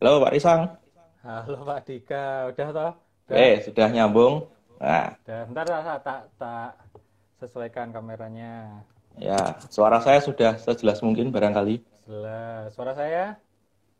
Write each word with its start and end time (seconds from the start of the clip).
Halo 0.00 0.24
Pak 0.24 0.32
Risang. 0.32 0.60
Halo 1.20 1.60
Pak 1.60 1.84
Dika, 1.84 2.48
udah 2.48 2.68
toh? 2.72 2.92
Udah, 3.28 3.36
Eh, 3.36 3.60
sudah 3.60 3.84
nyambung. 3.92 4.48
Nah, 4.80 5.12
udah. 5.12 5.40
Ntar 5.52 5.64
tak, 5.68 5.98
tak, 6.00 6.20
tak 6.40 6.70
sesuaikan 7.36 7.92
kameranya. 7.92 8.80
ya, 9.20 9.60
suara 9.68 10.00
saya 10.00 10.24
sudah 10.24 10.56
sejelas 10.56 11.04
mungkin 11.04 11.28
barangkali. 11.28 11.84
Jelas. 12.08 12.72
Suara 12.72 12.96
saya 12.96 13.36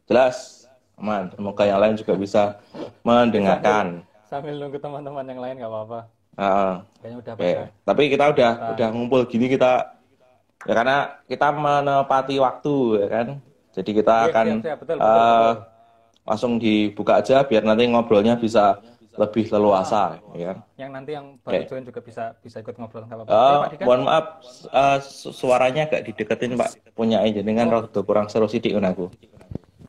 Jelas. 0.08 0.64
Aman. 0.96 1.28
Semoga 1.36 1.68
yang 1.68 1.84
lain 1.84 2.00
juga 2.00 2.16
bisa 2.16 2.56
mendengarkan. 3.04 4.00
sambil 4.24 4.56
nunggu 4.56 4.80
teman-teman 4.80 5.28
yang 5.28 5.40
lain 5.44 5.54
nggak 5.60 5.68
apa-apa. 5.68 6.00
Heeh. 6.40 6.74
Kayaknya 6.96 7.16
udah 7.20 7.32
pada. 7.36 7.62
Tapi 7.84 8.02
kita 8.08 8.24
udah 8.32 8.50
udah 8.72 8.88
ngumpul 8.88 9.20
gini 9.28 9.52
kita 9.52 10.00
ya 10.64 10.72
karena 10.72 11.20
kita 11.28 11.52
menepati 11.52 12.40
waktu 12.40 13.04
ya 13.04 13.08
kan. 13.12 13.26
Jadi 13.76 13.90
kita 13.92 14.14
Iya, 14.16 14.30
akan 14.32 14.46
siap, 14.48 14.64
siap. 14.64 14.78
Betul, 14.80 14.96
eh, 14.96 15.04
betul, 15.04 15.20
betul. 15.20 15.69
Langsung 16.30 16.62
dibuka 16.62 17.18
aja 17.18 17.42
biar 17.42 17.66
nanti 17.66 17.90
ngobrolnya 17.90 18.38
bisa 18.38 18.78
lebih 19.18 19.50
leluasa 19.50 20.22
ya 20.38 20.54
kan. 20.54 20.58
Yang 20.78 20.90
nanti 20.94 21.10
yang 21.12 21.26
baru 21.42 21.58
Oke. 21.58 21.66
join 21.66 21.82
juga 21.82 22.00
bisa 22.00 22.24
bisa 22.38 22.62
ikut 22.62 22.78
ngobrol 22.78 23.02
apa-apa. 23.02 23.26
Eh, 23.26 23.34
Oke, 23.34 23.58
Pak 23.58 23.70
Dika. 23.74 23.84
mohon 23.84 24.02
maaf 24.06 24.24
su- 25.02 25.34
suaranya 25.34 25.90
agak 25.90 26.06
dideketin 26.06 26.54
Pak 26.54 26.94
punya 26.94 27.18
aja 27.18 27.42
dengan 27.42 27.66
Oh. 27.68 27.82
rada 27.82 28.00
kurang 28.00 28.30
seru 28.30 28.46
sidik 28.46 28.70
aku. 28.72 29.10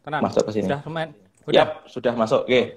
Tenang. 0.01 0.21
masuk 0.25 0.49
ke 0.49 0.51
sini. 0.57 0.65
Sudah 0.65 0.81
lumayan. 0.81 1.09
Udah. 1.45 1.53
Yap, 1.53 1.69
sudah 1.85 2.13
masuk. 2.17 2.41
Oke. 2.49 2.73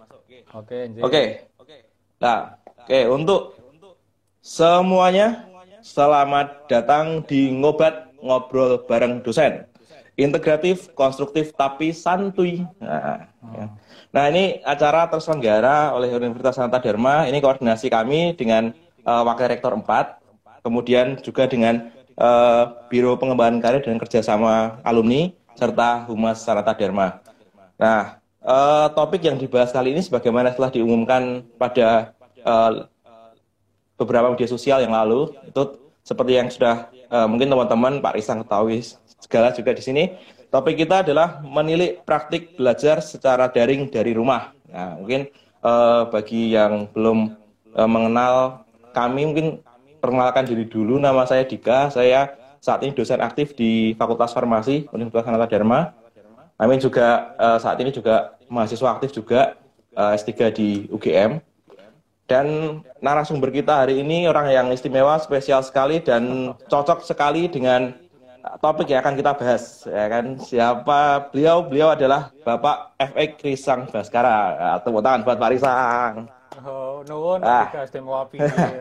Oke. 0.52 0.78
Oke. 1.00 1.76
Nah, 2.20 2.60
oke 2.78 3.00
untuk 3.08 3.56
semuanya 4.38 5.48
selamat 5.80 6.68
datang 6.68 7.24
di 7.24 7.48
Ngobat 7.48 8.12
Ngobrol 8.20 8.84
bareng 8.84 9.24
dosen. 9.24 9.64
Integratif, 10.14 10.94
konstruktif 10.94 11.50
tapi 11.58 11.90
santuy. 11.90 12.62
Nah, 12.78 13.26
ya. 13.50 13.66
Nah, 14.14 14.24
ini 14.30 14.62
acara 14.62 15.10
terselenggara 15.10 15.90
oleh 15.90 16.14
Universitas 16.14 16.54
Sanata 16.54 16.78
Dharma. 16.78 17.26
Ini 17.26 17.42
koordinasi 17.42 17.90
kami 17.90 18.38
dengan 18.38 18.70
eh, 19.02 19.22
Wakil 19.26 19.50
Rektor 19.50 19.74
4, 19.74 20.62
kemudian 20.62 21.18
juga 21.18 21.50
dengan 21.50 21.90
eh, 22.14 22.64
Biro 22.86 23.18
Pengembangan 23.18 23.58
Karir 23.58 23.82
dan 23.82 23.98
Kerjasama 23.98 24.78
Alumni, 24.86 25.34
serta 25.58 26.06
Humas 26.06 26.46
Sanata 26.46 26.78
Dharma. 26.78 27.18
Nah, 27.74 28.22
eh, 28.38 28.86
topik 28.94 29.18
yang 29.26 29.34
dibahas 29.34 29.74
kali 29.74 29.98
ini 29.98 30.02
sebagaimana 30.06 30.54
telah 30.54 30.70
diumumkan 30.70 31.42
pada 31.58 32.14
eh, 32.38 32.72
beberapa 33.98 34.30
media 34.30 34.46
sosial 34.46 34.78
yang 34.78 34.94
lalu, 34.94 35.34
itu 35.42 35.62
seperti 36.04 36.38
yang 36.38 36.48
sudah 36.54 36.86
eh, 36.92 37.26
mungkin 37.26 37.50
teman-teman 37.50 37.98
Pak 37.98 38.14
Risang 38.14 38.46
ketahui 38.46 38.78
segala 39.24 39.56
juga 39.56 39.72
di 39.72 39.80
sini. 39.80 40.04
Topik 40.52 40.84
kita 40.84 41.00
adalah 41.02 41.40
menilik 41.40 42.04
praktik 42.04 42.54
belajar 42.60 43.00
secara 43.00 43.48
daring 43.48 43.88
dari 43.88 44.12
rumah. 44.12 44.52
Nah, 44.68 45.00
mungkin 45.00 45.26
eh, 45.64 46.02
bagi 46.12 46.52
yang 46.52 46.92
belum 46.92 47.32
eh, 47.74 47.88
mengenal 47.88 48.62
kami, 48.92 49.26
mungkin 49.26 49.46
perkenalkan 49.98 50.44
diri 50.44 50.68
dulu. 50.68 51.00
Nama 51.00 51.24
saya 51.24 51.48
Dika. 51.48 51.88
Saya 51.88 52.36
saat 52.60 52.84
ini 52.84 52.92
dosen 52.92 53.18
aktif 53.24 53.56
di 53.56 53.96
Fakultas 53.96 54.36
Farmasi 54.36 54.86
Universitas 54.92 55.26
Sanata 55.26 55.48
Dharma. 55.48 55.96
Kami 56.60 56.78
juga 56.78 57.34
eh, 57.40 57.58
saat 57.58 57.80
ini 57.80 57.90
juga 57.90 58.36
mahasiswa 58.46 58.94
aktif 58.94 59.10
juga 59.10 59.58
eh, 59.96 60.12
S3 60.20 60.30
di 60.54 60.68
UGM. 60.92 61.40
Dan 62.24 62.80
narasumber 63.04 63.52
kita 63.52 63.84
hari 63.84 64.00
ini 64.00 64.24
orang 64.24 64.48
yang 64.48 64.66
istimewa, 64.72 65.20
spesial 65.20 65.60
sekali 65.60 66.00
dan 66.00 66.54
cocok 66.72 67.04
sekali 67.04 67.52
dengan 67.52 67.92
uh, 67.92 68.03
topik 68.60 68.92
yang 68.92 69.00
akan 69.00 69.14
kita 69.16 69.32
bahas. 69.36 69.84
Ya 69.88 70.06
kan? 70.08 70.24
Siapa 70.40 71.30
beliau? 71.32 71.64
Beliau 71.64 71.88
adalah 71.96 72.32
Bapak 72.44 72.96
F.X. 73.00 73.30
Risang 73.40 73.80
Baskara. 73.88 74.38
Nah, 74.56 74.78
tepuk 74.84 75.00
tangan 75.00 75.20
buat 75.24 75.36
Pak 75.40 75.50
Risang. 75.52 76.14
Oh, 76.64 77.02
nuwun 77.08 77.40
Ah. 77.42 77.66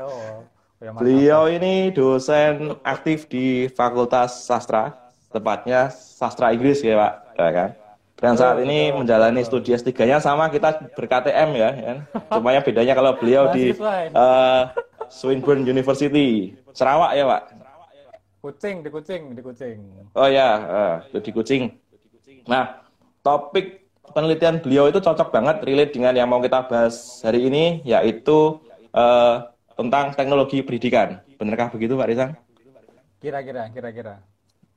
Oh. 0.03 0.43
Ya. 0.83 0.92
Beliau 0.92 1.48
ini 1.48 1.95
dosen 1.95 2.76
aktif 2.83 3.32
di 3.32 3.71
Fakultas 3.71 4.43
Sastra, 4.43 4.92
tepatnya 5.32 5.88
Sastra 5.88 6.52
Inggris 6.52 6.83
ya 6.83 6.99
Pak. 6.99 7.14
Ya 7.39 7.49
kan? 7.55 7.70
Dan 8.20 8.36
saat 8.36 8.59
ini 8.59 8.92
menjalani 8.92 9.43
studi 9.48 9.71
S3-nya 9.76 10.20
sama 10.20 10.52
kita 10.52 10.92
ber-KTM 10.95 11.49
ya, 11.55 11.70
ya 11.76 11.83
kan? 11.88 11.98
Cuma 12.36 12.52
yang 12.52 12.64
bedanya 12.64 12.93
kalau 12.95 13.15
beliau 13.15 13.52
di 13.52 13.71
eh, 14.11 14.61
Swinburne 15.08 15.64
University, 15.64 16.52
Sarawak 16.71 17.15
ya 17.15 17.27
Pak. 17.27 17.63
Kucing 18.43 18.83
di 18.83 18.92
kucing 18.92 19.31
di 19.31 19.39
kucing. 19.39 19.80
Oh 20.11 20.27
ya, 20.27 20.49
eh, 20.59 20.95
itu 21.15 21.20
di 21.23 21.31
Kucing. 21.31 21.64
Nah, 22.43 22.83
topik 23.23 23.87
penelitian 24.11 24.59
beliau 24.59 24.92
itu 24.92 24.99
cocok 24.99 25.31
banget 25.31 25.64
relate 25.64 25.95
dengan 25.95 26.11
yang 26.11 26.27
mau 26.27 26.43
kita 26.43 26.67
bahas 26.67 27.23
hari 27.23 27.48
ini, 27.48 27.80
yaitu 27.87 28.59
eh, 28.92 29.36
tentang 29.80 30.11
teknologi 30.11 30.59
pendidikan. 30.59 31.23
Benarkah 31.39 31.71
begitu 31.71 31.95
Pak 31.95 32.08
Rizang? 32.11 32.32
Kira-kira, 33.23 33.71
kira-kira, 33.71 34.20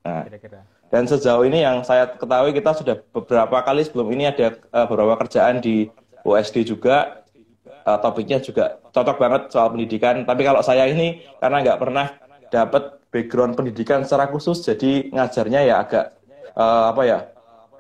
Nah, 0.07 0.23
kira-kira. 0.23 0.63
dan 0.87 1.03
sejauh 1.11 1.43
ini 1.43 1.67
yang 1.67 1.83
saya 1.83 2.07
ketahui 2.15 2.55
kita 2.55 2.71
sudah 2.71 3.03
beberapa 3.11 3.59
kali 3.67 3.83
sebelum 3.83 4.15
ini 4.15 4.31
ada 4.31 4.55
eh, 4.55 4.87
beberapa 4.87 5.19
kerjaan 5.27 5.59
di 5.59 5.91
USD 6.23 6.63
juga. 6.63 7.27
Eh, 7.67 7.99
topiknya 7.99 8.39
juga 8.39 8.79
cocok 8.95 9.17
banget 9.19 9.43
soal 9.51 9.75
pendidikan. 9.75 10.23
Tapi 10.23 10.47
kalau 10.47 10.63
saya 10.63 10.87
ini 10.87 11.27
karena 11.43 11.67
nggak 11.67 11.81
pernah 11.83 12.07
dapat 12.47 13.03
background 13.17 13.57
pendidikan 13.57 14.05
secara 14.05 14.29
khusus, 14.29 14.61
jadi 14.61 15.09
ngajarnya 15.09 15.61
ya 15.65 15.75
agak 15.81 16.05
eh, 16.53 16.85
apa 16.93 17.03
ya 17.09 17.19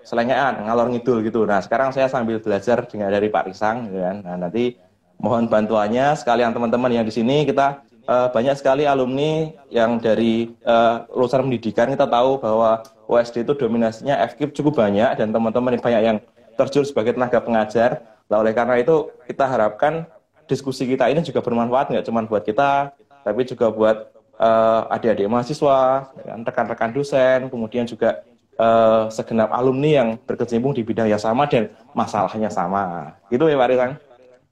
selengean, 0.00 0.64
ngalor 0.64 0.88
ngidul 0.88 1.20
gitu. 1.20 1.44
Nah 1.44 1.60
sekarang 1.60 1.92
saya 1.92 2.08
sambil 2.08 2.40
belajar 2.40 2.88
dengan 2.88 3.12
dari 3.12 3.28
Pak 3.28 3.52
Risang, 3.52 3.92
gitu 3.92 4.00
kan. 4.00 4.16
Nah 4.24 4.48
nanti 4.48 4.80
mohon 5.20 5.52
bantuannya 5.52 6.16
sekalian 6.16 6.56
teman-teman 6.56 6.88
yang 6.88 7.04
di 7.04 7.12
sini 7.12 7.44
kita 7.44 7.84
eh, 8.08 8.28
banyak 8.32 8.56
sekali 8.56 8.88
alumni 8.88 9.52
yang 9.68 10.00
dari 10.00 10.48
eh, 10.48 10.96
lulusan 11.12 11.44
pendidikan 11.44 11.92
kita 11.92 12.08
tahu 12.08 12.40
bahwa 12.40 12.80
USD 13.04 13.44
itu 13.44 13.52
dominasinya 13.52 14.16
FKIP 14.32 14.56
cukup 14.56 14.80
banyak 14.80 15.20
dan 15.20 15.28
teman-teman 15.28 15.76
yang 15.76 15.84
banyak 15.84 16.02
yang 16.02 16.18
terjun 16.56 16.88
sebagai 16.88 17.12
tenaga 17.12 17.38
pengajar. 17.44 18.00
Nah, 18.26 18.42
oleh 18.42 18.56
karena 18.56 18.80
itu 18.80 19.12
kita 19.28 19.44
harapkan 19.46 20.08
diskusi 20.48 20.88
kita 20.88 21.06
ini 21.10 21.22
juga 21.22 21.44
bermanfaat 21.44 21.92
nggak 21.92 22.06
cuma 22.06 22.24
buat 22.26 22.42
kita, 22.42 22.94
tapi 23.22 23.42
juga 23.46 23.70
buat 23.70 24.15
eh, 24.36 24.94
adik-adik 24.94 25.26
mahasiswa, 25.28 26.12
rekan-rekan 26.44 26.90
dosen, 26.92 27.48
kemudian 27.48 27.88
juga 27.88 28.22
eh, 28.56 29.04
segenap 29.12 29.52
alumni 29.52 30.04
yang 30.04 30.08
berkecimpung 30.20 30.76
di 30.76 30.84
bidang 30.84 31.08
yang 31.08 31.20
sama 31.20 31.48
dan 31.48 31.72
masalahnya 31.96 32.52
sama. 32.52 33.16
Gitu 33.32 33.44
ya 33.48 33.56
Pak 33.56 33.68
Rizang? 33.72 33.92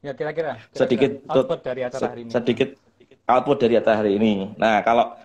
Ya 0.04 0.12
kira-kira. 0.12 0.60
sedikit 0.76 1.24
output 1.32 1.64
dari 1.64 1.80
acara 1.80 2.12
hari 2.12 2.28
ini. 2.28 2.30
sedikit 2.32 2.68
output 3.24 3.56
dari 3.56 3.74
acara 3.80 3.96
hari 4.04 4.12
ini. 4.20 4.52
Nah, 4.60 4.84
kalau 4.84 5.16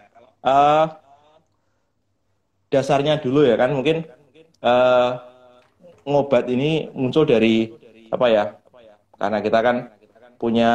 eh, 0.44 0.86
dasarnya 2.72 3.19
dulu 3.19 3.44
ya 3.44 3.59
kan 3.59 3.75
mungkin 3.75 4.08
eh, 4.64 5.12
ngobat 6.08 6.48
ini 6.48 6.88
muncul 6.96 7.28
dari 7.28 7.75
apa 8.08 8.25
ya? 8.31 8.44
Karena 9.19 9.40
kita 9.44 9.59
kan 9.59 9.75
punya 10.40 10.72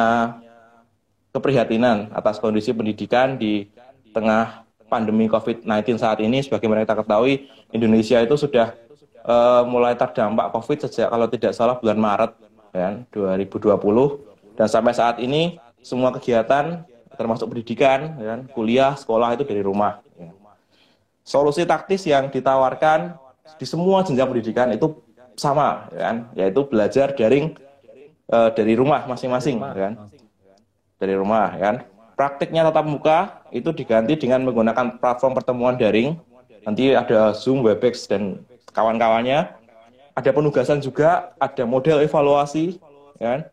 keprihatinan 1.33 2.13
atas 2.15 2.39
kondisi 2.39 2.71
pendidikan 2.71 3.35
di 3.35 3.67
tengah 4.15 4.63
pandemi 4.87 5.27
COVID-19 5.27 5.99
saat 5.99 6.23
ini. 6.23 6.39
Sebagaimana 6.39 6.87
kita 6.87 6.95
ketahui, 7.03 7.51
Indonesia 7.75 8.23
itu 8.23 8.35
sudah 8.39 8.71
eh, 9.27 9.63
mulai 9.67 9.99
terdampak 9.99 10.55
COVID 10.55 10.87
sejak 10.87 11.11
kalau 11.11 11.27
tidak 11.27 11.51
salah 11.51 11.75
bulan 11.75 11.99
Maret 11.99 12.31
ya, 12.71 12.89
2020 13.11 13.75
dan 14.55 14.67
sampai 14.71 14.95
saat 14.95 15.19
ini 15.19 15.59
semua 15.83 16.15
kegiatan 16.15 16.87
termasuk 17.15 17.47
pendidikan, 17.51 18.19
kan, 18.19 18.39
kuliah, 18.51 18.95
sekolah 18.95 19.35
itu 19.35 19.47
dari 19.47 19.63
rumah. 19.63 20.03
ya. 20.19 20.31
Solusi 21.23 21.63
taktis 21.63 22.03
yang 22.03 22.27
ditawarkan 22.27 23.15
di 23.55 23.65
semua 23.67 24.03
jenjang 24.03 24.27
pendidikan 24.27 24.67
itu 24.75 24.99
sama, 25.39 25.87
kan, 25.91 26.27
yaitu 26.35 26.63
belajar 26.67 27.15
daring 27.15 27.55
eh, 28.31 28.49
dari 28.51 28.73
rumah 28.75 29.07
masing-masing, 29.07 29.59
kan 29.59 29.95
dari 30.99 31.13
rumah 31.15 31.51
kan. 31.55 31.75
Praktiknya 32.15 32.63
tatap 32.63 32.87
muka 32.87 33.43
itu 33.51 33.75
diganti 33.75 34.15
dengan 34.15 34.39
menggunakan 34.47 34.97
platform 35.03 35.35
pertemuan 35.35 35.75
daring. 35.75 36.15
Nanti 36.63 36.95
ada 36.95 37.35
Zoom, 37.35 37.61
Webex 37.61 38.07
dan 38.07 38.41
kawan-kawannya. 38.71 39.51
Ada 40.15 40.31
penugasan 40.31 40.79
juga, 40.79 41.35
ada 41.35 41.67
model 41.67 41.99
evaluasi, 41.99 42.79
ya. 43.19 43.51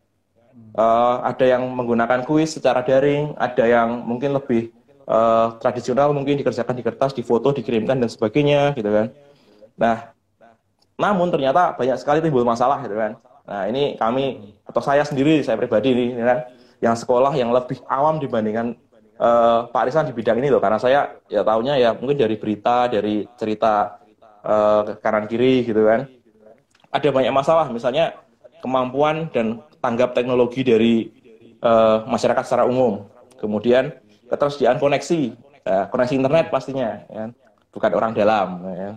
Eh, 0.73 1.17
ada 1.21 1.45
yang 1.45 1.69
menggunakan 1.69 2.25
kuis 2.25 2.57
secara 2.57 2.81
daring, 2.81 3.37
ada 3.37 3.65
yang 3.67 4.01
mungkin 4.07 4.33
lebih 4.33 4.73
eh, 5.05 5.47
tradisional 5.61 6.15
mungkin 6.15 6.39
dikerjakan 6.39 6.73
di 6.79 6.85
kertas, 6.87 7.13
di 7.13 7.21
foto, 7.21 7.53
dikirimkan 7.53 7.99
dan 7.99 8.09
sebagainya 8.09 8.73
gitu 8.79 8.89
kan. 8.89 9.07
Nah, 9.77 10.15
namun 10.97 11.29
ternyata 11.29 11.75
banyak 11.75 11.99
sekali 11.99 12.23
timbul 12.23 12.47
masalah 12.47 12.81
gitu 12.87 12.95
kan. 12.95 13.19
Nah, 13.43 13.67
ini 13.67 13.99
kami 13.99 14.55
atau 14.63 14.79
saya 14.79 15.03
sendiri, 15.03 15.43
saya 15.43 15.59
pribadi 15.59 15.91
nih, 15.93 16.09
ya 16.15 16.25
kan, 16.25 16.39
yang 16.83 16.99
sekolah 16.99 17.33
yang 17.39 17.55
lebih 17.55 17.79
awam 17.87 18.19
dibandingkan 18.19 18.75
eh, 19.17 19.61
Pak 19.71 19.83
Risan 19.87 20.11
di 20.11 20.13
bidang 20.13 20.43
ini 20.43 20.51
loh, 20.51 20.59
karena 20.59 20.83
saya 20.83 21.15
ya 21.31 21.47
tahunya 21.47 21.79
ya 21.79 21.91
mungkin 21.95 22.19
dari 22.19 22.37
berita, 22.37 22.91
dari 22.91 23.25
cerita 23.39 24.03
eh, 24.43 24.99
kanan 24.99 25.31
kiri 25.31 25.63
gitu 25.63 25.87
kan. 25.87 26.11
ada 26.93 27.09
banyak 27.09 27.33
masalah, 27.33 27.73
misalnya 27.73 28.13
kemampuan 28.61 29.33
dan 29.33 29.65
tanggap 29.83 30.15
teknologi 30.15 30.63
dari 30.63 31.11
uh, 31.65 32.07
masyarakat 32.07 32.45
secara 32.47 32.65
umum. 32.65 33.11
Kemudian 33.43 33.91
ketersediaan 34.31 34.79
koneksi, 34.79 35.35
uh, 35.67 35.85
koneksi 35.91 36.15
internet 36.15 36.47
pastinya, 36.53 37.03
ya. 37.11 37.35
bukan 37.75 37.91
orang 37.97 38.13
dalam. 38.15 38.49
Ya. 38.71 38.91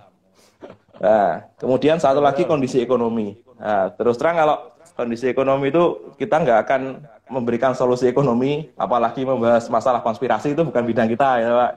Nah, 0.96 1.32
kemudian 1.58 1.98
satu 1.98 2.22
lagi 2.22 2.46
kondisi 2.46 2.80
ekonomi. 2.80 3.36
Nah, 3.58 3.90
terus 3.98 4.16
terang 4.22 4.38
kalau 4.38 4.58
kondisi 4.96 5.28
ekonomi 5.28 5.70
itu 5.70 6.16
kita 6.16 6.42
nggak 6.42 6.60
akan 6.66 6.82
memberikan 7.28 7.76
solusi 7.76 8.08
ekonomi, 8.08 8.72
apalagi 8.80 9.28
membahas 9.28 9.68
masalah 9.68 10.00
konspirasi 10.00 10.56
itu 10.56 10.62
bukan 10.64 10.84
bidang 10.88 11.12
kita 11.12 11.30
ya 11.42 11.50
Pak. 11.52 11.72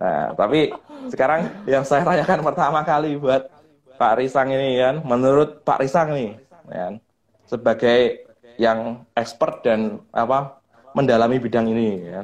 Nah, 0.00 0.26
tapi 0.34 0.60
sekarang 1.12 1.46
yang 1.68 1.84
saya 1.86 2.02
tanyakan 2.02 2.42
pertama 2.42 2.80
kali 2.82 3.20
buat 3.20 3.46
Pak 3.96 4.12
Risang 4.18 4.50
ini 4.50 4.80
kan, 4.80 5.00
menurut 5.04 5.62
Pak 5.62 5.80
Risang 5.84 6.12
nih, 6.12 6.36
ya, 6.68 6.96
sebagai 7.48 8.28
yang 8.56 9.04
expert 9.12 9.60
dan 9.64 10.00
apa 10.12 10.60
mendalami 10.96 11.40
bidang 11.40 11.68
ini, 11.68 11.88
ya, 12.04 12.20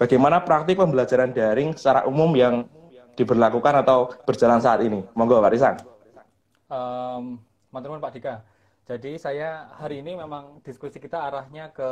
bagaimana 0.00 0.40
praktik 0.40 0.80
pembelajaran 0.80 1.32
daring 1.32 1.76
secara 1.76 2.04
umum 2.08 2.30
yang 2.36 2.68
diberlakukan 3.14 3.84
atau 3.84 4.10
berjalan 4.26 4.60
saat 4.60 4.82
ini? 4.82 5.02
Monggo 5.16 5.40
Pak 5.40 5.52
Risang. 5.54 5.76
Um, 6.68 7.38
Pak 7.74 8.12
Dika, 8.14 8.42
jadi 8.84 9.16
saya 9.16 9.72
hari 9.80 10.04
ini 10.04 10.12
memang 10.12 10.60
diskusi 10.60 11.00
kita 11.00 11.16
arahnya 11.16 11.72
ke 11.72 11.90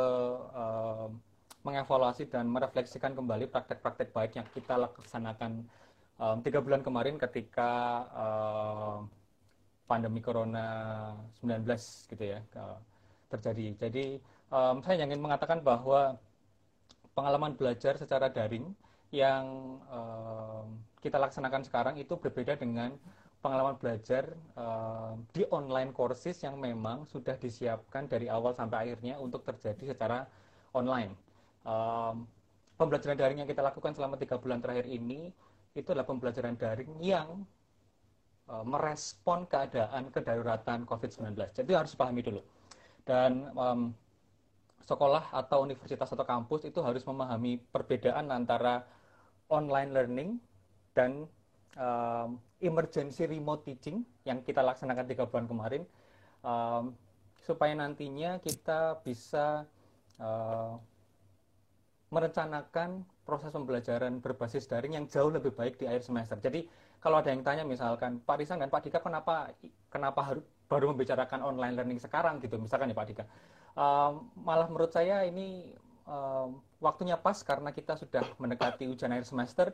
uh, 0.53 1.09
mengevaluasi 1.65 2.29
dan 2.29 2.45
merefleksikan 2.45 3.17
kembali 3.17 3.49
praktek-praktek 3.49 4.13
baik 4.13 4.37
yang 4.37 4.45
kita 4.53 4.77
laksanakan 4.77 5.65
um, 6.21 6.37
tiga 6.45 6.61
bulan 6.61 6.85
kemarin 6.85 7.17
ketika 7.17 7.71
uh, 8.13 8.97
pandemi 9.89 10.21
Corona 10.21 10.67
19 11.41 11.65
gitu 12.13 12.23
ya 12.23 12.39
uh, 12.61 12.77
terjadi. 13.33 13.89
Jadi 13.89 14.21
um, 14.53 14.85
saya 14.85 15.01
ingin 15.01 15.17
mengatakan 15.17 15.65
bahwa 15.65 16.21
pengalaman 17.17 17.57
belajar 17.57 17.97
secara 17.97 18.29
daring 18.29 18.69
yang 19.09 19.77
uh, 19.89 20.61
kita 21.01 21.17
laksanakan 21.17 21.65
sekarang 21.65 21.95
itu 21.97 22.13
berbeda 22.21 22.53
dengan 22.53 22.93
pengalaman 23.43 23.75
belajar 23.75 24.31
uh, 24.55 25.19
di 25.35 25.43
online 25.51 25.91
courses 25.91 26.39
yang 26.39 26.55
memang 26.55 27.03
sudah 27.03 27.35
disiapkan 27.35 28.07
dari 28.07 28.31
awal 28.31 28.55
sampai 28.55 28.87
akhirnya 28.87 29.19
untuk 29.19 29.43
terjadi 29.43 29.91
secara 29.91 30.23
online. 30.71 31.11
Um, 31.67 32.23
pembelajaran 32.79 33.19
daring 33.19 33.43
yang 33.43 33.49
kita 33.51 33.59
lakukan 33.59 33.91
selama 33.91 34.15
tiga 34.15 34.39
bulan 34.39 34.63
terakhir 34.63 34.87
ini 34.87 35.27
itu 35.75 35.87
adalah 35.91 36.07
pembelajaran 36.07 36.55
daring 36.55 36.95
yang 37.03 37.43
uh, 38.47 38.63
merespon 38.63 39.43
keadaan 39.51 40.07
kedaruratan 40.07 40.87
COVID-19. 40.87 41.35
Jadi 41.51 41.71
harus 41.75 41.91
pahami 41.99 42.23
dulu. 42.23 42.39
Dan 43.03 43.51
um, 43.59 43.91
sekolah 44.87 45.35
atau 45.35 45.67
universitas 45.67 46.07
atau 46.15 46.23
kampus 46.23 46.63
itu 46.63 46.79
harus 46.79 47.03
memahami 47.03 47.59
perbedaan 47.71 48.31
antara 48.31 48.87
online 49.51 49.91
learning 49.91 50.29
dan 50.95 51.27
um, 51.77 52.39
emergency 52.61 53.25
remote 53.27 53.65
teaching 53.65 54.05
yang 54.23 54.41
kita 54.41 54.61
laksanakan 54.61 55.05
tiga 55.09 55.23
bulan 55.27 55.45
kemarin 55.49 55.83
um, 56.45 56.93
supaya 57.43 57.75
nantinya 57.75 58.39
kita 58.39 59.03
bisa 59.03 59.67
uh, 60.19 60.79
merencanakan 62.13 63.03
proses 63.25 63.49
pembelajaran 63.49 64.21
berbasis 64.21 64.69
daring 64.69 64.95
yang 64.95 65.05
jauh 65.09 65.33
lebih 65.33 65.55
baik 65.55 65.81
di 65.81 65.89
akhir 65.89 66.05
semester. 66.05 66.37
Jadi 66.37 66.69
kalau 67.01 67.19
ada 67.19 67.33
yang 67.33 67.41
tanya 67.43 67.65
misalkan 67.65 68.21
Pak 68.21 68.37
Risan 68.39 68.61
dan 68.61 68.69
Pak 68.69 68.85
Dika 68.85 68.99
kenapa 69.03 69.51
kenapa 69.89 70.21
harus 70.23 70.45
baru 70.69 70.93
membicarakan 70.93 71.43
online 71.43 71.75
learning 71.75 71.99
sekarang 71.99 72.39
gitu 72.39 72.55
misalkan 72.61 72.93
ya 72.93 72.95
Pak 72.95 73.07
Dika. 73.09 73.25
Um, 73.73 74.29
malah 74.45 74.69
menurut 74.69 74.93
saya 74.93 75.25
ini 75.25 75.73
um, 76.05 76.61
waktunya 76.77 77.17
pas 77.17 77.35
karena 77.41 77.73
kita 77.73 77.97
sudah 77.97 78.23
mendekati 78.37 78.85
ujian 78.85 79.11
akhir 79.11 79.27
semester 79.27 79.67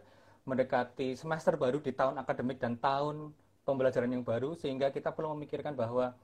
mendekati 0.47 1.13
semester 1.15 1.55
baru 1.59 1.83
di 1.83 1.91
tahun 1.91 2.19
akademik 2.19 2.57
dan 2.57 2.79
tahun 2.79 3.31
pembelajaran 3.67 4.09
yang 4.09 4.25
baru 4.25 4.57
sehingga 4.57 4.89
kita 4.89 5.13
perlu 5.13 5.37
memikirkan 5.37 5.77
bahwa 5.77 6.15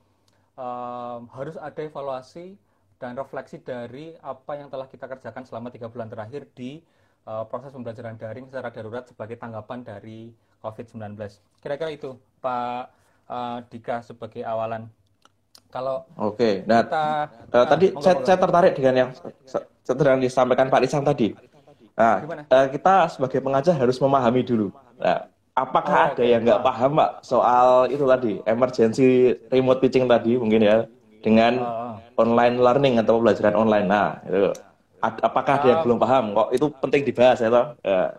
um, 0.58 1.30
harus 1.36 1.56
ada 1.60 1.82
evaluasi 1.86 2.58
dan 2.98 3.14
refleksi 3.14 3.60
dari 3.60 4.16
apa 4.24 4.56
yang 4.56 4.72
telah 4.72 4.88
kita 4.88 5.06
kerjakan 5.06 5.44
selama 5.44 5.68
tiga 5.70 5.92
bulan 5.92 6.08
terakhir 6.08 6.48
di 6.56 6.80
uh, 7.28 7.44
proses 7.46 7.76
pembelajaran 7.76 8.16
daring 8.16 8.48
secara 8.48 8.72
darurat 8.72 9.06
sebagai 9.06 9.36
tanggapan 9.36 9.84
dari 9.84 10.32
COVID-19. 10.64 11.20
Kira-kira 11.62 11.92
itu 11.92 12.18
Pak 12.40 12.84
uh, 13.30 13.60
Dika 13.68 14.02
sebagai 14.02 14.42
awalan. 14.42 14.88
Kalau 15.70 16.08
Oke, 16.16 16.64
nah 16.64 16.88
kita, 16.88 17.06
uh, 17.52 17.66
tadi 17.68 17.92
saya, 18.00 18.16
saya 18.24 18.38
tertarik 18.40 18.74
dengan 18.80 18.96
yang 18.96 19.10
sedang 19.84 20.24
disampaikan 20.24 20.72
Pak 20.72 20.82
Risang 20.88 21.04
tadi 21.04 21.36
Nah, 21.96 22.16
uh, 22.28 22.68
kita 22.68 23.08
sebagai 23.08 23.40
pengajar 23.40 23.72
harus 23.80 23.96
memahami 24.04 24.44
dulu. 24.44 24.68
Nah, 25.00 25.32
apakah 25.56 26.12
oh, 26.12 26.12
ada 26.12 26.24
yang 26.28 26.44
nggak 26.44 26.60
paham, 26.60 26.92
Pak, 27.00 27.12
soal 27.24 27.88
itu 27.88 28.04
tadi, 28.04 28.34
emergency 28.44 29.32
remote 29.48 29.80
teaching 29.80 30.04
tadi 30.04 30.36
mungkin 30.36 30.60
ya, 30.60 30.84
dengan 31.24 31.64
oh. 31.64 31.96
online 32.20 32.60
learning 32.60 33.00
atau 33.00 33.18
pembelajaran 33.18 33.56
online. 33.56 33.88
Nah, 33.88 34.20
itu. 34.28 34.52
Apakah 35.06 35.62
ada 35.62 35.68
yang 35.70 35.80
um, 35.80 35.86
belum 35.86 36.00
paham? 36.02 36.24
Kok 36.34 36.50
itu 36.50 36.66
penting 36.82 37.02
dibahas 37.06 37.38
ya, 37.38 37.54
toh? 37.54 37.78
Ya. 37.86 38.18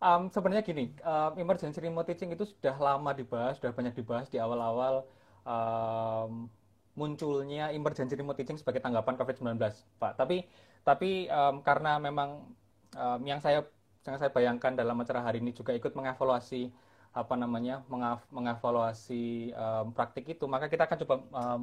Um, 0.00 0.32
sebenarnya 0.32 0.64
gini, 0.64 0.94
um, 1.04 1.36
emergency 1.36 1.78
remote 1.84 2.08
teaching 2.08 2.32
itu 2.32 2.48
sudah 2.48 2.72
lama 2.80 3.12
dibahas, 3.12 3.60
sudah 3.60 3.76
banyak 3.76 3.92
dibahas 3.92 4.24
di 4.32 4.40
awal-awal 4.40 5.04
um, 5.44 6.48
munculnya 6.96 7.70
emergency 7.76 8.16
remote 8.16 8.40
teaching 8.40 8.56
sebagai 8.56 8.80
tanggapan 8.80 9.20
COVID-19, 9.20 9.60
Pak. 10.00 10.16
Tapi 10.16 10.48
tapi 10.86 11.28
um, 11.28 11.60
karena 11.60 12.00
memang 12.00 12.40
um, 12.98 13.20
yang 13.22 13.38
saya 13.38 13.62
yang 14.02 14.18
saya 14.18 14.32
bayangkan 14.32 14.74
dalam 14.74 14.98
acara 14.98 15.22
hari 15.22 15.38
ini 15.38 15.54
juga 15.54 15.70
ikut 15.76 15.92
mengevaluasi 15.94 16.72
apa 17.12 17.34
namanya 17.34 17.82
mengevaluasi 18.30 19.52
um, 19.56 19.94
praktik 19.94 20.28
itu. 20.28 20.44
Maka 20.44 20.68
kita 20.68 20.84
akan 20.84 20.98
coba 21.04 21.14
um, 21.34 21.60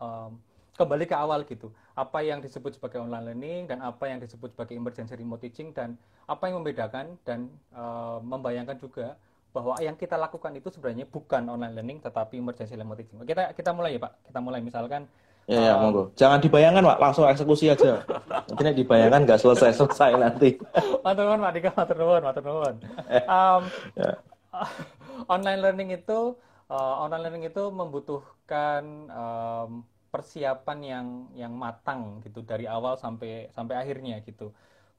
um, 0.00 0.30
kembali 0.76 1.04
ke 1.08 1.16
awal 1.16 1.42
gitu. 1.48 1.72
Apa 1.96 2.20
yang 2.20 2.44
disebut 2.44 2.76
sebagai 2.76 3.00
online 3.00 3.32
learning 3.32 3.60
dan 3.72 3.78
apa 3.80 4.08
yang 4.08 4.20
disebut 4.20 4.52
sebagai 4.52 4.76
emergency 4.76 5.16
remote 5.16 5.40
teaching 5.40 5.72
dan 5.72 5.96
apa 6.28 6.48
yang 6.48 6.60
membedakan 6.60 7.16
dan 7.24 7.48
uh, 7.72 8.20
membayangkan 8.20 8.76
juga 8.76 9.16
bahwa 9.56 9.72
yang 9.80 9.96
kita 9.96 10.20
lakukan 10.20 10.52
itu 10.52 10.68
sebenarnya 10.68 11.08
bukan 11.08 11.48
online 11.48 11.72
learning 11.72 11.98
tetapi 12.04 12.36
emergency 12.36 12.76
remote 12.76 13.00
teaching. 13.00 13.16
Kita 13.24 13.56
kita 13.56 13.72
mulai 13.72 13.96
ya 13.96 14.00
pak. 14.04 14.12
Kita 14.28 14.38
mulai. 14.44 14.60
Misalkan 14.60 15.08
Ya, 15.46 15.62
ya, 15.62 15.72
monggo. 15.78 16.10
Jangan 16.18 16.42
dibayangkan, 16.42 16.82
Pak. 16.82 16.98
Langsung 16.98 17.24
eksekusi 17.30 17.70
aja. 17.70 18.02
Nanti 18.50 18.82
dibayangkan 18.82 19.22
nggak 19.22 19.40
selesai-selesai 19.40 20.18
nanti. 20.18 20.58
Matur 21.06 21.22
nuwun, 21.22 21.40
Pak 21.46 21.52
Dika. 21.54 21.70
Matur 21.70 21.96
nuwun, 22.02 22.22
matur 22.26 22.42
nuwun. 22.42 22.74
Um, 23.30 23.62
ya. 23.94 24.18
online 25.34 25.60
learning 25.62 25.90
itu 25.94 26.36
uh, 26.70 26.94
online 27.02 27.22
learning 27.28 27.44
itu 27.48 27.64
membutuhkan 27.70 28.82
um, 29.10 29.70
persiapan 30.10 30.78
yang 30.80 31.06
yang 31.36 31.52
matang 31.52 32.24
gitu 32.24 32.40
dari 32.40 32.64
awal 32.64 32.96
sampai 32.96 33.52
sampai 33.52 33.76
akhirnya 33.76 34.22
gitu 34.24 34.54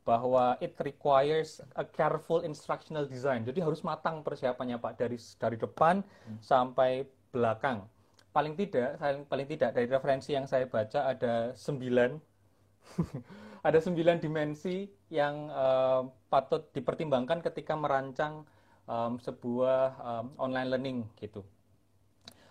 bahwa 0.07 0.55
it 0.63 0.77
requires 0.79 1.59
a 1.75 1.83
careful 1.83 2.39
instructional 2.45 3.03
design 3.03 3.43
jadi 3.43 3.65
harus 3.65 3.83
matang 3.83 4.23
persiapannya 4.23 4.79
pak 4.79 4.93
dari 4.95 5.17
dari 5.35 5.57
depan 5.57 5.99
hmm. 6.05 6.39
sampai 6.39 7.03
belakang 7.33 7.83
paling 8.38 8.53
tidak 8.53 9.01
paling 9.25 9.48
tidak 9.50 9.74
dari 9.74 9.89
referensi 9.89 10.38
yang 10.38 10.46
saya 10.46 10.70
baca 10.70 11.10
ada 11.10 11.58
sembilan 11.58 12.13
ada 13.67 13.79
sembilan 13.82 14.22
dimensi 14.22 14.86
yang 15.10 15.50
uh, 15.50 16.06
patut 16.29 16.70
dipertimbangkan 16.70 17.41
ketika 17.41 17.74
merancang 17.74 18.46
um, 18.86 19.17
sebuah 19.17 19.82
um, 19.98 20.25
online 20.38 20.70
learning 20.70 20.98
gitu. 21.17 21.41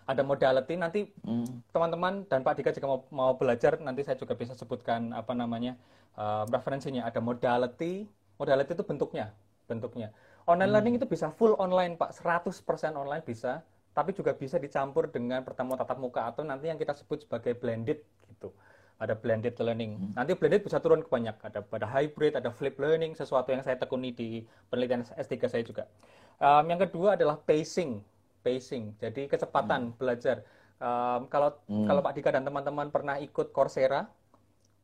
Ada 0.06 0.26
modality 0.26 0.74
nanti 0.74 1.00
hmm. 1.06 1.70
teman-teman 1.70 2.26
dan 2.26 2.42
Pak 2.42 2.58
Dika 2.58 2.70
jika 2.74 2.86
mau, 2.86 3.06
mau 3.14 3.32
belajar 3.38 3.78
nanti 3.78 4.02
saya 4.02 4.18
juga 4.18 4.34
bisa 4.34 4.58
sebutkan 4.58 5.14
apa 5.14 5.34
namanya 5.38 5.78
uh, 6.18 6.46
referensinya. 6.50 7.06
Ada 7.06 7.18
modality, 7.18 8.06
modality 8.38 8.74
itu 8.74 8.86
bentuknya, 8.86 9.34
bentuknya. 9.66 10.10
Online 10.46 10.66
hmm. 10.66 10.74
learning 10.78 10.94
itu 10.98 11.06
bisa 11.10 11.30
full 11.34 11.58
online 11.58 11.98
Pak, 11.98 12.14
100% 12.22 12.54
online 12.94 13.22
bisa 13.26 13.66
tapi 13.96 14.12
juga 14.12 14.36
bisa 14.36 14.60
dicampur 14.60 15.08
dengan 15.08 15.40
pertemuan 15.40 15.80
tatap 15.80 15.96
muka 15.96 16.28
atau 16.28 16.44
nanti 16.44 16.68
yang 16.68 16.76
kita 16.76 16.92
sebut 16.92 17.24
sebagai 17.24 17.56
blended 17.56 18.04
gitu. 18.28 18.52
Ada 19.00 19.16
blended 19.16 19.56
learning. 19.56 19.96
Hmm. 19.96 20.12
Nanti 20.20 20.36
blended 20.36 20.68
bisa 20.68 20.84
turun 20.84 21.00
ke 21.00 21.08
banyak. 21.08 21.32
Ada 21.40 21.64
pada 21.64 21.88
hybrid, 21.88 22.36
ada 22.36 22.52
flip 22.52 22.76
learning, 22.76 23.16
sesuatu 23.16 23.56
yang 23.56 23.64
saya 23.64 23.80
tekuni 23.80 24.12
di 24.12 24.44
penelitian 24.68 25.00
S3 25.16 25.32
saya 25.48 25.64
juga. 25.64 25.88
Um, 26.36 26.68
yang 26.68 26.80
kedua 26.80 27.16
adalah 27.16 27.40
pacing, 27.40 28.04
pacing. 28.44 28.92
Jadi 29.00 29.32
kecepatan 29.32 29.92
hmm. 29.92 29.96
belajar. 29.96 30.44
Um, 30.76 31.32
kalau 31.32 31.56
hmm. 31.64 31.88
kalau 31.88 32.00
Pak 32.04 32.12
Dika 32.20 32.36
dan 32.36 32.44
teman-teman 32.44 32.92
pernah 32.92 33.16
ikut 33.16 33.48
Coursera, 33.48 34.04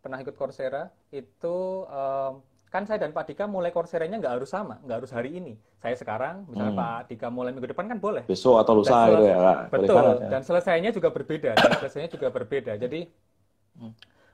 pernah 0.00 0.16
ikut 0.24 0.32
Coursera, 0.40 0.88
itu 1.12 1.84
um, 1.84 2.40
kan 2.72 2.88
saya 2.88 3.04
dan 3.04 3.12
Pak 3.12 3.28
Dika 3.28 3.44
mulai 3.44 3.68
korsernya 3.68 4.16
nggak 4.16 4.40
harus 4.40 4.48
sama, 4.48 4.80
nggak 4.80 5.04
harus 5.04 5.12
hari 5.12 5.36
ini. 5.36 5.60
Saya 5.76 5.92
sekarang, 5.92 6.48
misalnya 6.48 6.72
hmm. 6.72 6.80
Pak 6.80 7.00
Dika 7.12 7.28
mulai 7.28 7.52
minggu 7.52 7.68
depan 7.68 7.84
kan 7.84 8.00
boleh. 8.00 8.24
Besok 8.24 8.64
atau 8.64 8.80
lusa 8.80 9.12
gitu 9.12 9.28
ya. 9.28 9.68
Betul. 9.68 9.92
Banget, 9.92 10.16
ya. 10.24 10.28
Dan 10.32 10.40
selesainya 10.40 10.90
juga 10.96 11.12
berbeda. 11.12 11.52
Dan 11.52 11.70
selesainya 11.84 12.08
juga 12.08 12.32
berbeda. 12.32 12.72
Jadi 12.80 13.00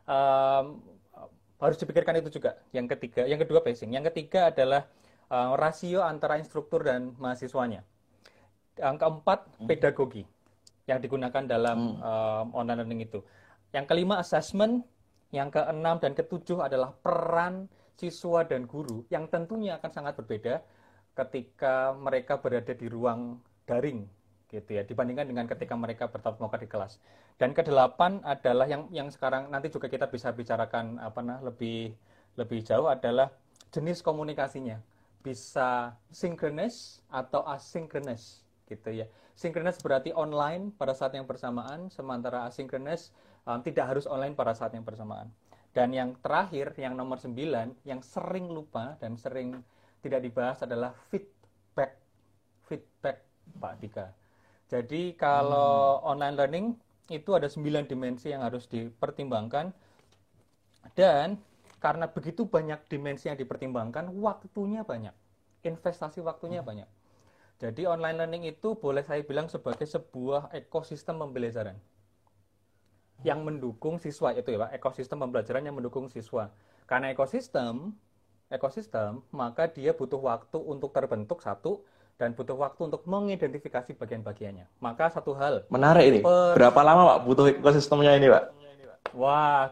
um, 0.07 0.64
harus 1.59 1.76
dipikirkan 1.83 2.14
itu 2.23 2.38
juga. 2.38 2.62
Yang 2.71 2.95
ketiga, 2.95 3.26
yang 3.26 3.42
kedua 3.42 3.59
pacing. 3.59 3.90
Yang 3.90 4.14
ketiga 4.14 4.54
adalah 4.54 4.87
uh, 5.35 5.59
rasio 5.59 6.07
antara 6.07 6.38
instruktur 6.38 6.87
dan 6.87 7.18
mahasiswanya. 7.18 7.83
Yang 8.78 9.02
keempat, 9.02 9.50
hmm. 9.59 9.66
pedagogi 9.66 10.23
yang 10.87 11.02
digunakan 11.02 11.42
dalam 11.42 11.99
hmm. 11.99 12.07
um, 12.07 12.47
online 12.54 12.87
learning 12.87 13.02
itu. 13.02 13.18
Yang 13.75 13.90
kelima, 13.90 14.23
assessment. 14.23 14.87
Yang 15.35 15.61
keenam 15.61 15.99
dan 15.99 16.14
ketujuh 16.14 16.62
adalah 16.62 16.95
peran 17.02 17.66
siswa 17.99 18.47
dan 18.47 18.64
guru 18.71 19.02
yang 19.11 19.26
tentunya 19.26 19.75
akan 19.76 19.90
sangat 19.90 20.14
berbeda 20.14 20.62
ketika 21.19 21.99
mereka 21.99 22.38
berada 22.38 22.71
di 22.71 22.87
ruang 22.87 23.43
daring 23.67 24.07
gitu 24.49 24.81
ya 24.81 24.83
dibandingkan 24.87 25.28
dengan 25.28 25.45
ketika 25.45 25.75
mereka 25.76 26.09
bertatap 26.09 26.40
muka 26.40 26.57
di 26.57 26.71
kelas. 26.71 27.02
Dan 27.37 27.52
kedelapan 27.52 28.23
adalah 28.25 28.64
yang 28.71 28.88
yang 28.95 29.11
sekarang 29.12 29.50
nanti 29.52 29.69
juga 29.69 29.90
kita 29.90 30.09
bisa 30.09 30.33
bicarakan 30.33 30.97
apa 31.02 31.21
nah 31.21 31.38
lebih 31.43 31.93
lebih 32.38 32.64
jauh 32.64 32.88
adalah 32.88 33.28
jenis 33.75 34.00
komunikasinya. 34.00 34.81
Bisa 35.21 35.93
synchronous 36.14 37.02
atau 37.11 37.45
asynchronous 37.45 38.47
gitu 38.71 39.05
ya. 39.05 39.07
Synchronous 39.37 39.78
berarti 39.83 40.14
online 40.14 40.73
pada 40.75 40.95
saat 40.97 41.12
yang 41.14 41.28
bersamaan, 41.28 41.93
sementara 41.93 42.49
asynchronous 42.49 43.11
um, 43.45 43.61
tidak 43.61 43.90
harus 43.90 44.09
online 44.09 44.33
pada 44.33 44.55
saat 44.57 44.73
yang 44.73 44.87
bersamaan. 44.87 45.28
Dan 45.78 45.94
yang 45.94 46.18
terakhir, 46.18 46.75
yang 46.75 46.99
nomor 46.99 47.23
9, 47.23 47.87
yang 47.87 48.02
sering 48.02 48.50
lupa 48.50 48.99
dan 48.99 49.14
sering 49.14 49.62
tidak 50.02 50.26
dibahas 50.26 50.58
adalah 50.66 50.90
feedback. 51.06 52.02
Feedback, 52.66 53.23
Pak 53.62 53.75
Dika. 53.78 54.11
Jadi 54.66 55.14
kalau 55.14 56.02
hmm. 56.02 56.11
online 56.11 56.35
learning 56.35 56.66
itu 57.14 57.30
ada 57.30 57.47
9 57.47 57.87
dimensi 57.87 58.26
yang 58.26 58.42
harus 58.42 58.66
dipertimbangkan. 58.66 59.70
Dan 60.99 61.38
karena 61.78 62.11
begitu 62.11 62.42
banyak 62.42 62.82
dimensi 62.90 63.30
yang 63.30 63.38
dipertimbangkan, 63.38 64.11
waktunya 64.18 64.82
banyak. 64.82 65.14
Investasi 65.62 66.26
waktunya 66.26 66.58
hmm. 66.58 66.70
banyak. 66.75 66.88
Jadi 67.62 67.87
online 67.87 68.18
learning 68.18 68.50
itu 68.50 68.75
boleh 68.75 69.06
saya 69.06 69.23
bilang 69.23 69.47
sebagai 69.47 69.87
sebuah 69.87 70.50
ekosistem 70.58 71.23
pembelajaran 71.23 71.78
yang 73.27 73.43
mendukung 73.43 73.99
siswa 73.99 74.31
itu 74.35 74.55
ya 74.55 74.59
Pak, 74.67 74.71
ekosistem 74.79 75.19
pembelajaran 75.19 75.63
yang 75.67 75.75
mendukung 75.75 76.07
siswa. 76.07 76.55
Karena 76.87 77.11
ekosistem, 77.11 77.93
ekosistem, 78.49 79.27
maka 79.35 79.67
dia 79.67 79.91
butuh 79.93 80.21
waktu 80.23 80.59
untuk 80.59 80.95
terbentuk 80.95 81.43
satu 81.43 81.83
dan 82.19 82.35
butuh 82.35 82.55
waktu 82.59 82.91
untuk 82.91 83.03
mengidentifikasi 83.07 83.95
bagian-bagiannya. 83.95 84.67
Maka 84.83 85.11
satu 85.11 85.35
hal. 85.39 85.67
Menarik 85.71 86.05
ini. 86.07 86.21
Per... 86.23 86.59
Berapa 86.59 86.81
lama 86.83 87.03
Pak 87.15 87.19
butuh 87.27 87.47
ekosistemnya 87.51 88.15
ini 88.19 88.27
Pak? 88.31 88.45
Wah, 89.15 89.71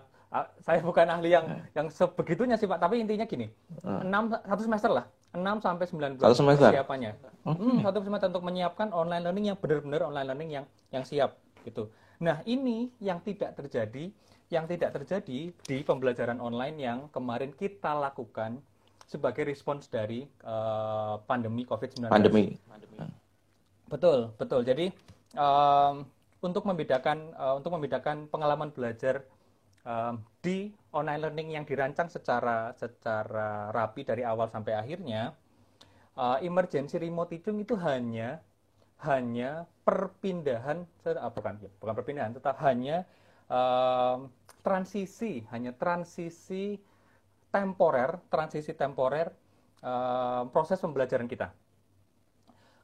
saya 0.63 0.83
bukan 0.83 1.07
ahli 1.07 1.33
yang 1.33 1.47
yang 1.73 1.87
sebegitunya 1.89 2.59
sih 2.59 2.67
Pak, 2.67 2.83
tapi 2.83 2.99
intinya 3.03 3.25
gini. 3.25 3.47
Hmm. 3.83 4.11
6 4.11 4.43
satu 4.43 4.63
semester 4.63 4.91
lah. 4.91 5.07
6 5.37 5.43
sampai 5.61 5.85
9 5.85 5.97
bulan 5.97 6.11
satu 6.19 6.37
semester. 6.37 6.71
persiapannya. 6.73 7.13
Hmm. 7.47 7.57
hmm, 7.57 7.79
satu 7.87 7.99
semester 8.03 8.29
untuk 8.35 8.45
menyiapkan 8.47 8.89
online 8.91 9.23
learning 9.23 9.47
yang 9.55 9.59
benar-benar 9.59 10.01
online 10.11 10.27
learning 10.27 10.51
yang 10.51 10.65
yang 10.91 11.05
siap 11.07 11.39
gitu. 11.63 11.91
Nah, 12.23 12.41
ini 12.49 12.89
yang 13.03 13.21
tidak 13.21 13.57
terjadi, 13.57 14.09
yang 14.49 14.65
tidak 14.65 14.97
terjadi 14.97 15.53
di 15.53 15.79
pembelajaran 15.85 16.41
online 16.41 16.77
yang 16.81 16.99
kemarin 17.13 17.53
kita 17.53 17.93
lakukan 17.93 18.63
sebagai 19.07 19.47
respons 19.47 19.87
dari 19.87 20.27
uh, 20.43 21.21
pandemi 21.29 21.63
COVID-19. 21.63 22.11
Pandemi. 22.11 22.45
Betul, 23.87 24.35
betul. 24.35 24.67
Jadi 24.67 24.91
um, 25.39 26.03
untuk 26.43 26.67
membedakan 26.67 27.31
uh, 27.39 27.55
untuk 27.55 27.71
membedakan 27.79 28.27
pengalaman 28.27 28.75
belajar 28.75 29.23
um, 29.87 30.19
di 30.43 30.75
online 30.91 31.23
learning 31.23 31.49
yang 31.55 31.65
dirancang 31.65 32.11
secara 32.11 32.75
secara 32.75 33.71
rapi 33.71 34.03
dari 34.03 34.27
awal 34.27 34.51
sampai 34.51 34.75
akhirnya, 34.75 35.31
uh, 36.19 36.43
emergency 36.43 36.99
remote 36.99 37.31
teaching 37.31 37.63
itu 37.63 37.79
hanya 37.79 38.43
hanya 39.07 39.71
perpindahan 39.87 40.83
ah, 41.15 41.31
bukan 41.31 41.63
ya, 41.63 41.71
bukan 41.79 41.95
perpindahan 41.95 42.35
tetap 42.35 42.59
hanya 42.67 43.07
um, 43.47 44.27
transisi 44.67 45.47
hanya 45.55 45.71
transisi 45.71 46.75
temporer 47.55 48.19
transisi 48.27 48.75
temporer 48.75 49.31
um, 49.87 50.51
proses 50.51 50.83
pembelajaran 50.83 51.31
kita. 51.31 51.55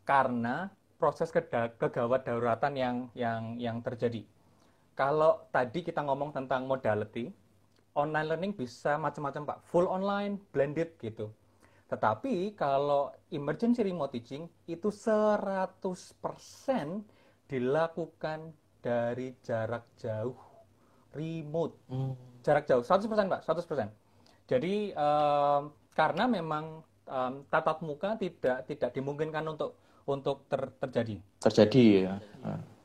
Karena 0.06 0.70
proses 0.94 1.34
kegawat 1.34 2.22
dauratan 2.22 2.78
yang 2.78 2.96
yang 3.18 3.58
yang 3.58 3.76
terjadi. 3.82 4.22
Kalau 4.94 5.50
tadi 5.50 5.82
kita 5.82 6.06
ngomong 6.06 6.30
tentang 6.30 6.70
modality 6.70 7.34
online 7.98 8.30
learning 8.30 8.52
bisa 8.54 8.94
macam-macam 8.94 9.42
pak. 9.42 9.58
Full 9.74 9.90
online 9.90 10.38
blended 10.54 10.94
gitu 11.02 11.34
tetapi 11.92 12.56
kalau 12.56 13.12
emergency 13.28 13.84
remote 13.84 14.16
teaching 14.16 14.48
itu 14.64 14.88
100% 14.88 15.84
dilakukan 17.44 18.56
dari 18.80 19.36
jarak 19.44 19.84
jauh 20.00 20.32
remote. 21.12 21.76
Hmm. 21.92 22.16
Jarak 22.40 22.64
jauh 22.64 22.80
100% 22.80 23.12
Pak, 23.28 23.44
100%. 23.44 23.92
Jadi 24.48 24.96
um, 24.96 25.76
karena 25.92 26.24
memang 26.24 26.80
um, 27.04 27.44
tatap 27.52 27.84
muka 27.84 28.16
tidak 28.16 28.64
tidak 28.64 28.90
dimungkinkan 28.96 29.44
untuk 29.44 29.76
untuk 30.08 30.48
ter, 30.48 30.72
terjadi. 30.80 31.20
Terjadi 31.44 31.84
ya. 32.08 32.14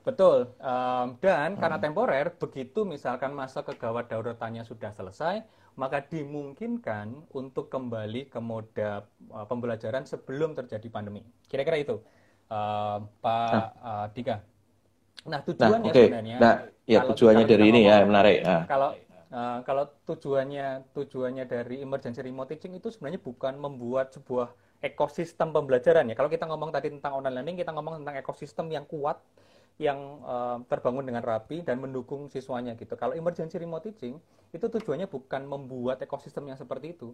Betul. 0.03 0.51
Um, 0.59 1.15
dan 1.23 1.55
hmm. 1.55 1.59
karena 1.63 1.77
temporer, 1.79 2.27
begitu 2.35 2.83
misalkan 2.83 3.31
masa 3.31 3.63
kegawat 3.63 4.11
dauratannya 4.11 4.67
sudah 4.67 4.91
selesai, 4.91 5.47
maka 5.77 6.01
dimungkinkan 6.01 7.29
untuk 7.37 7.69
kembali 7.69 8.33
ke 8.33 8.41
moda 8.41 9.05
uh, 9.29 9.45
pembelajaran 9.45 10.09
sebelum 10.09 10.57
terjadi 10.57 10.89
pandemi. 10.89 11.21
Kira-kira 11.45 11.77
itu, 11.77 12.01
uh, 12.49 13.05
Pak 13.21 13.53
nah. 13.53 13.69
uh, 13.85 14.07
Dika. 14.09 14.41
Nah, 15.29 15.39
tujuannya 15.45 15.89
nah, 15.89 15.93
okay. 15.93 16.05
sebenarnya. 16.09 16.37
Nah, 16.41 16.55
ya 16.89 16.99
kalau, 17.05 17.09
tujuannya 17.13 17.45
dari 17.45 17.65
ini 17.69 17.81
ya, 17.85 18.01
menarik. 18.01 18.37
Nah. 18.41 18.63
Kalau 18.65 18.89
uh, 19.29 19.59
kalau 19.61 19.83
tujuannya 20.09 20.67
tujuannya 20.97 21.45
dari 21.45 21.85
emergency 21.85 22.25
remote 22.25 22.49
teaching 22.57 22.73
itu 22.73 22.89
sebenarnya 22.89 23.21
bukan 23.21 23.53
membuat 23.61 24.17
sebuah 24.17 24.49
ekosistem 24.81 25.53
pembelajaran 25.53 26.09
ya. 26.09 26.17
Kalau 26.17 26.29
kita 26.29 26.49
ngomong 26.49 26.73
tadi 26.73 26.89
tentang 26.89 27.21
online 27.21 27.41
learning, 27.41 27.57
kita 27.61 27.69
ngomong 27.69 28.01
tentang 28.01 28.17
ekosistem 28.17 28.65
yang 28.73 28.85
kuat 28.89 29.21
yang 29.77 30.25
uh, 30.25 30.57
terbangun 30.65 31.05
dengan 31.05 31.21
rapi 31.21 31.61
dan 31.61 31.77
mendukung 31.77 32.25
siswanya 32.33 32.73
gitu. 32.73 32.97
Kalau 32.97 33.13
emergency 33.13 33.61
remote 33.61 33.85
teaching 33.85 34.17
itu 34.49 34.65
tujuannya 34.65 35.05
bukan 35.05 35.45
membuat 35.45 36.01
ekosistem 36.01 36.49
yang 36.49 36.57
seperti 36.57 36.97
itu. 36.97 37.13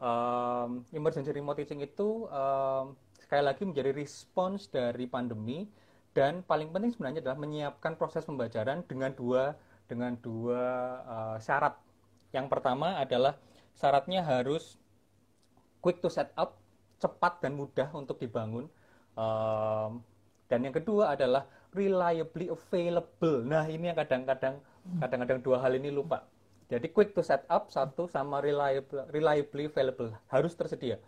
Um, 0.00 0.88
emergency 0.96 1.28
remote 1.36 1.60
teaching 1.60 1.84
itu 1.84 2.24
um, 2.32 2.96
sekali 3.20 3.44
lagi 3.44 3.68
menjadi 3.68 3.92
respons 3.92 4.72
dari 4.72 5.04
pandemi 5.04 5.68
dan 6.16 6.40
paling 6.42 6.72
penting 6.72 6.96
sebenarnya 6.96 7.20
adalah 7.20 7.38
menyiapkan 7.38 7.94
proses 8.00 8.24
pembelajaran 8.24 8.80
dengan 8.88 9.12
dua 9.12 9.52
dengan 9.84 10.16
dua 10.16 10.62
uh, 11.04 11.36
syarat. 11.36 11.76
Yang 12.32 12.46
pertama 12.48 12.96
adalah 12.96 13.36
syaratnya 13.76 14.24
harus 14.24 14.80
quick 15.84 16.00
to 16.00 16.08
set 16.08 16.32
up, 16.40 16.56
cepat 16.96 17.44
dan 17.44 17.52
mudah 17.52 17.92
untuk 17.92 18.16
dibangun. 18.16 18.72
Um, 19.12 20.00
dan 20.50 20.66
yang 20.66 20.74
kedua 20.74 21.14
adalah 21.14 21.46
reliably 21.70 22.50
available. 22.50 23.46
Nah, 23.46 23.70
ini 23.70 23.94
yang 23.94 23.98
kadang-kadang 23.98 24.58
kadang-kadang 24.98 25.38
dua 25.38 25.62
hal 25.62 25.78
ini 25.78 25.94
lupa. 25.94 26.26
Jadi 26.66 26.90
quick 26.90 27.14
to 27.14 27.22
set 27.22 27.46
up 27.46 27.70
satu 27.70 28.10
sama 28.10 28.42
reliable, 28.42 29.06
reliably 29.14 29.70
available 29.70 30.10
harus 30.26 30.54
tersedia. 30.58 30.98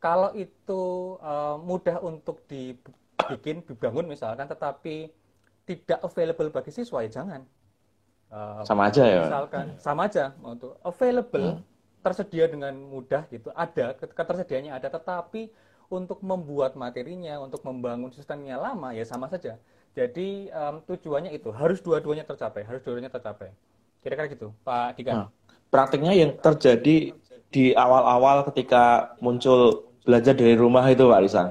Kalau 0.00 0.32
itu 0.36 1.16
uh, 1.20 1.56
mudah 1.60 2.00
untuk 2.04 2.44
dibikin, 2.48 3.64
dibangun 3.64 4.08
misalkan, 4.08 4.44
tetapi 4.48 5.08
tidak 5.64 6.00
available 6.04 6.48
bagi 6.52 6.72
siswa 6.72 7.04
ya 7.04 7.10
jangan. 7.12 7.44
Uh, 8.28 8.60
sama 8.64 8.92
aja 8.92 9.04
ya. 9.04 9.24
Misalkan 9.24 9.66
sama 9.80 10.08
aja 10.08 10.36
untuk 10.44 10.76
available 10.84 11.60
hmm. 11.60 11.64
tersedia 12.04 12.44
dengan 12.48 12.76
mudah 12.76 13.24
gitu, 13.32 13.48
ada 13.56 13.96
ketersediaannya 13.96 14.72
ada, 14.72 14.88
tetapi 14.92 15.48
untuk 15.88 16.22
membuat 16.22 16.74
materinya, 16.74 17.38
untuk 17.42 17.62
membangun 17.62 18.10
sistemnya 18.10 18.58
lama 18.58 18.92
ya 18.92 19.06
sama 19.06 19.30
saja. 19.30 19.58
Jadi 19.96 20.52
um, 20.52 20.84
tujuannya 20.84 21.32
itu 21.32 21.48
harus 21.54 21.80
dua-duanya 21.80 22.28
tercapai, 22.28 22.68
harus 22.68 22.84
dua-duanya 22.84 23.08
tercapai. 23.08 23.48
Kira-kira 24.04 24.28
gitu, 24.28 24.52
Pak 24.60 25.00
Dika. 25.00 25.12
Nah, 25.12 25.28
praktiknya 25.72 26.12
yang 26.12 26.36
terjadi 26.36 27.16
di 27.48 27.64
awal-awal 27.72 28.44
ketika 28.52 29.16
muncul 29.24 29.88
belajar 30.04 30.36
dari 30.36 30.52
rumah 30.52 30.84
itu, 30.92 31.08
Pak 31.08 31.20
Risan, 31.24 31.46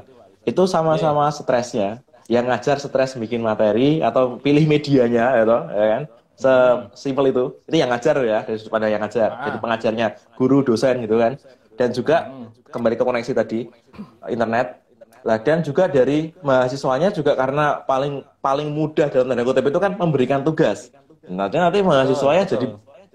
itu 0.45 0.63
sama-sama 0.69 1.27
yeah. 1.27 1.33
stresnya. 1.33 1.89
Yang 2.25 2.45
ngajar 2.49 2.77
stres 2.81 3.13
bikin 3.21 3.45
materi 3.45 4.01
atau 4.01 4.41
pilih 4.41 4.65
medianya, 4.65 5.37
ya, 5.37 5.43
toh, 5.45 5.61
ya 5.69 5.85
kan? 5.85 6.03
Sesimpel 6.33 7.29
itu. 7.29 7.53
Itu 7.69 7.75
yang 7.77 7.93
ngajar 7.93 8.17
ya, 8.25 8.41
dari 8.41 8.57
pada 8.65 8.89
yang 8.89 9.01
ngajar. 9.05 9.29
Ah. 9.29 9.45
Jadi 9.45 9.57
pengajarnya 9.61 10.07
guru, 10.33 10.65
dosen 10.65 11.05
gitu 11.05 11.21
kan. 11.21 11.37
Dan 11.75 11.91
juga 11.91 12.31
kembali 12.71 12.95
ke 12.95 13.03
koneksi 13.03 13.31
tadi 13.35 13.59
internet. 14.27 14.83
Lah 15.25 15.41
dan 15.41 15.65
juga 15.65 15.89
dari 15.89 16.37
mahasiswanya 16.45 17.09
juga 17.09 17.33
karena 17.33 17.81
paling 17.81 18.21
paling 18.45 18.69
mudah 18.69 19.09
dalam 19.09 19.33
tanda 19.33 19.41
kutip 19.41 19.65
itu 19.65 19.79
kan 19.81 19.97
memberikan 19.97 20.45
tugas. 20.45 20.93
Nanti 21.25 21.57
nanti 21.57 21.81
mahasiswanya 21.81 22.45
jadi 22.45 22.67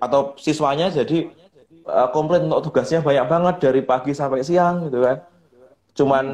atau 0.03 0.35
siswanya 0.35 0.91
jadi 0.91 1.31
uh, 1.87 2.11
komplain 2.11 2.51
untuk 2.51 2.73
tugasnya 2.75 2.99
banyak 2.99 3.27
banget 3.31 3.55
dari 3.63 3.81
pagi 3.87 4.11
sampai 4.11 4.43
siang 4.43 4.91
gitu 4.91 5.07
kan. 5.07 5.23
Cuman 5.95 6.25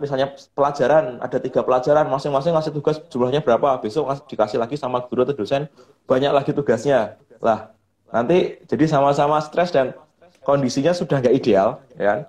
misalnya 0.00 0.32
pelajaran 0.52 1.20
ada 1.20 1.38
tiga 1.40 1.64
pelajaran 1.64 2.08
masing-masing 2.08 2.52
ngasih 2.52 2.72
tugas 2.72 2.96
jumlahnya 3.08 3.40
berapa 3.40 3.80
besok 3.80 4.12
dikasih 4.28 4.60
lagi 4.60 4.76
sama 4.76 5.04
guru 5.08 5.24
atau 5.24 5.36
dosen 5.36 5.72
banyak 6.04 6.32
lagi 6.32 6.52
tugasnya 6.52 7.16
lah 7.40 7.72
nanti 8.12 8.60
jadi 8.68 8.84
sama-sama 8.88 9.40
stres 9.40 9.72
dan 9.72 9.96
kondisinya 10.46 10.94
sudah 10.94 11.18
nggak 11.18 11.34
ideal 11.34 11.82
ya 11.98 12.04
kan? 12.06 12.20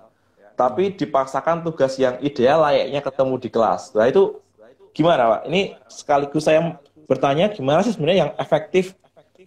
tapi 0.58 0.90
dipaksakan 0.90 1.62
tugas 1.62 1.94
yang 2.02 2.18
ideal 2.18 2.66
layaknya 2.66 2.98
ketemu 2.98 3.34
di 3.38 3.48
kelas 3.54 3.94
nah 3.94 4.10
itu 4.10 4.42
gimana 4.90 5.38
pak 5.38 5.40
ini 5.46 5.78
sekaligus 5.86 6.50
saya 6.50 6.82
bertanya 7.06 7.54
gimana 7.54 7.86
sih 7.86 7.94
sebenarnya 7.94 8.26
yang 8.26 8.32
efektif 8.42 8.98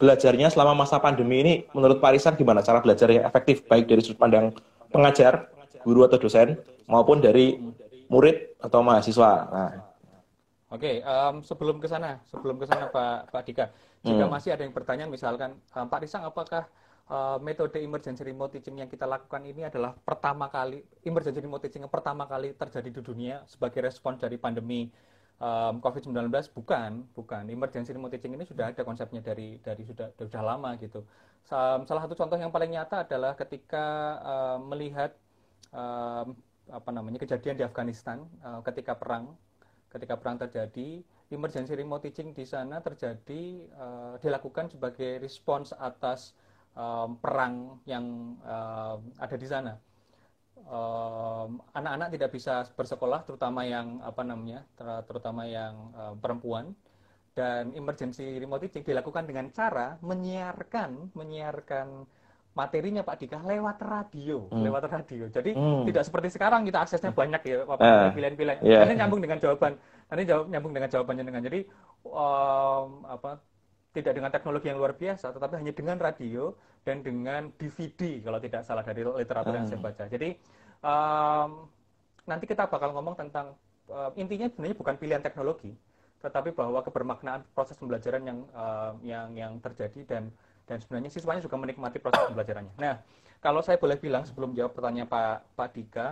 belajarnya 0.01 0.49
selama 0.49 0.73
masa 0.73 0.97
pandemi 0.97 1.45
ini 1.45 1.53
menurut 1.77 2.01
Pak 2.01 2.17
Risan 2.17 2.33
gimana 2.33 2.65
cara 2.65 2.81
belajar 2.81 3.05
yang 3.13 3.21
efektif 3.21 3.61
baik 3.69 3.85
dari 3.85 4.01
sudut 4.01 4.17
pandang 4.17 4.49
pengajar 4.89 5.53
guru 5.85 6.09
atau 6.09 6.17
dosen 6.17 6.57
maupun 6.89 7.21
dari 7.21 7.61
murid 8.09 8.57
atau 8.57 8.81
mahasiswa. 8.81 9.31
Nah. 9.53 9.71
Oke, 10.71 10.87
okay, 10.87 10.95
um, 11.05 11.45
sebelum 11.45 11.77
ke 11.77 11.85
sana, 11.85 12.17
sebelum 12.25 12.57
ke 12.57 12.65
sana 12.65 12.89
Pak 12.89 13.29
Pak 13.29 13.43
Dika, 13.45 13.65
jika 14.01 14.25
hmm. 14.25 14.31
masih 14.31 14.55
ada 14.55 14.63
yang 14.63 14.73
bertanya, 14.73 15.05
misalkan 15.05 15.59
um, 15.75 15.85
Pak 15.85 15.99
Risang, 16.01 16.23
apakah 16.25 16.65
uh, 17.09 17.41
metode 17.41 17.79
emergency 17.81 18.21
remote 18.21 18.53
teaching 18.53 18.77
yang 18.83 18.89
kita 18.91 19.09
lakukan 19.09 19.41
ini 19.47 19.65
adalah 19.65 19.95
pertama 19.97 20.51
kali 20.51 20.85
emergency 21.07 21.41
remote 21.41 21.63
teaching 21.65 21.81
yang 21.87 21.93
pertama 21.93 22.27
kali 22.29 22.53
terjadi 22.53 22.89
di 22.91 23.01
dunia 23.01 23.35
sebagai 23.47 23.81
respon 23.81 24.19
dari 24.19 24.37
pandemi 24.37 24.91
um, 25.41 25.81
COVID-19? 25.81 26.29
Bukan, 26.53 26.91
bukan. 27.17 27.43
Emergency 27.49 27.95
remote 27.95 28.13
teaching 28.13 28.37
ini 28.37 28.45
sudah 28.45 28.69
ada 28.69 28.85
konsepnya 28.85 29.25
dari 29.25 29.57
dari 29.63 29.81
sudah 29.81 30.13
sudah 30.13 30.41
lama 30.45 30.77
gitu. 30.77 31.01
Salah 31.41 32.01
satu 32.05 32.13
contoh 32.13 32.37
yang 32.37 32.53
paling 32.53 32.77
nyata 32.77 33.01
adalah 33.03 33.33
ketika 33.33 34.21
um, 34.21 34.69
melihat 34.69 35.17
um, 35.73 36.37
apa 36.69 36.89
namanya 36.93 37.17
kejadian 37.17 37.57
di 37.57 37.65
Afghanistan 37.65 38.23
uh, 38.45 38.61
ketika 38.61 38.93
perang 38.95 39.35
ketika 39.91 40.15
perang 40.15 40.39
terjadi 40.39 41.03
emergency 41.33 41.75
remote 41.75 42.07
teaching 42.07 42.31
di 42.31 42.47
sana 42.47 42.79
terjadi 42.79 43.67
uh, 43.75 44.15
dilakukan 44.23 44.71
sebagai 44.71 45.19
respons 45.19 45.75
atas 45.75 46.31
um, 46.75 47.17
perang 47.19 47.79
yang 47.85 48.35
uh, 48.43 48.97
ada 49.19 49.35
di 49.37 49.47
sana 49.47 49.73
anak-anak 51.73 52.07
um, 52.07 52.13
tidak 52.13 52.29
bisa 52.31 52.63
bersekolah 52.77 53.25
terutama 53.25 53.65
yang 53.65 53.97
apa 54.05 54.21
namanya 54.21 54.61
ter 54.77 54.87
terutama 55.09 55.43
yang 55.49 55.89
uh, 55.97 56.13
perempuan 56.15 56.77
dan 57.33 57.71
emergency 57.73 58.37
remote 58.37 58.67
teaching 58.67 58.85
dilakukan 58.85 59.25
dengan 59.25 59.49
cara 59.49 59.97
menyiarkan 60.03 61.15
menyiarkan 61.17 62.05
materinya 62.51 62.99
Pak 62.99 63.15
Dika 63.15 63.39
lewat 63.39 63.79
radio, 63.79 64.51
hmm. 64.51 64.59
lewat 64.59 64.83
radio. 64.91 65.31
Jadi 65.31 65.55
hmm. 65.55 65.87
tidak 65.87 66.03
seperti 66.03 66.35
sekarang 66.35 66.67
kita 66.67 66.83
aksesnya 66.83 67.15
banyak 67.15 67.41
ya, 67.47 67.63
apa 67.63 67.79
uh, 67.79 68.11
pilihan-pilihan. 68.11 68.59
Yeah. 68.59 68.83
Nanti 68.83 68.95
nyambung 68.99 69.21
dengan 69.23 69.39
jawaban, 69.39 69.79
nanti 70.11 70.23
jawab 70.27 70.45
nyambung 70.51 70.73
dengan 70.75 70.89
jawabannya 70.91 71.23
dengan 71.23 71.41
jadi 71.47 71.59
um, 72.03 73.07
apa 73.07 73.39
tidak 73.91 74.13
dengan 74.15 74.31
teknologi 74.31 74.71
yang 74.71 74.79
luar 74.79 74.95
biasa, 74.95 75.35
tetapi 75.35 75.59
hanya 75.59 75.73
dengan 75.75 75.99
radio 75.99 76.55
dan 76.87 77.03
dengan 77.03 77.51
DVD 77.59 78.23
kalau 78.23 78.39
tidak 78.39 78.63
salah 78.63 78.83
dari 78.87 79.03
literatur 79.03 79.53
yang 79.53 79.67
saya 79.67 79.79
hmm. 79.79 79.87
baca. 79.87 80.03
Jadi 80.07 80.29
um, 80.79 81.49
nanti 82.25 82.45
kita 82.47 82.71
bakal 82.71 82.95
ngomong 82.95 83.19
tentang 83.19 83.51
uh, 83.91 84.15
intinya 84.15 84.47
sebenarnya 84.47 84.77
bukan 84.79 84.95
pilihan 84.95 85.21
teknologi, 85.21 85.75
tetapi 86.23 86.55
bahwa 86.55 86.79
kebermaknaan 86.87 87.43
proses 87.51 87.75
pembelajaran 87.75 88.23
yang 88.23 88.39
uh, 88.55 88.95
yang 89.03 89.27
yang 89.35 89.53
terjadi 89.59 90.07
dan 90.07 90.23
dan 90.65 90.79
sebenarnya 90.79 91.11
siswanya 91.11 91.43
juga 91.43 91.59
menikmati 91.59 91.99
proses 91.99 92.23
pembelajarannya. 92.31 92.73
Nah, 92.79 92.95
kalau 93.43 93.59
saya 93.59 93.75
boleh 93.75 93.99
bilang 93.99 94.23
sebelum 94.23 94.55
jawab 94.55 94.71
pertanyaan 94.71 95.11
Pak 95.11 95.51
Pak 95.59 95.69
Dika, 95.75 96.07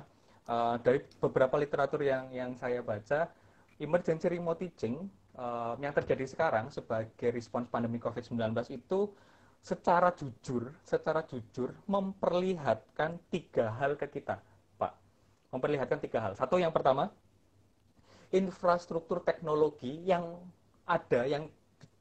uh, 0.51 0.75
dari 0.83 0.99
beberapa 1.23 1.55
literatur 1.55 2.03
yang 2.03 2.27
yang 2.35 2.51
saya 2.59 2.83
baca, 2.83 3.31
emergency 3.79 4.27
remote 4.27 4.59
teaching 4.59 5.07
uh, 5.39 5.73
yang 5.79 5.95
terjadi 5.95 6.27
sekarang 6.27 6.67
sebagai 6.67 7.31
respons 7.31 7.71
pandemi 7.71 7.97
COVID-19 7.97 8.51
itu 8.75 9.09
secara 9.63 10.11
jujur, 10.15 10.71
secara 10.83 11.23
jujur 11.23 11.75
memperlihatkan 11.87 13.19
tiga 13.31 13.71
hal 13.79 13.95
ke 13.95 14.07
kita, 14.19 14.39
Pak. 14.75 14.93
Memperlihatkan 15.55 15.99
tiga 16.03 16.19
hal. 16.23 16.33
Satu 16.35 16.59
yang 16.59 16.71
pertama, 16.75 17.11
infrastruktur 18.31 19.23
teknologi 19.23 19.99
yang 20.03 20.39
ada 20.87 21.23
yang 21.27 21.47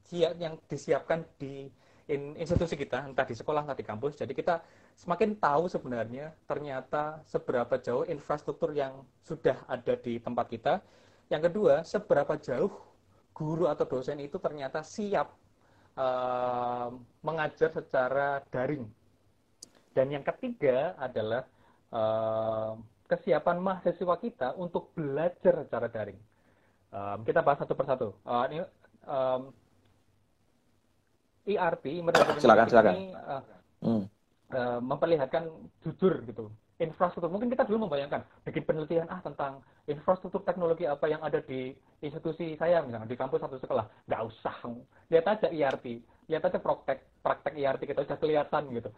yang 0.09 0.57
disiapkan 0.65 1.21
di 1.37 1.69
in, 2.09 2.33
institusi 2.41 2.81
kita, 2.81 3.05
entah 3.05 3.29
di 3.29 3.37
sekolah, 3.37 3.69
entah 3.69 3.77
di 3.77 3.85
kampus. 3.85 4.17
Jadi 4.17 4.33
kita 4.33 4.65
semakin 4.97 5.37
tahu 5.37 5.69
sebenarnya 5.69 6.33
ternyata 6.49 7.21
seberapa 7.29 7.77
jauh 7.77 8.09
infrastruktur 8.09 8.73
yang 8.73 9.05
sudah 9.21 9.69
ada 9.69 9.95
di 10.01 10.17
tempat 10.17 10.49
kita. 10.49 10.75
Yang 11.29 11.53
kedua, 11.53 11.85
seberapa 11.85 12.41
jauh 12.41 12.73
guru 13.39 13.71
atau 13.71 13.87
dosen 13.87 14.19
itu 14.19 14.43
ternyata 14.43 14.83
siap 14.83 15.31
uh, 15.95 16.91
mengajar 17.23 17.71
secara 17.71 18.43
daring. 18.51 18.83
Dan 19.95 20.11
yang 20.11 20.27
ketiga 20.27 20.99
adalah 20.99 21.47
uh, 21.95 22.75
kesiapan 23.07 23.63
mahasiswa 23.63 24.17
kita 24.19 24.49
untuk 24.59 24.91
belajar 24.93 25.63
secara 25.63 25.87
daring. 25.87 26.19
Um, 26.91 27.23
kita 27.23 27.41
bahas 27.47 27.63
satu 27.63 27.79
persatu. 27.79 28.09
Uh, 28.27 28.45
ini 28.51 28.59
um, 29.07 29.43
ERP 31.49 32.05
silakan 32.37 32.67
silakan 32.69 32.93
ini, 32.93 33.17
uh, 33.17 33.43
hmm. 33.81 34.05
uh, 34.53 34.81
memperlihatkan 34.85 35.49
jujur 35.81 36.21
gitu 36.29 36.53
infrastruktur. 36.79 37.31
Mungkin 37.31 37.51
kita 37.51 37.67
dulu 37.67 37.87
membayangkan 37.87 38.23
bikin 38.47 38.63
penelitian 38.63 39.11
ah 39.11 39.19
tentang 39.23 39.63
infrastruktur 39.91 40.43
teknologi 40.47 40.87
apa 40.87 41.11
yang 41.11 41.23
ada 41.23 41.43
di 41.43 41.75
institusi 42.03 42.55
saya 42.55 42.83
misalnya 42.83 43.11
di 43.11 43.19
kampus 43.19 43.43
satu 43.43 43.59
sekolah. 43.59 43.87
Nggak 44.07 44.23
usah. 44.31 44.57
Lihat 45.11 45.27
aja 45.27 45.49
ERP 45.51 46.03
lihat 46.29 46.45
aja 46.45 46.61
praktek 46.61 47.09
praktek 47.25 47.57
ERP 47.57 47.89
kita 47.89 48.05
sudah 48.05 48.21
kelihatan 48.21 48.63
gitu. 48.71 48.91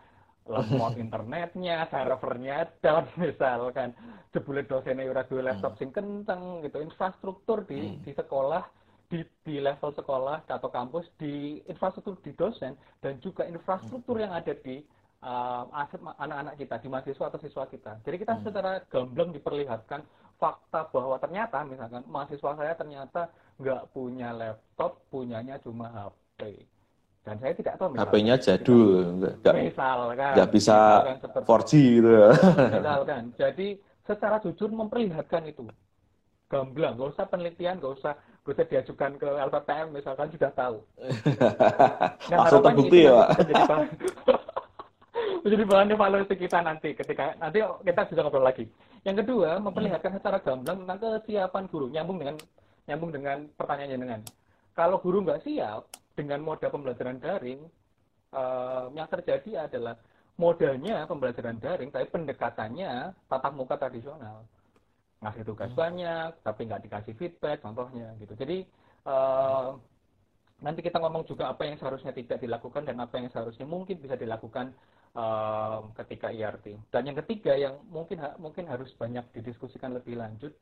Lemot 0.50 0.98
internetnya, 1.04 1.86
servernya 1.88 2.68
dan 2.82 3.06
misalkan. 3.22 3.96
Jebule 4.30 4.62
dosennya 4.62 5.10
ora 5.10 5.26
duwe 5.26 5.42
laptop 5.42 5.74
sing 5.74 5.90
kenceng 5.90 6.62
gitu, 6.62 6.78
infrastruktur 6.78 7.66
di 7.66 7.82
hmm. 7.82 8.06
di 8.06 8.14
sekolah 8.14 8.62
di, 9.10 9.26
di 9.42 9.58
level 9.58 9.90
sekolah 9.90 10.46
atau 10.46 10.70
kampus, 10.70 11.10
di 11.18 11.58
infrastruktur 11.66 12.14
di 12.22 12.30
dosen, 12.38 12.78
dan 13.02 13.18
juga 13.18 13.42
infrastruktur 13.42 14.22
yang 14.22 14.30
ada 14.30 14.54
di 14.54 14.86
uh, 15.24 15.64
aset 15.76 16.00
anak-anak 16.00 16.54
kita, 16.56 16.74
di 16.80 16.88
mahasiswa 16.88 17.24
atau 17.28 17.40
siswa 17.40 17.64
kita. 17.68 17.92
Jadi 18.04 18.16
kita 18.20 18.34
hmm. 18.36 18.44
secara 18.44 18.72
gamblang 18.88 19.30
diperlihatkan 19.36 20.00
fakta 20.40 20.88
bahwa 20.88 21.16
ternyata, 21.20 21.62
misalkan 21.68 22.02
mahasiswa 22.08 22.50
saya 22.56 22.72
ternyata 22.72 23.28
nggak 23.60 23.82
punya 23.92 24.32
laptop, 24.32 25.04
punyanya 25.12 25.60
cuma 25.60 25.92
HP. 25.92 26.64
Dan 27.20 27.36
saya 27.36 27.52
tidak 27.52 27.76
tahu 27.76 27.92
HP-nya 27.92 28.40
jadul, 28.40 29.20
nggak, 29.20 29.54
misalkan, 29.60 30.32
nggak 30.40 30.50
bisa 30.56 30.76
misalkan 31.04 31.42
4G 31.44 31.70
gitu. 32.00 32.16
Misalkan, 32.80 33.22
jadi 33.36 33.68
secara 34.08 34.36
jujur 34.40 34.72
memperlihatkan 34.72 35.44
itu 35.44 35.68
gamblang, 36.48 36.96
nggak 36.96 37.12
usah 37.12 37.28
penelitian, 37.28 37.76
nggak 37.76 37.92
usah 37.92 38.16
nggak 38.40 38.56
usah 38.56 38.66
diajukan 38.72 39.12
ke 39.20 39.28
LPPM 39.28 39.86
misalkan 39.92 40.28
sudah 40.32 40.50
tahu. 40.56 40.80
nah, 42.32 42.36
Langsung 42.40 42.64
terbukti 42.64 43.04
ya, 43.04 43.12
Pak. 43.68 44.39
Menjadi 45.40 45.64
bahan, 45.64 45.92
evaluasi 45.96 46.34
kita 46.36 46.58
nanti 46.60 46.92
ketika 46.92 47.32
nanti 47.40 47.64
kita 47.84 48.00
bisa 48.12 48.20
ngobrol 48.20 48.44
lagi. 48.44 48.68
Yang 49.02 49.24
kedua, 49.24 49.56
memperlihatkan 49.58 50.20
secara 50.20 50.38
gamblang 50.44 50.84
tentang 50.84 50.98
kesiapan 51.00 51.64
guru, 51.72 51.86
nyambung 51.88 52.18
dengan 52.20 52.36
nyambung 52.84 53.10
dengan 53.14 53.38
pertanyaannya 53.56 53.98
dengan 53.98 54.20
kalau 54.76 55.00
guru 55.00 55.24
nggak 55.24 55.42
siap 55.44 55.88
dengan 56.12 56.44
moda 56.44 56.68
pembelajaran 56.68 57.16
daring, 57.16 57.60
uh, 58.36 58.92
yang 58.92 59.08
terjadi 59.08 59.70
adalah 59.70 59.96
modalnya 60.36 61.08
pembelajaran 61.08 61.56
daring, 61.56 61.88
tapi 61.88 62.06
pendekatannya 62.12 63.16
tatap 63.28 63.52
muka 63.56 63.80
tradisional 63.80 64.44
ngasih 65.20 65.44
tugas 65.44 65.68
hmm. 65.72 65.78
banyak 65.78 66.30
tapi 66.40 66.60
nggak 66.64 66.82
dikasih 66.88 67.14
feedback 67.20 67.60
contohnya 67.60 68.16
gitu 68.16 68.32
jadi 68.40 68.64
uh, 69.04 69.76
nanti 70.64 70.80
kita 70.80 70.96
ngomong 70.96 71.28
juga 71.28 71.52
apa 71.52 71.68
yang 71.68 71.76
seharusnya 71.76 72.12
tidak 72.16 72.40
dilakukan 72.40 72.88
dan 72.88 72.96
apa 73.00 73.20
yang 73.20 73.28
seharusnya 73.28 73.68
mungkin 73.68 74.00
bisa 74.00 74.16
dilakukan 74.16 74.72
uh, 75.16 75.88
ketika 76.02 76.30
IRT 76.30 76.90
dan 76.90 77.02
yang 77.06 77.16
ketiga 77.24 77.56
yang 77.56 77.78
mungkin 77.88 78.20
mungkin 78.38 78.68
harus 78.68 78.90
banyak 78.94 79.24
didiskusikan 79.34 79.94
lebih 79.96 80.18
lanjut 80.18 80.52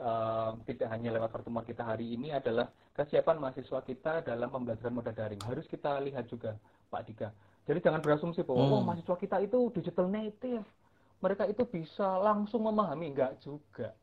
uh, 0.00 0.54
tidak 0.64 0.88
hanya 0.90 1.14
lewat 1.16 1.30
pertemuan 1.30 1.66
kita 1.66 1.82
hari 1.84 2.14
ini 2.14 2.34
adalah 2.34 2.70
kesiapan 2.94 3.36
mahasiswa 3.38 3.80
kita 3.84 4.24
dalam 4.24 4.48
pembelajaran 4.48 4.94
moda 4.94 5.12
daring 5.12 5.40
harus 5.44 5.68
kita 5.68 6.00
lihat 6.02 6.26
juga 6.26 6.56
Pak 6.88 7.02
Dika 7.06 7.28
jadi 7.66 7.82
jangan 7.82 8.00
berasumsi 8.02 8.46
bahwa 8.46 8.62
hmm. 8.62 8.74
oh, 8.74 8.82
mahasiswa 8.86 9.16
kita 9.18 9.36
itu 9.42 9.58
digital 9.74 10.06
native 10.06 10.66
mereka 11.24 11.48
itu 11.48 11.64
bisa 11.64 12.20
langsung 12.20 12.68
memahami 12.68 13.12
enggak 13.12 13.40
juga. 13.40 13.96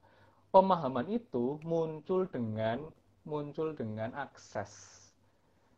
Pemahaman 0.53 1.09
itu 1.09 1.57
muncul 1.65 2.29
dengan 2.29 2.89
muncul 3.25 3.73
dengan 3.73 4.13
akses. 4.17 5.02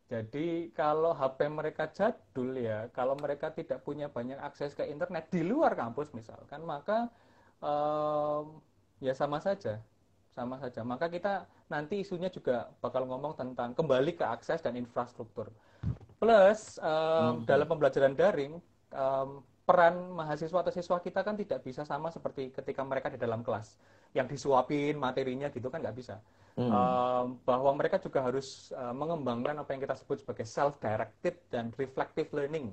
Jadi 0.05 0.69
kalau 0.77 1.17
HP 1.17 1.49
mereka 1.49 1.89
jadul 1.89 2.53
ya, 2.61 2.85
kalau 2.93 3.17
mereka 3.17 3.49
tidak 3.49 3.81
punya 3.81 4.05
banyak 4.05 4.37
akses 4.37 4.77
ke 4.77 4.85
internet 4.85 5.33
di 5.33 5.41
luar 5.41 5.73
kampus 5.73 6.13
misalkan, 6.13 6.61
maka 6.61 7.09
um, 7.57 8.61
ya 9.01 9.17
sama 9.17 9.41
saja, 9.41 9.81
sama 10.37 10.61
saja. 10.61 10.85
Maka 10.85 11.09
kita 11.09 11.49
nanti 11.73 12.05
isunya 12.05 12.29
juga 12.29 12.69
bakal 12.85 13.09
ngomong 13.09 13.33
tentang 13.33 13.73
kembali 13.73 14.13
ke 14.13 14.21
akses 14.21 14.61
dan 14.61 14.77
infrastruktur. 14.77 15.49
Plus 16.21 16.77
um, 16.85 17.41
hmm. 17.41 17.49
dalam 17.49 17.65
pembelajaran 17.65 18.13
daring, 18.13 18.61
um, 18.93 19.41
peran 19.65 20.13
mahasiswa 20.13 20.61
atau 20.61 20.69
siswa 20.69 21.01
kita 21.01 21.25
kan 21.25 21.33
tidak 21.33 21.65
bisa 21.65 21.81
sama 21.81 22.13
seperti 22.13 22.53
ketika 22.53 22.85
mereka 22.85 23.09
di 23.09 23.17
dalam 23.17 23.41
kelas, 23.41 23.81
yang 24.13 24.29
disuapin 24.29 25.01
materinya 25.01 25.49
gitu 25.49 25.73
kan 25.73 25.81
nggak 25.81 25.97
bisa 25.97 26.21
hmm. 26.59 26.71
uh, 26.71 27.25
bahwa 27.43 27.71
mereka 27.75 27.99
juga 27.99 28.23
harus 28.23 28.71
uh, 28.75 28.95
mengembangkan 28.95 29.59
apa 29.61 29.69
yang 29.75 29.81
kita 29.83 29.95
sebut 29.95 30.23
sebagai 30.23 30.47
self-directed 30.47 31.35
dan 31.51 31.71
reflective 31.75 32.31
learning. 32.31 32.71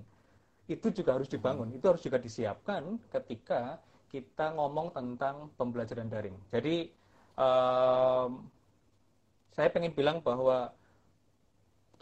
Itu 0.71 0.95
juga 0.95 1.18
harus 1.18 1.29
dibangun, 1.29 1.71
hmm. 1.71 1.79
itu 1.79 1.85
harus 1.90 2.03
juga 2.03 2.18
disiapkan 2.23 2.99
ketika 3.11 3.83
kita 4.12 4.55
ngomong 4.55 4.92
tentang 4.92 5.51
pembelajaran 5.57 6.07
daring. 6.07 6.37
Jadi 6.53 6.92
um, 7.37 8.45
saya 9.53 9.68
pengen 9.73 9.92
bilang 9.92 10.21
bahwa 10.21 10.73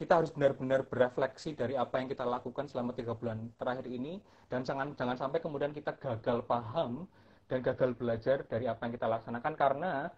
kita 0.01 0.16
harus 0.16 0.33
benar-benar 0.33 0.88
berefleksi 0.88 1.53
dari 1.53 1.77
apa 1.77 2.01
yang 2.01 2.09
kita 2.09 2.25
lakukan 2.25 2.64
selama 2.64 2.97
tiga 2.97 3.12
bulan 3.12 3.53
terakhir 3.61 3.85
ini 3.85 4.16
dan 4.49 4.64
jangan 4.64 4.97
jangan 4.97 5.12
sampai 5.21 5.45
kemudian 5.45 5.77
kita 5.77 5.93
gagal 6.01 6.40
paham 6.49 7.05
dan 7.53 7.61
gagal 7.61 7.93
belajar 8.01 8.49
dari 8.49 8.64
apa 8.64 8.88
yang 8.88 8.97
kita 8.97 9.05
laksanakan 9.11 9.53
karena 9.61 10.09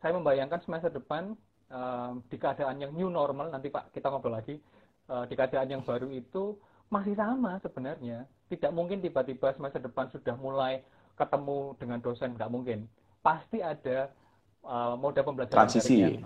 saya 0.00 0.16
membayangkan 0.16 0.60
semester 0.64 0.90
depan 0.90 1.36
uh, 1.68 2.16
di 2.32 2.36
keadaan 2.40 2.80
yang 2.80 2.92
new 2.96 3.12
normal 3.12 3.52
nanti 3.52 3.68
Pak 3.68 3.92
kita 3.92 4.08
ngobrol 4.08 4.34
lagi 4.34 4.56
uh, 5.12 5.28
di 5.28 5.36
keadaan 5.36 5.68
yang 5.68 5.82
baru 5.84 6.08
itu 6.08 6.56
masih 6.90 7.14
sama 7.14 7.60
sebenarnya. 7.62 8.26
Tidak 8.50 8.72
mungkin 8.74 8.98
tiba-tiba 8.98 9.54
semester 9.54 9.78
depan 9.78 10.10
sudah 10.10 10.34
mulai 10.34 10.82
ketemu 11.14 11.76
dengan 11.78 11.98
dosen 12.02 12.34
nggak 12.34 12.50
mungkin. 12.50 12.88
Pasti 13.22 13.62
ada 13.62 14.10
uh, 14.64 14.96
mode 14.98 15.20
pembelajaran 15.20 15.68
transisi. 15.68 16.18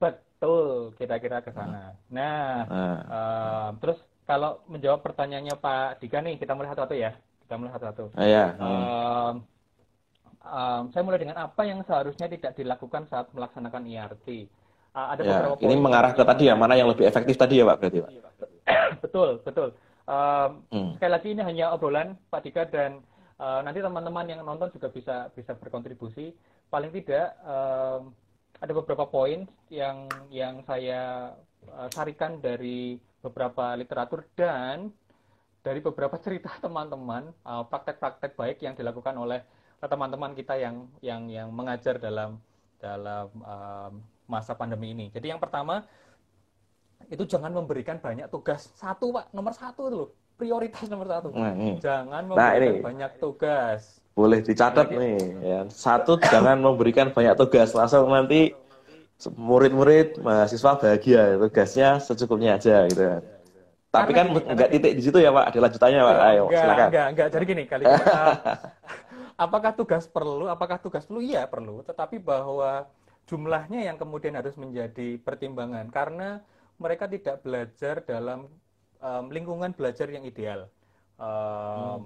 betul 0.00 0.90
kira-kira 0.98 1.38
ke 1.38 1.54
sana. 1.54 1.94
Nah 2.10 2.66
uh. 2.66 2.98
Uh, 3.06 3.68
terus 3.78 3.98
kalau 4.26 4.64
menjawab 4.66 5.04
pertanyaannya 5.04 5.54
Pak 5.60 6.02
Dika 6.02 6.18
nih 6.24 6.40
kita 6.40 6.56
mulai 6.56 6.72
satu-satu 6.74 6.96
ya. 6.98 7.12
Kita 7.46 7.54
mulai 7.60 7.72
satu-satu. 7.76 8.04
Uh, 8.16 8.26
ya. 8.26 8.44
uh, 8.58 9.32
um, 10.46 10.82
saya 10.90 11.02
mulai 11.06 11.20
dengan 11.22 11.38
apa 11.38 11.62
yang 11.62 11.80
seharusnya 11.86 12.26
tidak 12.30 12.52
dilakukan 12.58 13.06
saat 13.06 13.30
melaksanakan 13.30 13.86
IRT. 13.86 14.28
Uh, 14.92 14.98
e 14.98 15.10
ada 15.16 15.22
ya, 15.24 15.30
beberapa 15.40 15.58
ini 15.64 15.74
mengarah 15.80 16.12
ke 16.12 16.22
tadi 16.22 16.52
ya, 16.52 16.54
mana 16.58 16.76
yang 16.76 16.90
lebih 16.90 17.08
efektif 17.08 17.38
tadi 17.40 17.62
ya 17.62 17.64
Pak 17.64 17.76
berarti 17.80 17.98
Pak? 18.04 18.10
betul, 19.04 19.30
betul. 19.40 19.68
Um, 20.02 20.50
hmm. 20.68 20.90
Sekali 20.98 21.12
lagi 21.14 21.28
ini 21.32 21.42
hanya 21.46 21.72
obrolan 21.72 22.18
Pak 22.28 22.42
Dika 22.42 22.66
dan 22.66 23.00
uh, 23.38 23.62
nanti 23.62 23.78
teman-teman 23.80 24.26
yang 24.26 24.40
nonton 24.42 24.68
juga 24.74 24.90
bisa 24.90 25.30
bisa 25.32 25.54
berkontribusi. 25.56 26.34
Paling 26.68 26.90
tidak 26.92 27.38
um, 27.46 28.12
ada 28.58 28.72
beberapa 28.74 29.06
poin 29.08 29.46
yang 29.70 30.10
yang 30.28 30.60
saya 30.66 31.32
uh, 31.70 31.88
sarikan 31.94 32.42
dari 32.42 32.98
beberapa 33.22 33.78
literatur 33.78 34.26
dan 34.34 34.90
dari 35.62 35.78
beberapa 35.78 36.18
cerita 36.18 36.50
teman-teman 36.64 37.30
praktek-praktek 37.46 38.34
uh, 38.34 38.36
baik 38.36 38.58
yang 38.66 38.74
dilakukan 38.74 39.14
oleh 39.14 39.40
teman-teman 39.86 40.32
kita 40.38 40.54
yang 40.58 40.86
yang 41.02 41.26
yang 41.26 41.48
mengajar 41.50 41.98
dalam 41.98 42.38
dalam 42.78 43.26
um, 43.42 43.92
masa 44.30 44.54
pandemi 44.54 44.94
ini. 44.94 45.06
Jadi 45.10 45.34
yang 45.34 45.42
pertama 45.42 45.86
itu 47.10 47.26
jangan 47.26 47.50
memberikan 47.50 47.98
banyak 47.98 48.30
tugas. 48.30 48.70
Satu 48.78 49.10
pak, 49.10 49.30
nomor 49.34 49.52
satu 49.54 49.90
itu 49.90 49.96
loh, 50.06 50.10
prioritas 50.38 50.86
nomor 50.86 51.06
satu. 51.10 51.28
Nah, 51.34 51.54
ini. 51.54 51.82
Jangan 51.82 52.22
memberikan 52.30 52.58
nah, 52.58 52.70
ini. 52.78 52.80
banyak 52.82 53.12
tugas. 53.18 54.02
Boleh 54.12 54.38
dicatat 54.44 54.92
Jadi, 54.92 54.98
nih. 54.98 55.18
Ya. 55.42 55.60
Satu 55.72 56.20
jangan 56.20 56.62
memberikan 56.62 57.10
banyak 57.10 57.34
tugas. 57.34 57.74
Langsung 57.74 58.06
nanti 58.06 58.54
murid-murid 59.22 60.18
mahasiswa 60.18 60.78
bahagia 60.78 61.38
tugasnya 61.38 62.02
secukupnya 62.02 62.58
aja 62.58 62.86
gitu. 62.90 63.22
Tapi 63.92 64.10
kan 64.16 64.32
enggak 64.32 64.72
titik 64.72 64.92
di 64.96 65.02
situ 65.04 65.20
ya 65.20 65.28
Pak, 65.28 65.52
ada 65.52 65.58
lanjutannya 65.68 66.00
Pak. 66.00 66.16
Ayo, 66.16 66.42
enggak, 66.48 66.62
silakan. 66.64 66.86
Enggak, 66.88 67.06
enggak. 67.12 67.28
Jadi 67.28 67.44
gini, 67.44 67.62
kali 67.68 67.82
ini 67.84 67.92
apakah 69.36 69.72
tugas 69.76 70.04
perlu? 70.08 70.48
Apakah 70.48 70.78
tugas 70.80 71.04
perlu? 71.04 71.20
Iya 71.22 71.46
perlu. 71.48 71.80
Tetapi 71.84 72.20
bahwa 72.22 72.88
jumlahnya 73.26 73.86
yang 73.86 73.96
kemudian 73.96 74.34
harus 74.34 74.58
menjadi 74.58 75.16
pertimbangan 75.22 75.88
karena 75.94 76.42
mereka 76.80 77.06
tidak 77.06 77.40
belajar 77.46 78.02
dalam 78.02 78.50
um, 78.98 79.24
lingkungan 79.30 79.70
belajar 79.74 80.10
yang 80.10 80.26
ideal. 80.26 80.66
Um, 81.16 81.26
hmm. 81.26 82.02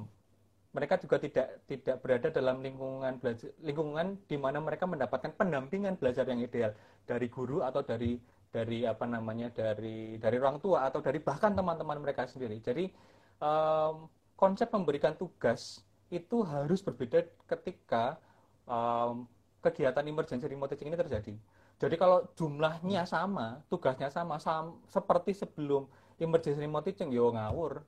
Mereka 0.77 1.01
juga 1.01 1.17
tidak 1.17 1.65
tidak 1.65 1.97
berada 2.05 2.29
dalam 2.29 2.61
lingkungan 2.61 3.17
belajar 3.17 3.49
lingkungan 3.65 4.21
di 4.29 4.37
mana 4.37 4.61
mereka 4.61 4.85
mendapatkan 4.85 5.33
pendampingan 5.33 5.97
belajar 5.97 6.29
yang 6.29 6.45
ideal 6.45 6.77
dari 7.09 7.33
guru 7.33 7.65
atau 7.65 7.81
dari 7.81 8.21
dari 8.53 8.85
apa 8.85 9.09
namanya 9.09 9.49
dari 9.57 10.21
dari 10.21 10.37
orang 10.37 10.61
tua 10.61 10.85
atau 10.85 11.01
dari 11.01 11.17
bahkan 11.17 11.57
teman-teman 11.57 11.97
mereka 11.97 12.29
sendiri. 12.29 12.61
Jadi 12.61 12.93
um, 13.41 14.05
konsep 14.37 14.69
memberikan 14.69 15.17
tugas 15.17 15.81
itu 16.11 16.42
harus 16.47 16.81
berbeda 16.83 17.27
ketika 17.51 18.19
um, 18.66 19.27
kegiatan 19.62 20.07
emergency 20.07 20.47
remote 20.47 20.71
teaching 20.75 20.95
ini 20.95 20.99
terjadi. 20.99 21.35
Jadi 21.77 21.95
kalau 22.01 22.25
jumlahnya 22.38 23.05
sama, 23.05 23.61
tugasnya 23.69 24.09
sama, 24.09 24.40
sama 24.40 24.79
seperti 24.88 25.37
sebelum 25.37 25.85
emergency 26.16 26.62
remote 26.62 26.87
teaching, 26.88 27.12
yo 27.12 27.29
ngawur. 27.35 27.83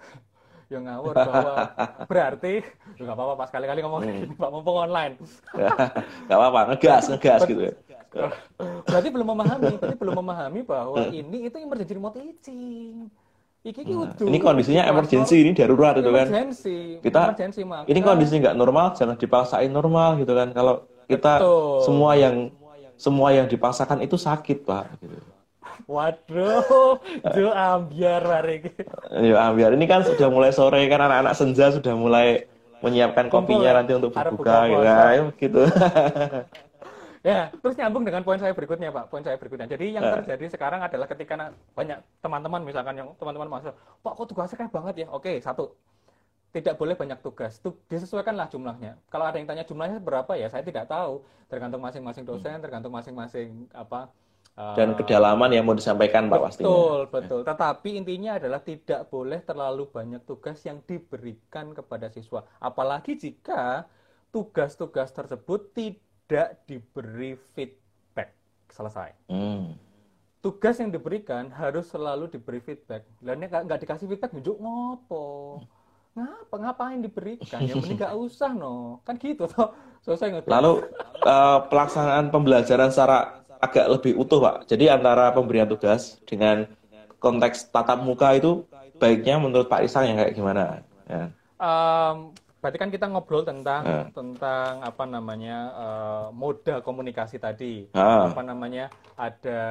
yo 0.72 0.78
ngawur 0.78 1.14
bahwa 1.18 1.54
berarti 2.10 2.62
nggak 2.96 3.14
apa-apa 3.18 3.34
pas 3.34 3.50
kali-kali 3.50 3.82
ngomong 3.82 4.02
hmm. 4.06 4.10
ini 4.22 4.34
Pak 4.38 4.50
mumpung 4.54 4.78
online. 4.78 5.18
Nggak 6.30 6.38
apa-apa, 6.38 6.60
ngegas, 6.72 7.04
ngegas 7.10 7.40
gitu. 7.50 7.62
Ya. 7.66 7.74
berarti 8.86 9.08
belum 9.10 9.28
memahami, 9.34 9.70
berarti 9.78 9.98
belum 9.98 10.16
memahami 10.22 10.60
bahwa 10.62 10.98
hmm. 10.98 11.14
ini 11.14 11.38
itu 11.50 11.56
emergency 11.58 11.94
remote 11.98 12.16
teaching. 12.22 13.10
Iki 13.60 13.84
nah, 13.84 14.16
ini 14.24 14.38
kondisinya 14.40 14.88
emergency 14.88 15.44
ini 15.44 15.52
darurat 15.52 15.92
itu 16.00 16.08
kan. 16.08 16.26
Kita 17.04 17.36
emergency, 17.36 17.60
ini 17.92 18.00
kondisi 18.00 18.40
nggak 18.40 18.56
normal, 18.56 18.96
jangan 18.96 19.20
dipaksain 19.20 19.68
normal 19.68 20.16
gitu 20.16 20.32
kan. 20.32 20.48
Kalau 20.56 20.88
kita 21.04 21.44
Betul. 21.44 21.84
semua 21.84 22.10
yang 22.16 22.48
semua 22.96 23.28
yang 23.36 23.44
dipaksakan 23.52 24.00
itu 24.00 24.16
sakit 24.16 24.64
pak. 24.64 24.88
Gitu. 25.04 25.16
Waduh, 25.84 26.96
itu 27.28 27.44
ambiar 27.52 28.24
hari 28.24 28.64
Ya 29.20 29.36
ambiar. 29.52 29.76
Ini 29.76 29.84
kan 29.84 30.08
sudah 30.08 30.32
mulai 30.32 30.56
sore 30.56 30.80
kan 30.88 31.04
anak-anak 31.04 31.36
senja 31.36 31.68
sudah 31.68 31.92
mulai 31.92 32.48
menyiapkan 32.80 33.28
kopinya 33.28 33.76
ya? 33.76 33.76
nanti 33.76 33.92
untuk 33.92 34.16
berbuka 34.16 34.72
gitu. 34.72 34.84
Kan, 34.88 35.24
gitu. 35.36 35.62
Ya, 37.20 37.52
terus 37.52 37.76
nyambung 37.76 38.08
dengan 38.08 38.24
poin 38.24 38.40
saya 38.40 38.56
berikutnya, 38.56 38.88
Pak. 38.88 39.12
Poin 39.12 39.20
saya 39.20 39.36
berikutnya. 39.36 39.68
Jadi 39.68 39.92
yang 39.92 40.04
nah. 40.08 40.16
terjadi 40.20 40.56
sekarang 40.56 40.80
adalah 40.80 41.04
ketika 41.04 41.52
banyak 41.76 42.00
teman-teman 42.24 42.60
misalkan 42.64 42.96
yang 42.96 43.08
teman-teman 43.20 43.60
masuk, 43.60 43.76
Pak, 44.00 44.12
kok 44.16 44.26
tugasnya 44.32 44.56
kayak 44.64 44.72
banget 44.72 44.94
ya? 45.04 45.06
Oke, 45.12 45.36
satu. 45.44 45.76
Tidak 46.50 46.74
boleh 46.80 46.96
banyak 46.96 47.20
tugas. 47.20 47.60
Tuh, 47.60 47.76
disesuaikanlah 47.92 48.48
jumlahnya. 48.48 48.96
Kalau 49.12 49.28
ada 49.28 49.36
yang 49.36 49.46
tanya 49.46 49.68
jumlahnya 49.68 50.00
berapa 50.00 50.32
ya, 50.34 50.48
saya 50.48 50.64
tidak 50.64 50.88
tahu. 50.88 51.22
Tergantung 51.46 51.84
masing-masing 51.84 52.24
dosen, 52.24 52.56
hmm. 52.56 52.64
tergantung 52.64 52.90
masing-masing 52.90 53.68
apa 53.70 54.10
dan 54.60 54.92
kedalaman 54.92 55.48
yang 55.56 55.64
mau 55.64 55.72
disampaikan 55.72 56.28
Pak 56.28 56.40
pastinya. 56.42 56.68
Betul, 56.68 57.00
betul. 57.08 57.40
Tetapi 57.48 57.90
intinya 57.96 58.36
adalah 58.36 58.60
tidak 58.60 59.08
boleh 59.08 59.40
terlalu 59.40 59.88
banyak 59.88 60.20
tugas 60.28 60.60
yang 60.68 60.84
diberikan 60.84 61.72
kepada 61.72 62.12
siswa. 62.12 62.44
Apalagi 62.60 63.16
jika 63.16 63.88
tugas-tugas 64.28 65.16
tersebut 65.16 65.72
tidak 65.72 66.09
tidak 66.30 66.62
diberi 66.70 67.34
feedback 67.58 68.38
selesai. 68.70 69.10
Hmm. 69.26 69.74
Tugas 70.38 70.78
yang 70.78 70.94
diberikan 70.94 71.50
harus 71.50 71.90
selalu 71.90 72.30
diberi 72.30 72.62
feedback. 72.62 73.02
Lainnya 73.18 73.50
nggak 73.50 73.82
dikasih 73.82 74.06
feedback, 74.06 74.30
nunjuk 74.30 74.54
ngopo. 74.62 75.58
Ngapa 76.14 76.54
ngapain 76.54 77.02
diberikan? 77.02 77.66
Ya 77.66 77.74
mending 77.74 77.98
nggak 77.98 78.14
usah 78.14 78.54
no. 78.54 79.02
Kan 79.02 79.18
gitu 79.18 79.50
toh. 79.50 79.74
Selesai 80.06 80.38
ngerti. 80.38 80.48
Lalu 80.48 80.86
uh, 81.26 81.66
pelaksanaan 81.66 82.30
pembelajaran 82.30 82.94
secara 82.94 83.42
agak 83.58 83.90
lebih 83.90 84.14
utuh, 84.14 84.38
Pak. 84.38 84.70
Jadi 84.70 84.86
antara 84.86 85.34
pemberian 85.34 85.66
tugas 85.66 86.22
dengan 86.30 86.70
konteks 87.18 87.74
tatap 87.74 88.00
muka 88.06 88.38
itu 88.38 88.64
baiknya 89.02 89.36
menurut 89.42 89.66
Pak 89.66 89.82
Isang 89.82 90.08
yang 90.08 90.16
kayak 90.16 90.32
gimana? 90.38 90.86
Ya. 91.10 91.34
Um, 91.60 92.32
berarti 92.60 92.76
kan 92.76 92.92
kita 92.92 93.08
ngobrol 93.08 93.42
tentang 93.42 93.82
uh. 93.88 94.06
tentang 94.12 94.84
apa 94.84 95.04
namanya 95.08 95.58
uh, 95.72 96.26
moda 96.30 96.84
komunikasi 96.84 97.40
tadi 97.40 97.88
uh. 97.96 98.28
apa 98.28 98.44
namanya 98.44 98.92
ada 99.16 99.62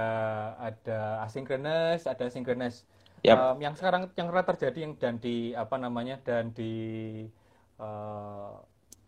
ada 0.58 1.22
asinkronis 1.22 2.10
ada 2.10 2.26
sinkronis 2.34 2.90
yep. 3.22 3.38
um, 3.38 3.58
yang 3.62 3.78
sekarang 3.78 4.10
yang 4.18 4.34
terjadi 4.34 4.90
yang 4.90 4.94
dan 4.98 5.22
di 5.22 5.54
apa 5.54 5.78
namanya 5.78 6.18
dan 6.26 6.50
di 6.50 6.74
uh, 7.78 8.58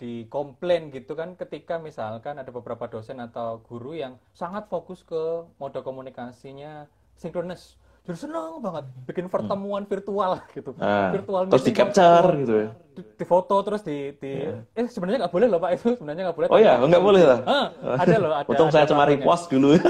dikomplain 0.02 0.89
gitu 0.89 1.13
kan 1.13 1.38
ketika 1.38 1.78
misalkan 1.78 2.38
ada 2.38 2.50
beberapa 2.50 2.89
dosen 2.89 3.22
atau 3.22 3.62
guru 3.65 3.94
yang 3.94 4.17
sangat 4.34 4.65
fokus 4.65 5.06
ke 5.06 5.46
mode 5.62 5.78
komunikasinya 5.82 6.89
sinkronis 7.17 7.81
jadi 8.01 8.17
seneng 8.17 8.57
banget 8.59 8.85
bikin 9.05 9.25
pertemuan 9.29 9.83
hmm. 9.85 9.91
virtual 9.91 10.31
gitu 10.55 10.71
ah, 10.81 11.13
virtual 11.13 11.41
terus 11.49 11.65
di 11.65 11.73
capture 11.73 12.27
gitu 12.41 12.53
ya 12.53 12.69
di, 12.91 13.01
di 13.15 13.25
foto 13.25 13.55
terus 13.63 13.81
di, 13.85 14.11
di 14.17 14.33
yeah. 14.51 14.79
eh 14.79 14.87
sebenarnya 14.89 15.25
nggak 15.25 15.33
boleh 15.33 15.47
loh 15.47 15.59
pak 15.61 15.71
itu 15.77 15.87
sebenarnya 15.95 16.23
nggak 16.29 16.37
boleh 16.37 16.47
oh 16.49 16.59
iya 16.59 16.73
nggak 16.81 17.03
boleh 17.03 17.23
lah 17.23 17.39
ah, 17.45 17.65
ada 18.01 18.15
loh 18.17 18.31
ada 18.35 18.47
untung 18.49 18.69
saya 18.73 18.85
cuma 18.89 19.05
repost 19.05 19.47
dulu 19.47 19.77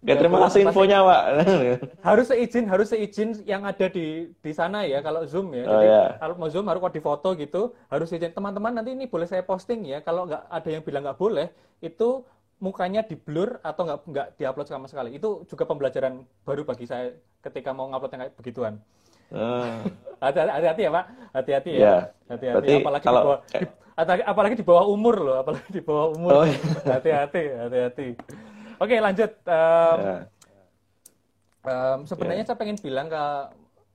Ya, 0.00 0.16
terima 0.16 0.40
kasih 0.48 0.64
infonya, 0.64 1.04
Pak. 1.04 1.22
harus 2.08 2.32
seizin, 2.32 2.64
harus 2.72 2.88
seizin 2.88 3.36
yang 3.44 3.68
ada 3.68 3.84
di 3.92 4.32
di 4.40 4.52
sana 4.56 4.88
ya 4.88 5.04
kalau 5.04 5.28
Zoom 5.28 5.52
ya. 5.52 5.68
Oh, 5.68 5.76
Jadi 5.76 5.92
yeah. 5.92 6.08
kalau 6.16 6.34
mau 6.40 6.48
Zoom 6.48 6.72
harus 6.72 6.80
di 6.88 7.04
foto 7.04 7.36
gitu, 7.36 7.76
harus 7.92 8.08
izin 8.08 8.32
teman-teman 8.32 8.80
nanti 8.80 8.96
ini 8.96 9.04
boleh 9.04 9.28
saya 9.28 9.44
posting 9.44 9.84
ya. 9.84 10.00
Kalau 10.00 10.24
nggak 10.24 10.48
ada 10.48 10.68
yang 10.72 10.80
bilang 10.80 11.04
nggak 11.04 11.20
boleh, 11.20 11.52
itu 11.84 12.24
mukanya 12.60 13.00
di 13.02 13.16
blur 13.16 13.56
atau 13.64 13.88
nggak 13.88 13.98
nggak 14.04 14.26
diupload 14.36 14.68
sama 14.68 14.86
sekali. 14.86 15.16
Itu 15.16 15.48
juga 15.48 15.64
pembelajaran 15.64 16.22
baru 16.44 16.62
bagi 16.68 16.84
saya 16.84 17.16
ketika 17.40 17.72
mau 17.72 17.88
ngupload 17.88 18.12
yang 18.12 18.20
kayak 18.28 18.34
begituan. 18.36 18.74
Uh. 19.32 19.80
Hati-hati 20.20 20.82
ya 20.84 20.90
Pak, 20.92 21.04
hati-hati 21.32 21.70
ya. 21.72 21.80
Yeah. 21.80 22.00
Hati-hati. 22.28 22.74
Apalagi 22.84 23.04
kalau... 23.08 23.20
di 23.20 23.24
bawah, 23.24 23.40
di, 23.48 24.22
apalagi 24.28 24.54
di 24.60 24.66
bawah 24.66 24.84
umur 24.92 25.16
loh, 25.16 25.36
apalagi 25.40 25.70
di 25.72 25.82
bawah 25.82 26.06
umur. 26.12 26.30
Oh, 26.32 26.44
iya. 26.44 26.60
Hati-hati, 26.84 27.42
hati-hati. 27.56 28.08
Oke 28.76 28.96
lanjut. 29.00 29.32
Um, 29.48 29.98
yeah. 30.04 30.20
um, 31.64 31.98
sebenarnya 32.04 32.44
yeah. 32.44 32.52
saya 32.52 32.60
pengen 32.60 32.76
bilang 32.80 33.08
ke 33.08 33.24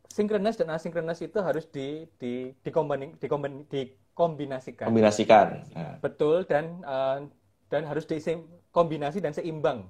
sinkronis 0.10 0.58
dan 0.58 0.74
asinkronis 0.74 1.22
itu 1.22 1.38
harus 1.44 1.70
di 1.70 2.10
di 2.18 2.50
dikombin, 2.66 3.14
dikombin, 3.22 3.70
dikombinasikan. 3.70 4.90
Kombinasikan. 4.90 5.62
Betul 6.02 6.50
dan 6.50 6.82
uh, 6.88 7.28
dan 7.70 7.86
harus 7.86 8.06
dikombinasi 8.06 9.20
dan 9.22 9.34
seimbang. 9.34 9.88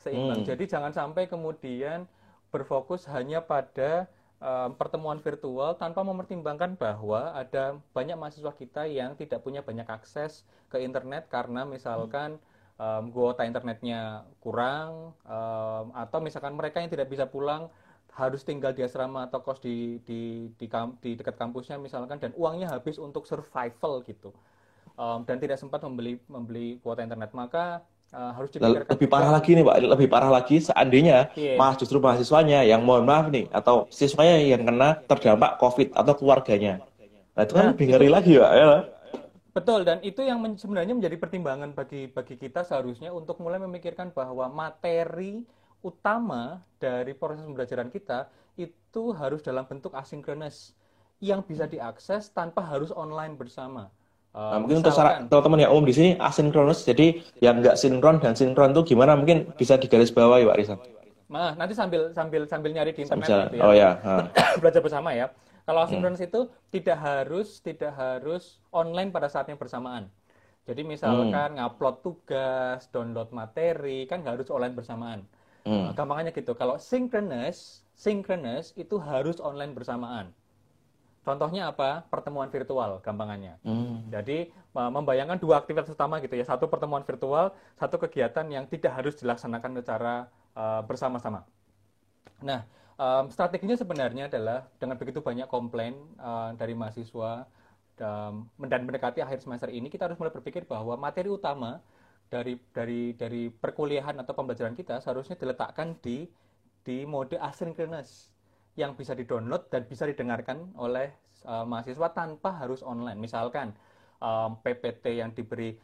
Seimbang. 0.00 0.42
Hmm. 0.42 0.48
Jadi 0.48 0.64
jangan 0.70 0.92
sampai 0.94 1.26
kemudian 1.26 2.08
berfokus 2.48 3.04
hanya 3.12 3.44
pada 3.44 4.08
um, 4.40 4.72
pertemuan 4.74 5.20
virtual 5.20 5.76
tanpa 5.76 6.00
mempertimbangkan 6.00 6.78
bahwa 6.78 7.34
ada 7.36 7.76
banyak 7.92 8.16
mahasiswa 8.16 8.52
kita 8.54 8.88
yang 8.88 9.14
tidak 9.18 9.44
punya 9.44 9.60
banyak 9.60 9.84
akses 9.86 10.48
ke 10.72 10.80
internet 10.80 11.28
karena 11.28 11.68
misalkan 11.68 12.40
um, 12.80 13.10
kuota 13.12 13.44
internetnya 13.44 14.24
kurang 14.40 15.12
um, 15.26 15.86
atau 15.92 16.18
misalkan 16.22 16.54
mereka 16.56 16.80
yang 16.80 16.88
tidak 16.88 17.10
bisa 17.10 17.28
pulang 17.28 17.68
harus 18.18 18.42
tinggal 18.42 18.74
di 18.74 18.82
asrama 18.82 19.30
atau 19.30 19.38
kos 19.44 19.62
di 19.62 20.02
di 20.02 20.50
di, 20.58 20.66
di 20.98 21.10
dekat 21.14 21.38
kampusnya 21.38 21.78
misalkan 21.78 22.18
dan 22.18 22.34
uangnya 22.34 22.66
habis 22.66 22.98
untuk 22.98 23.28
survival 23.28 24.02
gitu 24.02 24.34
um, 24.98 25.22
dan 25.22 25.38
tidak 25.38 25.56
sempat 25.56 25.80
membeli 25.86 26.18
membeli 26.26 26.82
kuota 26.82 27.06
internet 27.06 27.30
maka 27.32 27.86
uh, 28.10 28.34
harus 28.34 28.50
dipikirkan 28.50 28.90
lebih 28.90 29.08
parah 29.08 29.30
lagi 29.30 29.50
nih 29.54 29.64
pak 29.64 29.76
lebih 29.86 30.08
parah 30.10 30.30
lagi 30.34 30.56
seandainya 30.58 31.30
yeah. 31.38 31.56
mah 31.56 31.78
justru 31.78 32.02
mahasiswanya 32.02 32.66
yang 32.66 32.82
mohon 32.82 33.06
maaf 33.06 33.30
nih 33.30 33.46
atau 33.54 33.86
siswanya 33.88 34.42
yang 34.42 34.66
kena 34.66 34.98
terdampak 35.06 35.56
covid 35.62 35.94
atau 35.94 36.12
keluarganya 36.18 36.82
nah 37.38 37.46
itu 37.46 37.54
kan 37.54 37.64
nah, 37.64 37.72
lebih 37.72 37.86
ngeri 37.94 38.08
lagi 38.10 38.32
pak 38.36 38.52
ya 38.52 38.66
betul 39.54 39.80
dan 39.86 39.98
itu 40.02 40.20
yang 40.22 40.42
men 40.42 40.58
sebenarnya 40.58 40.94
menjadi 40.94 41.16
pertimbangan 41.16 41.70
bagi 41.72 42.10
bagi 42.10 42.34
kita 42.34 42.66
seharusnya 42.66 43.14
untuk 43.14 43.38
mulai 43.38 43.62
memikirkan 43.62 44.10
bahwa 44.10 44.50
materi 44.50 45.46
utama 45.82 46.58
dari 46.82 47.14
proses 47.14 47.46
pembelajaran 47.46 47.90
kita 47.90 48.26
itu 48.58 49.14
harus 49.14 49.40
dalam 49.46 49.62
bentuk 49.66 49.94
asinkronis 49.94 50.74
yang 51.22 51.42
bisa 51.42 51.66
diakses 51.66 52.30
tanpa 52.30 52.62
harus 52.62 52.94
online 52.94 53.34
bersama. 53.34 53.90
Uh, 54.38 54.54
nah, 54.54 54.58
mungkin 54.62 54.78
untuk 54.78 54.94
teman-teman 54.94 55.66
yang 55.66 55.74
umum 55.74 55.82
di 55.82 55.94
sini 55.98 56.10
asinkronus, 56.14 56.86
jadi 56.86 57.26
yang 57.42 57.58
nggak 57.58 57.74
sinkron 57.74 58.22
dan 58.22 58.38
sinkron 58.38 58.70
itu 58.70 58.94
gimana? 58.94 59.18
Mungkin 59.18 59.50
bisa 59.58 59.74
digaris 59.74 60.14
bawah 60.14 60.38
ya, 60.38 60.46
Pak 60.46 60.58
Rizal. 60.62 60.78
Nah, 61.26 61.58
nanti 61.58 61.74
sambil 61.74 62.14
sambil 62.14 62.46
sambil 62.46 62.70
nyari 62.70 62.94
di 62.94 63.02
internet 63.02 63.50
gitu 63.50 63.58
ya. 63.58 63.62
Oh 63.66 63.74
ya. 63.74 63.98
Belajar 64.62 64.78
bersama 64.78 65.10
ya. 65.10 65.34
Kalau 65.66 65.82
asinkronus 65.82 66.22
hmm. 66.22 66.30
itu 66.30 66.40
tidak 66.70 67.02
harus 67.02 67.58
tidak 67.66 67.90
harus 67.98 68.62
online 68.70 69.10
pada 69.10 69.26
saat 69.26 69.50
yang 69.50 69.58
bersamaan. 69.58 70.06
Jadi 70.70 70.86
misalkan 70.86 71.58
hmm. 71.58 71.58
ngupload 71.58 71.96
tugas, 72.06 72.86
download 72.94 73.34
materi, 73.34 74.06
kan 74.06 74.22
nggak 74.22 74.38
harus 74.38 74.54
online 74.54 74.78
bersamaan. 74.78 75.26
Hmm. 75.66 75.90
Nah, 75.90 75.92
gampangannya 75.98 76.30
gitu. 76.30 76.54
Kalau 76.54 76.78
synchronous, 76.78 77.82
synchronous 77.98 78.70
itu 78.78 79.02
harus 79.02 79.42
online 79.42 79.74
bersamaan. 79.74 80.30
Contohnya 81.28 81.68
apa? 81.68 82.08
Pertemuan 82.08 82.48
virtual, 82.48 83.04
gampangannya. 83.04 83.60
Hmm. 83.60 84.08
Jadi 84.08 84.48
membayangkan 84.72 85.36
dua 85.36 85.60
aktivitas 85.60 85.92
utama 85.92 86.24
gitu 86.24 86.40
ya. 86.40 86.48
Satu 86.48 86.72
pertemuan 86.72 87.04
virtual, 87.04 87.52
satu 87.76 88.00
kegiatan 88.00 88.48
yang 88.48 88.64
tidak 88.64 88.96
harus 88.96 89.12
dilaksanakan 89.20 89.84
secara 89.84 90.32
uh, 90.56 90.80
bersama-sama. 90.88 91.44
Nah, 92.40 92.64
um, 92.96 93.28
strateginya 93.28 93.76
sebenarnya 93.76 94.32
adalah 94.32 94.64
dengan 94.80 94.96
begitu 94.96 95.20
banyak 95.20 95.44
komplain 95.52 96.00
uh, 96.16 96.56
dari 96.56 96.72
mahasiswa 96.72 97.44
um, 98.00 98.48
dan 98.64 98.88
mendekati 98.88 99.20
akhir 99.20 99.44
semester 99.44 99.68
ini, 99.68 99.92
kita 99.92 100.08
harus 100.08 100.16
mulai 100.16 100.32
berpikir 100.32 100.64
bahwa 100.64 100.96
materi 100.96 101.28
utama 101.28 101.84
dari 102.32 102.56
dari 102.72 103.12
dari 103.12 103.52
perkuliahan 103.52 104.16
atau 104.20 104.32
pembelajaran 104.32 104.76
kita 104.76 105.00
seharusnya 105.04 105.36
diletakkan 105.36 105.96
di 106.00 106.28
di 106.84 107.04
mode 107.04 107.36
asynchronous 107.36 108.32
yang 108.78 108.94
bisa 108.94 109.18
di-download 109.18 109.66
dan 109.74 109.82
bisa 109.90 110.06
didengarkan 110.06 110.70
oleh 110.78 111.10
uh, 111.42 111.66
mahasiswa 111.66 112.14
tanpa 112.14 112.54
harus 112.62 112.86
online. 112.86 113.18
Misalkan 113.18 113.74
um, 114.22 114.54
PPT 114.62 115.18
yang 115.18 115.34
diberi 115.34 115.74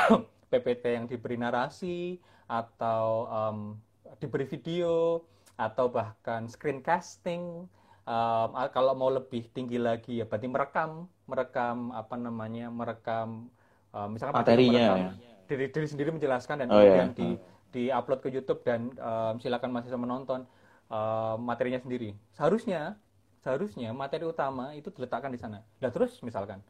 PPT 0.50 0.96
yang 0.96 1.04
diberi 1.04 1.36
narasi 1.36 2.16
atau 2.48 3.28
um, 3.28 3.58
diberi 4.16 4.48
video 4.48 5.20
atau 5.60 5.92
bahkan 5.92 6.48
screencasting 6.48 7.68
um, 8.08 8.48
kalau 8.72 8.96
mau 8.96 9.12
lebih 9.12 9.52
tinggi 9.52 9.76
lagi 9.76 10.22
ya 10.22 10.24
berarti 10.24 10.48
merekam 10.48 11.04
merekam 11.28 11.92
apa 11.92 12.16
namanya 12.16 12.72
merekam 12.72 13.52
um, 13.92 14.08
misalkan 14.08 14.40
materinya 14.40 14.96
merekam 14.96 14.96
ya. 14.96 15.10
diri 15.44 15.64
diri 15.68 15.86
sendiri 15.90 16.08
menjelaskan 16.16 16.64
dan 16.64 16.68
oh, 16.72 16.80
kemudian 16.80 17.10
iya. 17.12 17.18
di 17.18 17.28
di 17.68 17.82
upload 17.92 18.24
ke 18.24 18.32
YouTube 18.32 18.64
dan 18.64 18.96
um, 18.96 19.36
silakan 19.36 19.76
mahasiswa 19.76 20.00
menonton 20.00 20.48
uh, 20.92 21.36
materinya 21.40 21.80
sendiri. 21.80 22.16
Seharusnya 22.34 22.96
seharusnya 23.40 23.94
materi 23.94 24.26
utama 24.26 24.74
itu 24.74 24.90
diletakkan 24.92 25.30
di 25.32 25.40
sana. 25.40 25.62
Dan 25.78 25.94
terus 25.94 26.18
misalkan 26.20 26.60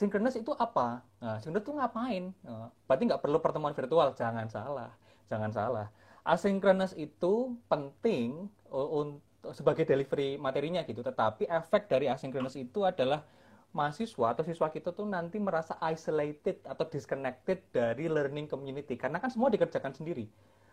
sinkronis 0.00 0.38
itu 0.40 0.54
apa? 0.56 1.04
Nah, 1.20 1.36
sinkronis 1.44 1.66
itu 1.68 1.74
ngapain? 1.76 2.24
Nah, 2.40 2.72
berarti 2.88 3.02
nggak 3.04 3.20
perlu 3.20 3.38
pertemuan 3.42 3.76
virtual. 3.76 4.16
Jangan 4.16 4.48
salah, 4.48 4.90
jangan 5.28 5.50
salah. 5.52 5.86
Asinkronis 6.24 6.96
itu 6.96 7.56
penting 7.68 8.48
untuk 8.70 9.52
sebagai 9.56 9.84
delivery 9.88 10.36
materinya 10.40 10.84
gitu. 10.84 11.00
Tetapi 11.04 11.48
efek 11.48 11.88
dari 11.88 12.08
asinkronis 12.08 12.56
itu 12.56 12.84
adalah 12.84 13.24
mahasiswa 13.70 14.34
atau 14.34 14.42
siswa 14.42 14.66
kita 14.66 14.90
tuh 14.90 15.06
nanti 15.06 15.38
merasa 15.38 15.78
isolated 15.86 16.58
atau 16.66 16.84
disconnected 16.90 17.62
dari 17.70 18.10
learning 18.10 18.50
community 18.50 18.98
karena 18.98 19.22
kan 19.22 19.30
semua 19.30 19.48
dikerjakan 19.48 19.94
sendiri. 19.94 20.26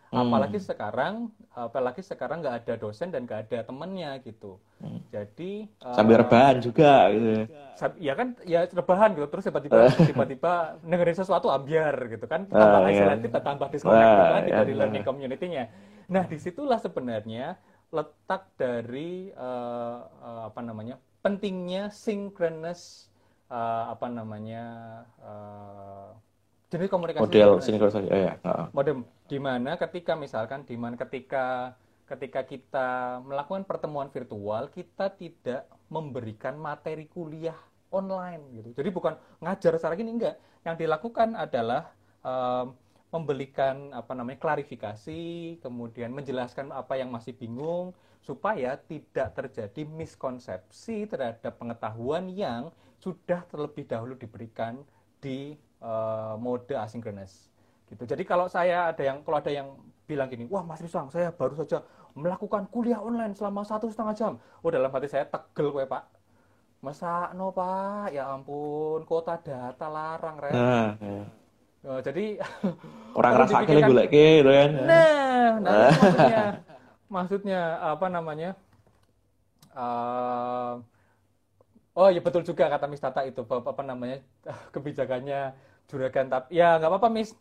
Hmm. 0.08 0.24
Apalagi 0.24 0.56
sekarang, 0.56 1.28
apalagi 1.52 2.00
sekarang 2.00 2.40
nggak 2.40 2.64
ada 2.64 2.74
dosen 2.80 3.12
dan 3.12 3.28
nggak 3.28 3.48
ada 3.48 3.58
temennya 3.68 4.16
gitu. 4.24 4.56
Hmm. 4.80 5.04
Jadi 5.12 5.68
sambil 5.92 6.16
uh, 6.16 6.20
rebahan 6.24 6.56
juga 6.64 7.12
gitu. 7.12 7.44
Ya 8.00 8.16
kan, 8.16 8.32
ya 8.48 8.64
rebahan 8.72 9.12
gitu. 9.12 9.28
Terus 9.28 9.44
tiba-tiba 9.52 9.76
tiba-tiba 10.08 10.52
dengerin 10.80 11.18
sesuatu 11.20 11.52
ambiar 11.52 12.08
gitu 12.08 12.24
kan. 12.24 12.48
Tambah 12.48 12.80
uh, 12.80 12.88
isolated, 12.88 13.28
iya. 13.28 13.40
tambah 13.44 13.68
disconnected 13.68 14.24
uh, 14.24 14.32
lagi 14.32 14.50
iya, 14.50 14.58
dari 14.64 14.72
iya. 14.72 14.80
learning 14.80 15.04
community-nya. 15.04 15.64
Nah 16.08 16.24
di 16.24 16.36
situlah 16.40 16.80
sebenarnya 16.80 17.60
letak 17.92 18.52
dari 18.56 19.28
uh, 19.36 20.00
uh, 20.08 20.42
apa 20.48 20.60
namanya 20.64 20.96
pentingnya 21.20 21.92
synchronous 21.92 23.12
uh, 23.52 23.92
apa 23.92 24.08
namanya 24.08 24.64
uh, 25.20 26.12
jenis 26.68 26.92
komunikasi 26.92 27.24
model 27.24 27.50
sinkronisasi 27.64 28.08
ya, 28.12 28.36
ya. 28.36 28.68
model 28.76 29.04
di 29.24 29.38
mana 29.40 29.80
ketika 29.80 30.12
misalkan 30.12 30.68
di 30.68 30.76
mana 30.76 31.00
ketika 31.00 31.76
ketika 32.08 32.40
kita 32.44 32.88
melakukan 33.24 33.64
pertemuan 33.68 34.08
virtual 34.08 34.68
kita 34.72 35.12
tidak 35.16 35.68
memberikan 35.88 36.56
materi 36.56 37.08
kuliah 37.08 37.56
online 37.88 38.52
gitu. 38.52 38.68
Jadi 38.76 38.88
bukan 38.92 39.16
ngajar 39.40 39.76
secara 39.76 39.96
gini 39.96 40.16
enggak. 40.16 40.36
Yang 40.64 40.84
dilakukan 40.84 41.36
adalah 41.36 41.92
um, 42.20 42.76
memberikan 43.08 43.88
apa 43.96 44.12
namanya 44.12 44.36
klarifikasi 44.36 45.20
kemudian 45.64 46.12
menjelaskan 46.12 46.68
apa 46.76 47.00
yang 47.00 47.08
masih 47.08 47.32
bingung 47.32 47.96
supaya 48.20 48.76
tidak 48.76 49.32
terjadi 49.32 49.88
miskonsepsi 49.88 51.08
terhadap 51.08 51.56
pengetahuan 51.56 52.28
yang 52.28 52.68
sudah 53.00 53.48
terlebih 53.48 53.88
dahulu 53.88 54.12
diberikan 54.20 54.84
di 55.24 55.56
uh, 55.82 56.34
mode 56.38 56.74
asinkronis 56.74 57.48
gitu. 57.88 58.04
Jadi 58.04 58.22
kalau 58.24 58.46
saya 58.46 58.92
ada 58.92 59.02
yang 59.02 59.24
kalau 59.24 59.38
ada 59.40 59.50
yang 59.52 59.74
bilang 60.08 60.28
gini, 60.28 60.48
wah 60.48 60.64
Mas 60.64 60.80
Risang, 60.80 61.12
saya 61.12 61.32
baru 61.32 61.56
saja 61.56 61.84
melakukan 62.16 62.66
kuliah 62.72 63.00
online 63.00 63.36
selama 63.36 63.62
satu 63.64 63.88
setengah 63.92 64.14
jam. 64.16 64.32
Oh 64.64 64.70
dalam 64.72 64.90
hati 64.90 65.08
saya 65.08 65.28
tegel 65.28 65.72
kue 65.72 65.86
pak. 65.86 66.04
masa 66.78 67.34
no 67.34 67.50
pak 67.50 68.14
ya 68.14 68.30
ampun 68.30 69.02
kota 69.02 69.34
data 69.42 69.90
larang 69.90 70.38
Ren. 70.38 70.54
nah, 70.54 70.94
ya. 71.02 71.26
Oh, 71.86 71.98
jadi 71.98 72.38
orang 73.18 73.34
rasa 73.34 73.66
gue 73.66 73.94
lagi 73.94 74.42
gitu 74.42 74.50
kan 74.50 74.70
nah, 74.86 75.50
nah 75.58 75.90
maksudnya 75.90 76.44
maksudnya 77.06 77.60
apa 77.82 78.06
namanya 78.10 78.50
uh, 79.74 80.82
oh 81.98 82.08
ya 82.14 82.22
betul 82.22 82.46
juga 82.46 82.70
kata 82.70 82.86
Miss 82.86 83.02
Tata 83.02 83.26
itu 83.26 83.42
apa, 83.42 83.74
apa 83.74 83.82
namanya 83.82 84.22
kebijakannya 84.74 85.50
juragan 85.90 86.30
tapi 86.30 86.54
ya 86.54 86.78
nggak 86.78 86.90
apa-apa 86.94 87.10
Miss. 87.10 87.34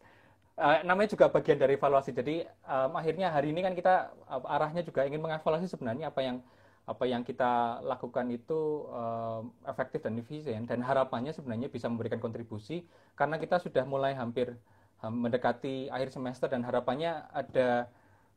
Uh, 0.57 0.81
namanya 0.89 1.13
juga 1.13 1.29
bagian 1.29 1.61
dari 1.61 1.77
evaluasi. 1.77 2.09
Jadi 2.17 2.41
um, 2.65 2.97
akhirnya 2.97 3.29
hari 3.29 3.53
ini 3.53 3.61
kan 3.61 3.77
kita 3.77 4.09
uh, 4.25 4.41
arahnya 4.57 4.81
juga 4.81 5.05
ingin 5.05 5.21
mengevaluasi 5.21 5.69
sebenarnya 5.69 6.09
apa 6.09 6.25
yang 6.25 6.41
apa 6.89 7.05
yang 7.05 7.21
kita 7.21 7.77
lakukan 7.85 8.25
itu 8.33 8.89
uh, 8.89 9.45
efektif 9.69 10.01
dan 10.01 10.17
efisien. 10.17 10.65
Dan 10.65 10.81
harapannya 10.81 11.29
sebenarnya 11.29 11.69
bisa 11.69 11.85
memberikan 11.85 12.17
kontribusi 12.17 12.89
karena 13.13 13.37
kita 13.37 13.61
sudah 13.61 13.85
mulai 13.85 14.17
hampir 14.17 14.57
um, 15.05 15.29
mendekati 15.29 15.93
akhir 15.93 16.09
semester 16.09 16.49
dan 16.49 16.65
harapannya 16.65 17.21
ada 17.37 17.85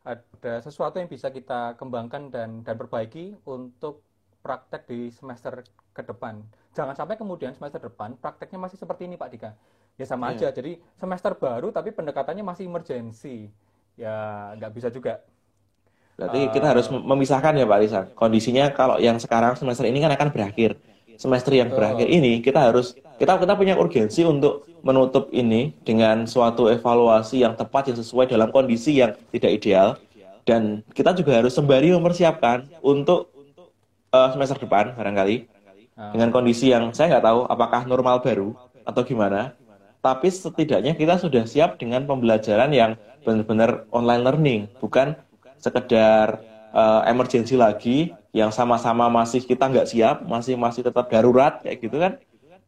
ada 0.05 0.61
sesuatu 0.61 1.01
yang 1.01 1.09
bisa 1.09 1.33
kita 1.33 1.81
kembangkan 1.81 2.29
dan 2.29 2.61
dan 2.61 2.77
perbaiki 2.77 3.33
untuk 3.49 4.05
praktek 4.45 4.89
di 4.89 5.09
semester 5.09 5.65
ke 5.91 6.03
depan. 6.07 6.43
Jangan 6.73 6.95
sampai 6.95 7.19
kemudian 7.19 7.51
semester 7.55 7.83
depan 7.91 8.15
prakteknya 8.19 8.59
masih 8.63 8.79
seperti 8.79 9.11
ini 9.11 9.19
Pak 9.19 9.29
Dika. 9.31 9.51
Ya 9.99 10.07
sama 10.07 10.31
yeah. 10.33 10.49
aja. 10.49 10.49
Jadi 10.55 10.79
semester 10.97 11.35
baru 11.35 11.75
tapi 11.75 11.91
pendekatannya 11.91 12.45
masih 12.47 12.71
emergensi. 12.71 13.51
Ya 13.99 14.51
nggak 14.57 14.73
bisa 14.73 14.89
juga. 14.89 15.21
Berarti 16.17 16.41
uh, 16.47 16.53
kita 16.53 16.67
harus 16.71 16.87
memisahkan 16.89 17.57
ya 17.57 17.67
Pak 17.67 17.79
Risa. 17.81 18.01
Kondisinya 18.13 18.71
kalau 18.71 18.97
yang 19.01 19.17
sekarang 19.17 19.57
semester 19.57 19.89
ini 19.89 19.99
kan 20.01 20.13
akan 20.15 20.29
berakhir. 20.31 20.79
Semester 21.21 21.53
yang 21.53 21.69
berakhir 21.69 22.09
ini 22.09 22.41
kita 22.41 22.73
harus 22.73 22.97
kita 23.21 23.37
kita 23.37 23.53
punya 23.53 23.77
urgensi 23.77 24.25
untuk 24.25 24.65
menutup 24.81 25.29
ini 25.37 25.77
dengan 25.85 26.25
suatu 26.25 26.73
evaluasi 26.73 27.45
yang 27.45 27.53
tepat 27.53 27.93
yang 27.93 27.99
sesuai 28.01 28.33
dalam 28.33 28.49
kondisi 28.49 29.05
yang 29.05 29.13
tidak 29.29 29.53
ideal 29.53 30.01
dan 30.49 30.81
kita 30.97 31.13
juga 31.13 31.37
harus 31.45 31.53
sembari 31.53 31.93
mempersiapkan 31.93 32.65
untuk 32.81 33.29
uh, 34.11 34.29
semester 34.33 34.59
depan 34.59 34.97
barangkali. 34.97 35.60
Dengan 36.17 36.29
kondisi 36.33 36.73
yang 36.73 36.91
saya 36.97 37.17
nggak 37.17 37.27
tahu 37.29 37.41
apakah 37.51 37.81
normal 37.85 38.25
baru 38.25 38.57
atau 38.89 39.03
gimana 39.05 39.53
tapi 40.01 40.33
setidaknya 40.33 40.97
kita 40.97 41.21
sudah 41.21 41.45
siap 41.45 41.77
dengan 41.77 42.09
pembelajaran 42.09 42.73
yang 42.73 42.97
benar-benar 43.21 43.85
online 43.93 44.23
learning 44.25 44.61
bukan 44.81 45.13
sekedar 45.61 46.41
uh, 46.73 47.05
emergensi 47.05 47.55
lagi 47.55 48.17
yang 48.33 48.49
sama-sama 48.49 49.11
masih 49.13 49.45
kita 49.45 49.69
nggak 49.69 49.89
siap, 49.91 50.17
masih 50.25 50.57
masih 50.57 50.87
tetap 50.87 51.11
darurat 51.13 51.61
kayak 51.61 51.79
gitu 51.83 51.97
kan. 52.01 52.17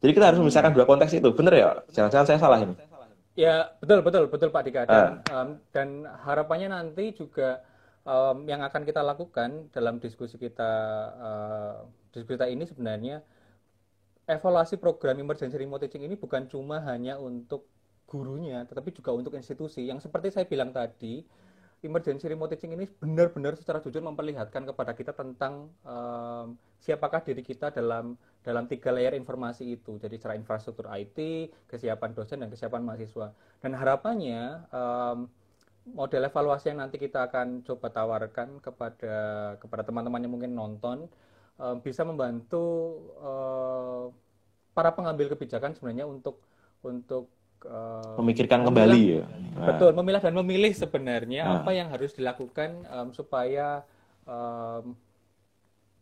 Jadi 0.03 0.13
kita 0.13 0.27
harus 0.35 0.39
memisahkan 0.43 0.75
dua 0.75 0.85
konteks 0.85 1.15
itu, 1.15 1.31
bener 1.31 1.55
ya? 1.55 1.69
Jangan-jangan 1.95 2.27
saya 2.27 2.39
salah 2.43 2.59
ini. 2.61 2.75
Ya 3.33 3.73
betul 3.81 4.05
betul 4.05 4.29
betul 4.29 4.53
Pak 4.53 4.63
Dika 4.69 4.85
dan, 4.85 5.25
uh. 5.25 5.33
um, 5.33 5.49
dan 5.73 6.05
harapannya 6.05 6.69
nanti 6.69 7.17
juga 7.17 7.65
um, 8.05 8.45
yang 8.45 8.61
akan 8.61 8.85
kita 8.85 9.01
lakukan 9.01 9.73
dalam 9.73 9.97
diskusi 10.05 10.37
kita 10.37 10.73
uh, 11.17 11.77
diskusi 12.13 12.37
kita 12.37 12.49
ini 12.53 12.69
sebenarnya 12.69 13.25
evaluasi 14.29 14.79
program 14.79 15.19
emergency 15.19 15.59
remote 15.59 15.83
teaching 15.83 16.07
ini 16.07 16.15
bukan 16.15 16.47
cuma 16.47 16.79
hanya 16.87 17.19
untuk 17.19 17.67
gurunya, 18.07 18.63
tetapi 18.69 18.93
juga 18.93 19.17
untuk 19.17 19.33
institusi. 19.35 19.89
Yang 19.89 20.07
seperti 20.07 20.29
saya 20.31 20.45
bilang 20.45 20.71
tadi, 20.71 21.25
emergency 21.83 22.29
remote 22.29 22.53
teaching 22.55 22.77
ini 22.77 22.87
benar-benar 22.87 23.57
secara 23.59 23.81
jujur 23.81 24.05
memperlihatkan 24.05 24.69
kepada 24.69 24.93
kita 24.95 25.17
tentang 25.17 25.73
um, 25.83 26.55
siapakah 26.79 27.25
diri 27.25 27.43
kita 27.43 27.73
dalam 27.73 28.15
dalam 28.45 28.69
tiga 28.69 28.93
layer 28.93 29.17
informasi 29.17 29.81
itu. 29.81 29.97
Jadi 29.99 30.21
secara 30.21 30.37
infrastruktur 30.37 30.87
IT, 30.93 31.19
kesiapan 31.67 32.11
dosen 32.13 32.45
dan 32.45 32.53
kesiapan 32.53 32.85
mahasiswa. 32.85 33.33
Dan 33.59 33.73
harapannya 33.75 34.67
um, 34.71 35.27
model 35.97 36.31
evaluasi 36.31 36.71
yang 36.71 36.85
nanti 36.85 37.01
kita 37.01 37.27
akan 37.27 37.67
coba 37.67 37.91
tawarkan 37.91 38.63
kepada 38.63 39.17
kepada 39.59 39.83
teman-teman 39.83 40.23
yang 40.23 40.33
mungkin 40.37 40.53
nonton 40.55 41.11
um, 41.59 41.77
bisa 41.81 42.07
membantu 42.07 42.65
uh, 43.21 44.09
para 44.73 44.93
pengambil 44.97 45.33
kebijakan 45.33 45.77
sebenarnya 45.77 46.09
untuk 46.09 46.41
untuk 46.83 47.29
uh, 47.69 48.17
memikirkan 48.19 48.65
kembali 48.65 49.01
ya. 49.21 49.25
Betul, 49.69 49.93
memilah 49.93 50.23
dan 50.23 50.35
memilih 50.37 50.73
sebenarnya 50.73 51.43
nah. 51.45 51.55
apa 51.61 51.71
yang 51.77 51.93
harus 51.93 52.17
dilakukan 52.17 52.89
um, 52.89 53.09
supaya 53.13 53.85
um, 54.25 54.97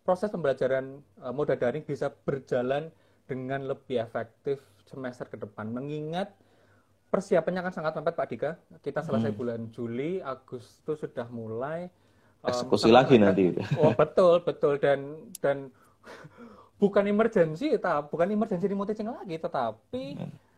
proses 0.06 0.30
pembelajaran 0.32 1.02
uh, 1.20 1.32
moda 1.34 1.58
daring 1.58 1.84
bisa 1.84 2.08
berjalan 2.10 2.88
dengan 3.26 3.62
lebih 3.66 4.02
efektif 4.02 4.58
semester 4.88 5.30
ke 5.30 5.38
depan. 5.38 5.70
Mengingat 5.70 6.34
persiapannya 7.10 7.62
akan 7.62 7.74
sangat 7.74 7.92
mepet 7.98 8.14
Pak 8.18 8.28
Dika. 8.30 8.50
Kita 8.82 9.06
selesai 9.06 9.30
hmm. 9.30 9.38
bulan 9.38 9.60
Juli, 9.70 10.18
Agustus 10.22 10.98
sudah 11.02 11.26
mulai 11.30 11.90
um, 12.42 12.48
eksekusi 12.48 12.88
lagi 12.92 13.16
nanti. 13.16 13.56
Oh 13.80 13.92
betul 13.94 14.40
betul 14.44 14.76
dan 14.80 15.16
dan 15.40 15.68
bukan 16.80 17.04
emergensi, 17.06 17.76
bukan 17.80 18.28
emergensi 18.32 18.66
remote 18.68 18.92
teaching 18.92 19.12
lagi, 19.12 19.36
tetapi 19.36 20.04
hmm 20.16 20.50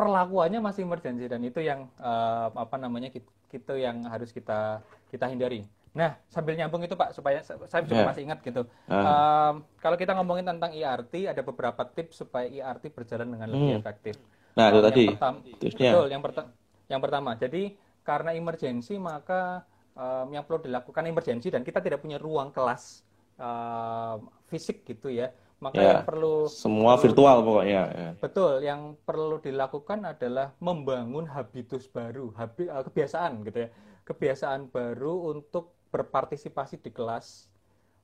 perlakuannya 0.00 0.64
masih 0.64 0.88
emergency 0.88 1.28
dan 1.28 1.44
itu 1.44 1.60
yang 1.60 1.84
uh, 2.00 2.48
apa 2.56 2.80
namanya 2.80 3.12
kita 3.52 3.76
yang 3.76 4.08
harus 4.08 4.32
kita 4.32 4.80
kita 5.12 5.28
hindari. 5.28 5.68
Nah, 5.92 6.16
sambil 6.32 6.56
nyambung 6.56 6.80
itu 6.86 6.96
Pak 6.96 7.12
supaya 7.12 7.44
saya 7.44 7.82
juga 7.84 8.00
yeah. 8.00 8.08
masih 8.08 8.22
ingat 8.24 8.40
gitu. 8.40 8.64
Uh. 8.88 8.96
Um, 8.96 9.54
kalau 9.76 10.00
kita 10.00 10.16
ngomongin 10.16 10.48
tentang 10.48 10.72
ERT 10.72 11.28
ada 11.28 11.42
beberapa 11.44 11.84
tips 11.84 12.24
supaya 12.24 12.48
ERT 12.48 12.88
berjalan 12.96 13.28
dengan 13.28 13.52
lebih 13.52 13.76
hmm. 13.76 13.80
efektif. 13.84 14.16
Nah, 14.56 14.72
itu 14.72 14.80
um, 14.80 14.86
tadi. 14.88 15.04
Pertama, 15.12 15.38
betul, 15.60 16.06
yang 16.08 16.22
pertama 16.24 16.48
yang 16.88 17.00
pertama. 17.04 17.30
Jadi 17.36 17.62
karena 18.00 18.30
emergency 18.32 18.96
maka 18.96 19.68
um, 19.96 20.26
yang 20.30 20.44
perlu 20.46 20.62
dilakukan 20.62 21.02
emergency 21.06 21.48
dan 21.48 21.62
kita 21.66 21.82
tidak 21.82 22.02
punya 22.02 22.18
ruang 22.20 22.50
kelas 22.54 23.02
uh, 23.40 24.18
fisik 24.50 24.82
gitu 24.86 25.10
ya 25.10 25.30
maka 25.60 25.76
ya, 25.76 25.88
yang 25.92 26.08
perlu 26.08 26.48
semua 26.48 26.96
perlu, 26.96 27.04
virtual 27.04 27.36
pokoknya. 27.44 27.82
Ya. 27.92 28.10
Betul, 28.16 28.64
yang 28.64 28.96
perlu 29.04 29.36
dilakukan 29.44 30.08
adalah 30.08 30.56
membangun 30.56 31.28
habitus 31.28 31.84
baru, 31.84 32.32
habi, 32.32 32.64
uh, 32.64 32.80
kebiasaan 32.80 33.44
gitu 33.44 33.68
ya, 33.68 33.70
kebiasaan 34.08 34.72
baru 34.72 35.36
untuk 35.36 35.76
berpartisipasi 35.92 36.80
di 36.80 36.88
kelas. 36.88 37.52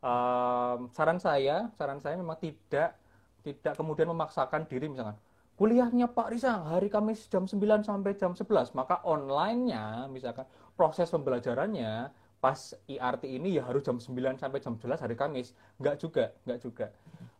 Um, 0.04 0.92
saran 0.92 1.16
saya, 1.16 1.72
saran 1.80 2.04
saya 2.04 2.20
memang 2.20 2.36
tidak 2.36 3.00
tidak 3.40 3.72
kemudian 3.72 4.12
memaksakan 4.12 4.68
diri 4.68 4.92
misalkan 4.92 5.16
kuliahnya 5.56 6.12
Pak 6.12 6.36
Risang 6.36 6.68
hari 6.68 6.92
Kamis 6.92 7.32
jam 7.32 7.48
9 7.48 7.56
sampai 7.80 8.12
jam 8.14 8.36
11, 8.36 8.76
maka 8.76 9.00
online-nya 9.08 10.04
misalkan 10.12 10.44
proses 10.76 11.08
pembelajarannya 11.08 12.12
pas 12.36 12.76
IRT 12.86 13.24
ini 13.26 13.56
ya 13.56 13.64
harus 13.64 13.82
jam 13.82 13.96
9 13.96 14.12
sampai 14.38 14.60
jam 14.60 14.76
11 14.76 15.02
hari 15.02 15.16
Kamis. 15.16 15.56
Enggak 15.80 15.96
juga, 15.98 16.24
enggak 16.44 16.60
juga 16.62 16.86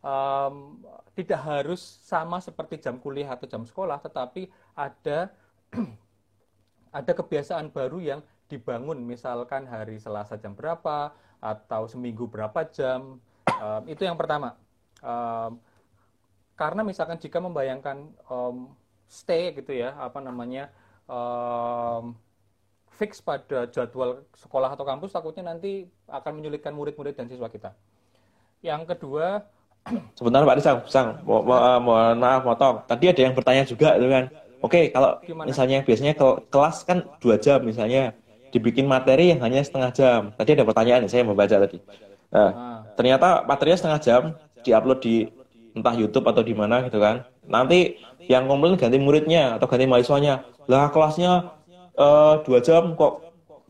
um, 0.07 0.79
tidak 1.17 1.41
harus 1.41 1.81
sama 2.05 2.37
seperti 2.39 2.81
jam 2.81 3.01
kuliah 3.01 3.33
atau 3.33 3.49
jam 3.49 3.63
sekolah, 3.65 3.99
tetapi 4.01 4.49
ada 4.77 5.33
ada 6.97 7.11
kebiasaan 7.11 7.73
baru 7.73 7.99
yang 7.99 8.19
dibangun, 8.47 9.03
misalkan 9.03 9.67
hari 9.67 9.99
Selasa 9.99 10.39
jam 10.39 10.55
berapa 10.55 11.11
atau 11.43 11.85
seminggu 11.85 12.25
berapa 12.29 12.63
jam. 12.71 13.19
Um, 13.57 13.83
itu 13.89 14.05
yang 14.05 14.15
pertama. 14.15 14.55
Um, 15.03 15.59
karena 16.57 16.81
misalkan 16.81 17.21
jika 17.21 17.37
membayangkan 17.37 18.09
um, 18.31 18.73
stay 19.05 19.53
gitu 19.53 19.77
ya, 19.77 19.93
apa 19.99 20.17
namanya 20.23 20.73
um, 21.05 22.17
fix 22.97 23.21
pada 23.21 23.69
jadwal 23.69 24.25
sekolah 24.33 24.73
atau 24.73 24.83
kampus, 24.83 25.13
takutnya 25.13 25.53
nanti 25.53 25.85
akan 26.09 26.41
menyulitkan 26.41 26.73
murid-murid 26.73 27.13
dan 27.13 27.29
siswa 27.29 27.45
kita. 27.47 27.71
Yang 28.65 28.97
kedua, 28.97 29.45
Sebentar 30.17 30.43
Pak 30.43 30.57
Risang, 30.59 30.79
Sang, 30.89 31.07
mo 31.23 31.39
mo 31.45 31.55
mohon 31.79 32.17
maaf 32.19 32.43
motong. 32.43 32.83
Tadi 32.89 33.07
ada 33.07 33.21
yang 33.23 33.33
bertanya 33.37 33.63
juga 33.63 33.95
itu 33.95 34.07
kan. 34.09 34.25
Oke, 34.59 34.89
kalau 34.89 35.21
Gimana? 35.21 35.47
misalnya 35.47 35.85
biasanya 35.85 36.17
ke 36.17 36.27
kelas 36.49 36.83
kan 36.83 37.05
dua 37.21 37.37
jam 37.37 37.61
misalnya, 37.61 38.11
dibikin 38.49 38.89
materi 38.89 39.31
yang 39.31 39.39
hanya 39.45 39.61
setengah 39.61 39.93
jam. 39.93 40.21
Tadi 40.33 40.57
ada 40.57 40.65
pertanyaan 40.65 41.05
saya 41.05 41.23
membaca 41.23 41.55
tadi. 41.55 41.77
Nah, 42.33 42.49
ah. 42.51 42.79
ternyata 42.97 43.45
materinya 43.45 43.77
setengah 43.79 43.99
jam, 44.01 44.21
diupload 44.65 44.99
di 44.99 45.15
entah 45.77 45.93
YouTube 45.93 46.25
atau 46.25 46.41
di 46.41 46.57
mana 46.57 46.83
gitu 46.83 46.97
kan. 46.97 47.23
Nanti 47.45 48.01
yang 48.27 48.49
komplain 48.49 48.75
ganti 48.75 48.97
muridnya 48.97 49.55
atau 49.55 49.69
ganti 49.69 49.85
mahasiswanya. 49.85 50.43
Lah 50.67 50.91
kelasnya 50.91 51.56
uh, 51.97 52.39
dua 52.45 52.59
jam 52.63 52.95
kok 52.95 53.25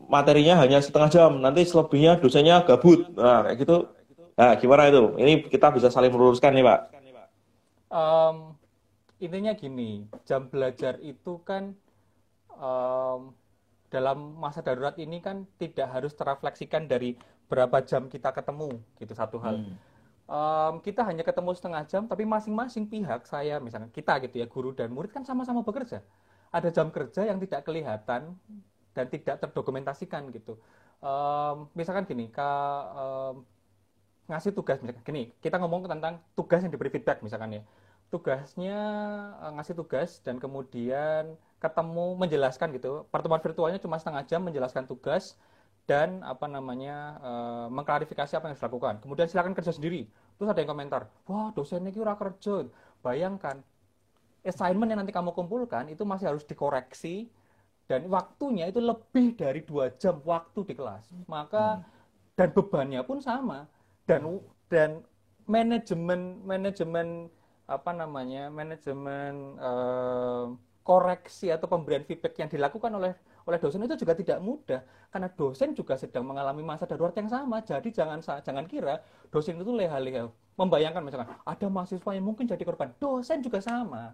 materinya 0.08 0.60
hanya 0.62 0.78
setengah 0.78 1.10
jam. 1.10 1.30
Nanti 1.42 1.66
selebihnya 1.66 2.20
dosennya 2.22 2.62
gabut. 2.62 3.08
Nah, 3.16 3.48
kayak 3.48 3.58
gitu 3.64 3.76
Nah, 4.38 4.54
gimana 4.54 4.86
itu? 4.86 5.18
Ini 5.18 5.50
kita 5.50 5.74
bisa 5.74 5.90
saling 5.90 6.14
meluruskan 6.14 6.54
nih, 6.54 6.62
Pak. 6.62 6.80
Um, 7.90 8.54
intinya 9.18 9.50
gini, 9.58 10.06
jam 10.22 10.46
belajar 10.46 10.94
itu 11.02 11.42
kan 11.42 11.74
um, 12.54 13.34
dalam 13.90 14.38
masa 14.38 14.62
darurat 14.62 14.94
ini 14.94 15.18
kan 15.18 15.42
tidak 15.58 15.90
harus 15.90 16.14
terrefleksikan 16.14 16.86
dari 16.86 17.18
berapa 17.50 17.82
jam 17.82 18.06
kita 18.06 18.30
ketemu, 18.30 18.78
gitu 19.02 19.10
satu 19.16 19.42
hal. 19.42 19.58
Hmm. 19.58 19.74
um, 20.28 20.74
kita 20.84 21.02
hanya 21.02 21.26
ketemu 21.26 21.50
setengah 21.58 21.82
jam, 21.88 22.06
tapi 22.06 22.22
masing-masing 22.22 22.86
pihak, 22.86 23.26
saya 23.26 23.58
misalnya 23.58 23.90
kita 23.90 24.22
gitu 24.22 24.38
ya, 24.38 24.46
guru 24.46 24.70
dan 24.70 24.94
murid 24.94 25.10
kan 25.10 25.26
sama-sama 25.26 25.66
bekerja. 25.66 25.98
Ada 26.48 26.68
jam 26.72 26.88
kerja 26.88 27.28
yang 27.28 27.38
tidak 27.40 27.64
kelihatan 27.68 28.36
dan 28.96 29.06
tidak 29.12 29.38
terdokumentasikan 29.44 30.32
gitu. 30.32 30.56
Um, 30.98 31.70
misalkan 31.78 32.08
gini, 32.08 32.26
ka, 32.32 32.50
um, 32.96 33.46
ngasih 34.26 34.50
tugas 34.50 34.82
misalkan 34.82 35.04
gini, 35.06 35.22
kita 35.38 35.56
ngomong 35.62 35.86
tentang 35.86 36.18
tugas 36.34 36.60
yang 36.64 36.72
diberi 36.74 36.90
feedback 36.90 37.22
misalkan 37.22 37.60
ya. 37.60 37.62
Tugasnya 38.08 38.78
uh, 39.38 39.52
ngasih 39.60 39.76
tugas 39.76 40.18
dan 40.24 40.40
kemudian 40.40 41.36
ketemu 41.60 42.06
menjelaskan 42.16 42.74
gitu. 42.74 43.04
Pertemuan 43.12 43.38
virtualnya 43.44 43.78
cuma 43.78 44.00
setengah 44.00 44.24
jam 44.26 44.40
menjelaskan 44.42 44.88
tugas 44.88 45.36
dan 45.88 46.20
apa 46.20 46.44
namanya 46.44 47.16
uh, 47.24 47.66
mengklarifikasi 47.72 48.36
apa 48.36 48.44
yang 48.48 48.52
harus 48.52 48.62
dilakukan. 48.62 49.00
Kemudian 49.00 49.26
silakan 49.28 49.56
kerja 49.56 49.72
sendiri. 49.72 50.04
Terus 50.36 50.48
ada 50.52 50.60
yang 50.60 50.70
komentar, 50.70 51.10
wah 51.26 51.50
dosennya 51.50 51.90
kira 51.90 52.14
kerja. 52.14 52.68
Bayangkan, 53.02 53.64
assignment 54.48 54.88
yang 54.90 55.00
nanti 55.04 55.14
kamu 55.14 55.36
kumpulkan 55.36 55.92
itu 55.92 56.02
masih 56.02 56.32
harus 56.32 56.44
dikoreksi 56.48 57.28
dan 57.88 58.04
waktunya 58.12 58.68
itu 58.68 58.80
lebih 58.84 59.32
dari 59.36 59.64
dua 59.64 59.88
jam 59.96 60.20
waktu 60.24 60.60
di 60.68 60.74
kelas. 60.76 61.08
Maka 61.24 61.80
hmm. 61.80 61.84
dan 62.36 62.48
bebannya 62.52 63.00
pun 63.04 63.18
sama 63.20 63.64
dan 64.04 64.24
dan 64.68 65.04
manajemen 65.48 66.44
manajemen 66.44 67.32
apa 67.68 67.92
namanya 67.92 68.48
manajemen 68.48 69.56
uh, 69.60 70.52
koreksi 70.84 71.52
atau 71.52 71.68
pemberian 71.68 72.00
feedback 72.04 72.32
yang 72.40 72.48
dilakukan 72.48 72.88
oleh 72.96 73.12
oleh 73.48 73.56
dosen 73.60 73.80
itu 73.84 73.96
juga 73.96 74.12
tidak 74.12 74.40
mudah 74.44 74.80
karena 75.08 75.28
dosen 75.32 75.72
juga 75.72 75.96
sedang 75.96 76.24
mengalami 76.24 76.60
masa 76.60 76.84
darurat 76.84 77.16
yang 77.16 77.32
sama. 77.32 77.64
Jadi 77.64 77.92
jangan 77.92 78.20
jangan 78.20 78.64
kira 78.68 79.00
dosen 79.32 79.56
itu 79.56 79.72
leha-leha. 79.72 80.28
Membayangkan 80.60 81.00
misalkan 81.00 81.32
ada 81.32 81.66
mahasiswa 81.72 82.10
yang 82.12 82.24
mungkin 82.28 82.44
jadi 82.44 82.60
korban, 82.60 82.92
dosen 83.00 83.40
juga 83.40 83.64
sama. 83.64 84.12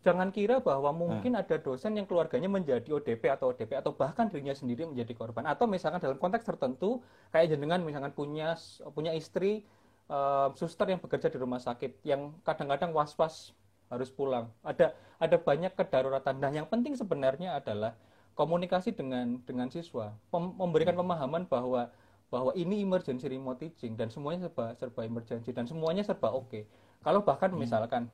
Jangan 0.00 0.32
kira 0.32 0.64
bahwa 0.64 0.96
mungkin 0.96 1.36
hmm. 1.36 1.42
ada 1.44 1.60
dosen 1.60 1.92
yang 1.92 2.08
keluarganya 2.08 2.48
menjadi 2.48 2.88
ODP 2.88 3.36
atau 3.36 3.52
ODP 3.52 3.76
atau 3.76 3.92
bahkan 3.92 4.32
dirinya 4.32 4.56
sendiri 4.56 4.88
menjadi 4.88 5.12
korban. 5.12 5.44
Atau 5.44 5.68
misalkan 5.68 6.00
dalam 6.00 6.16
konteks 6.16 6.48
tertentu 6.48 7.04
kayak 7.28 7.52
jenengan 7.52 7.84
misalkan 7.84 8.16
punya 8.16 8.56
punya 8.96 9.12
istri 9.12 9.68
uh, 10.08 10.48
suster 10.56 10.88
yang 10.88 11.04
bekerja 11.04 11.28
di 11.28 11.36
rumah 11.36 11.60
sakit 11.60 12.00
yang 12.08 12.32
kadang-kadang 12.48 12.96
was-was 12.96 13.52
harus 13.92 14.08
pulang. 14.08 14.48
Ada 14.64 14.96
ada 15.20 15.36
banyak 15.36 15.76
kedaruratan. 15.76 16.40
Nah, 16.40 16.48
yang 16.48 16.64
penting 16.64 16.96
sebenarnya 16.96 17.60
adalah 17.60 17.92
komunikasi 18.38 18.96
dengan 18.96 19.36
dengan 19.44 19.68
siswa, 19.68 20.16
memberikan 20.32 20.96
pemahaman 20.96 21.44
bahwa 21.44 21.92
bahwa 22.30 22.54
ini 22.54 22.80
emergency 22.80 23.26
remote 23.26 23.58
teaching 23.58 23.98
dan 23.98 24.06
semuanya 24.08 24.46
serba 24.46 24.72
serba 24.78 25.02
emergency 25.02 25.50
dan 25.50 25.66
semuanya 25.66 26.06
serba 26.06 26.30
oke. 26.30 26.48
Okay. 26.48 26.62
Kalau 27.02 27.20
bahkan 27.26 27.50
hmm. 27.50 27.58
misalkan 27.58 28.06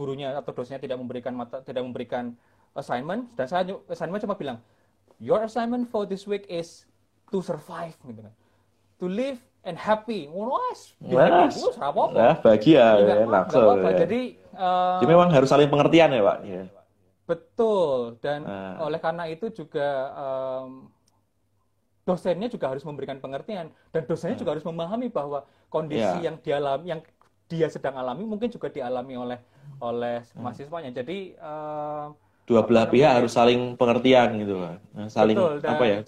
gurunya 0.00 0.32
atau 0.32 0.56
dosennya 0.56 0.80
tidak 0.80 0.96
memberikan 0.96 1.36
mata 1.36 1.60
tidak 1.60 1.84
memberikan 1.84 2.32
assignment 2.72 3.28
dan 3.36 3.44
saya 3.44 3.76
assignment 3.92 4.24
cuma 4.24 4.32
bilang 4.40 4.56
your 5.20 5.44
assignment 5.44 5.84
for 5.92 6.08
this 6.08 6.24
week 6.24 6.48
is 6.48 6.88
to 7.30 7.44
survive 7.44 7.94
gitu 8.02 8.24
kan. 8.24 8.34
To 8.98 9.06
live 9.06 9.38
and 9.62 9.76
happy. 9.76 10.26
Wes, 10.32 10.96
yes. 11.04 11.56
Nah, 11.76 12.36
bahagia 12.40 12.84
ya, 13.00 13.24
langsung. 13.24 13.80
Ya. 13.80 14.04
Jadi, 14.04 14.20
uh, 14.56 14.98
Jadi 15.00 15.06
memang 15.08 15.28
harus 15.30 15.48
saling 15.48 15.68
pengertian 15.68 16.10
ya, 16.12 16.20
Pak. 16.24 16.38
Ya. 16.44 16.64
Betul, 17.28 18.18
dan 18.18 18.42
uh. 18.42 18.82
oleh 18.90 18.98
karena 18.98 19.30
itu 19.30 19.54
juga 19.54 20.10
um, 20.18 20.90
dosennya 22.02 22.50
juga 22.50 22.66
harus 22.74 22.82
memberikan 22.82 23.22
pengertian 23.22 23.70
dan 23.94 24.02
dosennya 24.02 24.34
uh. 24.34 24.40
juga 24.42 24.50
harus 24.58 24.66
memahami 24.66 25.06
bahwa 25.06 25.46
kondisi 25.70 26.02
yeah. 26.02 26.26
yang 26.26 26.36
dialami, 26.42 26.84
yang 26.90 27.00
dia 27.46 27.70
sedang 27.70 27.94
alami 27.94 28.26
mungkin 28.26 28.50
juga 28.50 28.66
dialami 28.66 29.14
oleh 29.14 29.38
oleh 29.78 30.24
uh. 30.24 30.40
mahasiswanya. 30.42 30.90
Jadi 30.90 31.38
uh, 31.38 32.10
dua 32.50 32.66
belah 32.66 32.90
pihak 32.90 33.22
harus 33.22 33.30
saling 33.30 33.78
pengertian 33.78 34.34
gitu, 34.42 34.58
nah, 34.90 35.06
saling 35.06 35.38
betul, 35.38 35.54
dan, 35.62 35.70
apa 35.78 35.84
ya? 35.86 35.98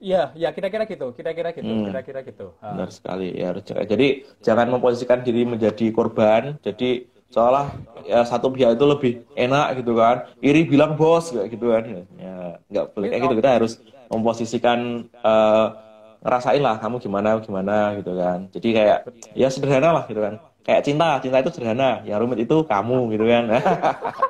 Iya, 0.00 0.22
ya 0.32 0.48
kira-kira 0.56 0.88
gitu, 0.88 1.12
kira-kira 1.12 1.52
gitu, 1.52 1.68
hmm. 1.68 1.92
kira-kira 1.92 2.20
gitu. 2.24 2.56
Benar 2.56 2.88
sekali 2.88 3.36
ya 3.36 3.52
harus 3.52 3.68
Jadi 3.68 4.24
jangan 4.40 4.72
memposisikan 4.72 5.20
diri 5.20 5.44
menjadi 5.44 5.92
korban. 5.92 6.56
Jadi 6.64 7.04
seolah 7.30 7.70
ya 8.10 8.26
satu 8.26 8.50
pihak 8.50 8.74
itu 8.74 8.84
lebih 8.90 9.12
enak 9.38 9.78
gitu 9.78 9.94
kan 9.94 10.26
iri 10.42 10.66
bilang 10.66 10.98
bos 10.98 11.30
kayak 11.30 11.46
gitu 11.54 11.70
kan 11.70 11.82
ya 12.18 12.58
nggak 12.66 12.84
boleh 12.90 13.06
kayak 13.06 13.22
gitu 13.22 13.36
kita 13.38 13.50
harus 13.54 13.72
memposisikan 14.10 15.06
uh, 15.22 15.66
ngerasain 16.26 16.58
lah 16.58 16.76
kamu 16.82 16.98
gimana 16.98 17.38
gimana 17.38 17.94
gitu 18.02 18.18
kan 18.18 18.50
jadi 18.50 18.68
kayak 18.74 18.98
ya 19.38 19.46
sederhana 19.46 19.94
lah 19.94 20.04
gitu 20.10 20.18
kan 20.18 20.42
kayak 20.66 20.82
cinta 20.84 21.18
cinta 21.20 21.36
itu 21.40 21.50
sederhana 21.52 22.04
yang 22.04 22.20
rumit 22.20 22.44
itu 22.44 22.56
kamu 22.64 22.98
gitu 23.16 23.24
kan 23.26 23.44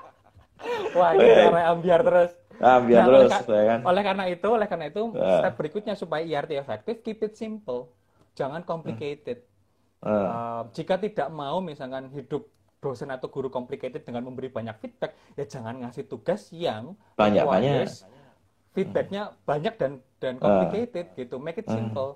wah 0.99 1.11
ini 1.15 1.27
cara 1.27 1.61
ambiar 1.75 2.01
terus 2.03 2.31
ambiar 2.61 3.01
nah, 3.01 3.07
terus 3.09 3.31
oleh, 3.33 3.57
ya 3.57 3.65
kan 3.65 3.81
oleh 3.87 4.03
karena 4.05 4.25
itu 4.29 4.49
oleh 4.49 4.67
karena 4.69 4.87
itu 4.93 5.03
uh. 5.17 5.41
step 5.41 5.55
berikutnya 5.57 5.95
supaya 5.97 6.23
IRT 6.23 6.53
efektif 6.61 6.95
keep 7.03 7.21
it 7.25 7.35
simple 7.35 7.91
jangan 8.37 8.63
complicated 8.63 9.43
uh. 10.05 10.09
Uh, 10.09 10.63
jika 10.77 11.01
tidak 11.01 11.29
mau 11.33 11.59
misalkan 11.65 12.13
hidup 12.13 12.49
dosen 12.81 13.13
atau 13.13 13.29
guru 13.29 13.53
complicated 13.53 14.03
dengan 14.03 14.25
memberi 14.25 14.49
banyak 14.49 14.73
feedback, 14.81 15.13
ya 15.37 15.45
jangan 15.45 15.85
ngasih 15.85 16.09
tugas 16.09 16.49
yang 16.51 16.97
banyak 17.15 17.45
banyak 17.45 17.93
feedbacknya 18.73 19.23
hmm. 19.31 19.37
banyak 19.45 19.75
dan 19.77 19.93
dan 20.17 20.35
ah. 20.41 20.43
complicated 20.43 21.07
uh. 21.13 21.17
gitu. 21.21 21.37
Make 21.37 21.61
it 21.61 21.69
ah. 21.69 21.77
simple. 21.77 22.11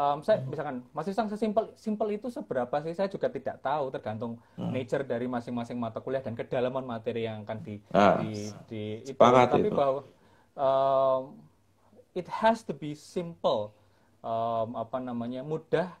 Um, 0.00 0.24
saya 0.24 0.40
misalkan 0.48 0.80
masih 0.96 1.12
sang 1.12 1.28
sesimpel 1.28 1.76
simpel 1.76 2.08
itu 2.16 2.32
seberapa 2.32 2.72
sih 2.80 2.96
saya 2.96 3.12
juga 3.12 3.28
tidak 3.28 3.60
tahu 3.60 3.92
tergantung 3.92 4.40
hmm. 4.56 4.72
nature 4.72 5.04
dari 5.04 5.28
masing-masing 5.28 5.76
mata 5.76 6.00
kuliah 6.00 6.24
dan 6.24 6.32
kedalaman 6.32 6.88
materi 6.88 7.28
yang 7.28 7.44
akan 7.44 7.60
di 7.60 7.76
uh. 7.92 8.16
di, 8.24 8.32
di 8.64 8.82
itu. 9.04 9.20
Tapi 9.20 9.68
itu. 9.68 9.76
bahwa 9.76 10.00
um, 10.56 11.36
it 12.16 12.24
has 12.32 12.64
to 12.64 12.72
be 12.72 12.96
simple. 12.96 13.76
Um, 14.24 14.72
apa 14.76 15.00
namanya 15.04 15.44
mudah 15.44 15.92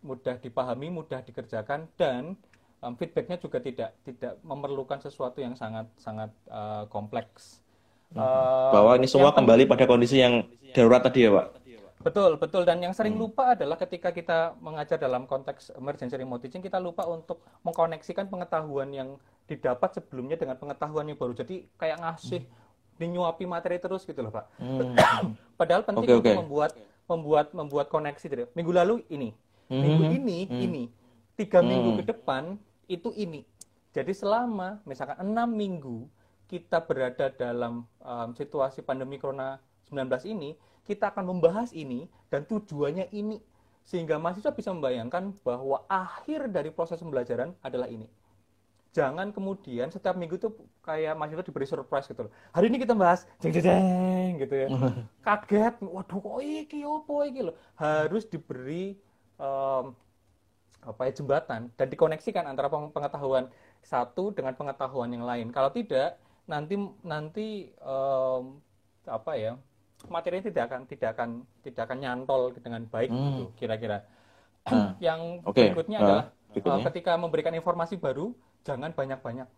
mudah 0.00 0.40
dipahami, 0.40 0.88
mudah 0.88 1.20
dikerjakan 1.20 1.92
dan 2.00 2.40
um, 2.80 2.96
feedbacknya 2.96 3.36
juga 3.36 3.60
tidak 3.60 3.96
tidak 4.00 4.40
memerlukan 4.40 4.96
sesuatu 4.96 5.44
yang 5.44 5.52
sangat 5.60 5.92
sangat 6.00 6.32
uh, 6.48 6.88
kompleks. 6.88 7.60
Uh, 8.12 8.72
Bahwa 8.72 8.96
ini 8.96 9.08
semua 9.08 9.32
kembali 9.32 9.64
pada 9.68 9.84
kondisi 9.84 10.20
yang 10.20 10.44
darurat 10.72 11.04
tadi 11.04 11.28
ya, 11.28 11.32
Pak. 11.32 11.61
Betul, 12.02 12.36
betul. 12.36 12.62
Dan 12.66 12.82
yang 12.82 12.92
sering 12.92 13.14
hmm. 13.14 13.22
lupa 13.22 13.54
adalah 13.54 13.78
ketika 13.78 14.10
kita 14.10 14.58
mengajar 14.58 14.98
dalam 14.98 15.24
konteks 15.30 15.72
emergency 15.78 16.18
remote 16.18 16.42
teaching, 16.42 16.60
kita 16.60 16.82
lupa 16.82 17.06
untuk 17.06 17.42
mengkoneksikan 17.62 18.26
pengetahuan 18.26 18.90
yang 18.90 19.08
didapat 19.46 20.02
sebelumnya 20.02 20.34
dengan 20.34 20.58
pengetahuan 20.58 21.06
yang 21.06 21.18
baru. 21.18 21.32
Jadi 21.38 21.70
kayak 21.78 22.02
ngasih, 22.02 22.42
hmm. 22.42 22.98
dinyuapi 22.98 23.44
materi 23.46 23.78
terus 23.78 24.02
gitu 24.02 24.18
loh, 24.20 24.34
Pak. 24.34 24.46
Hmm. 24.58 24.98
Padahal 25.60 25.86
penting 25.86 26.10
okay, 26.10 26.18
okay. 26.18 26.34
untuk 26.34 26.40
membuat 26.42 26.72
membuat 27.06 27.46
membuat 27.54 27.86
koneksi. 27.90 28.26
Gitu. 28.26 28.44
Minggu 28.58 28.72
lalu 28.74 28.94
ini, 29.10 29.30
hmm. 29.70 29.78
minggu 29.80 30.04
ini 30.10 30.38
hmm. 30.46 30.64
ini, 30.66 30.82
tiga 31.38 31.62
hmm. 31.62 31.68
minggu 31.70 31.90
ke 32.02 32.04
depan 32.10 32.58
itu 32.90 33.14
ini. 33.14 33.46
Jadi 33.92 34.12
selama 34.16 34.80
misalkan 34.88 35.20
enam 35.20 35.52
minggu 35.52 36.08
kita 36.48 36.84
berada 36.84 37.32
dalam 37.32 37.84
um, 38.04 38.28
situasi 38.36 38.84
pandemi 38.84 39.16
Corona 39.16 39.60
19 39.88 40.32
ini, 40.32 40.56
kita 40.82 41.14
akan 41.14 41.36
membahas 41.36 41.70
ini 41.70 42.10
dan 42.28 42.42
tujuannya 42.46 43.10
ini 43.14 43.38
sehingga 43.82 44.18
mahasiswa 44.18 44.54
bisa 44.54 44.70
membayangkan 44.70 45.34
bahwa 45.42 45.82
akhir 45.90 46.50
dari 46.50 46.70
proses 46.70 47.02
pembelajaran 47.02 47.54
adalah 47.62 47.90
ini. 47.90 48.06
Jangan 48.92 49.32
kemudian 49.32 49.88
setiap 49.88 50.12
minggu 50.20 50.36
tuh 50.36 50.52
kayak 50.84 51.16
mahasiswa 51.16 51.42
diberi 51.42 51.64
surprise 51.64 52.04
gitu 52.06 52.28
loh. 52.28 52.32
Hari 52.52 52.68
ini 52.68 52.76
kita 52.76 52.92
bahas 52.92 53.24
jeng 53.40 53.56
jeng, 53.56 53.64
jeng 53.64 54.30
gitu 54.36 54.54
ya. 54.54 54.68
Kaget, 55.26 55.74
waduh 55.80 56.18
kok 56.20 56.38
iki 56.44 56.84
opo 56.84 57.24
iki 57.24 57.40
loh. 57.40 57.56
Harus 57.80 58.28
diberi 58.28 59.00
um, 59.40 59.96
apa 60.82 61.08
ya 61.08 61.12
jembatan 61.14 61.70
dan 61.78 61.86
dikoneksikan 61.88 62.44
antara 62.44 62.68
pengetahuan 62.68 63.48
satu 63.80 64.28
dengan 64.34 64.52
pengetahuan 64.60 65.08
yang 65.08 65.24
lain. 65.24 65.48
Kalau 65.54 65.72
tidak, 65.72 66.20
nanti 66.44 66.76
nanti 67.00 67.72
um, 67.80 68.60
apa 69.08 69.32
ya 69.40 69.52
materinya 70.08 70.44
tidak 70.48 70.62
akan 70.70 70.80
tidak 70.88 71.08
akan 71.14 71.28
tidak 71.62 71.82
akan 71.86 71.98
nyantol 72.00 72.42
dengan 72.58 72.82
baik 72.88 73.10
hmm. 73.10 73.18
gitu 73.18 73.44
kira-kira. 73.58 73.98
Hmm. 74.66 74.94
yang 75.06 75.42
okay. 75.46 75.70
berikutnya 75.70 75.98
uh, 75.98 76.02
adalah 76.02 76.24
berikutnya. 76.54 76.80
Uh, 76.82 76.86
ketika 76.90 77.12
memberikan 77.18 77.54
informasi 77.54 77.98
baru 77.98 78.34
jangan 78.62 78.94
banyak-banyak. 78.94 79.48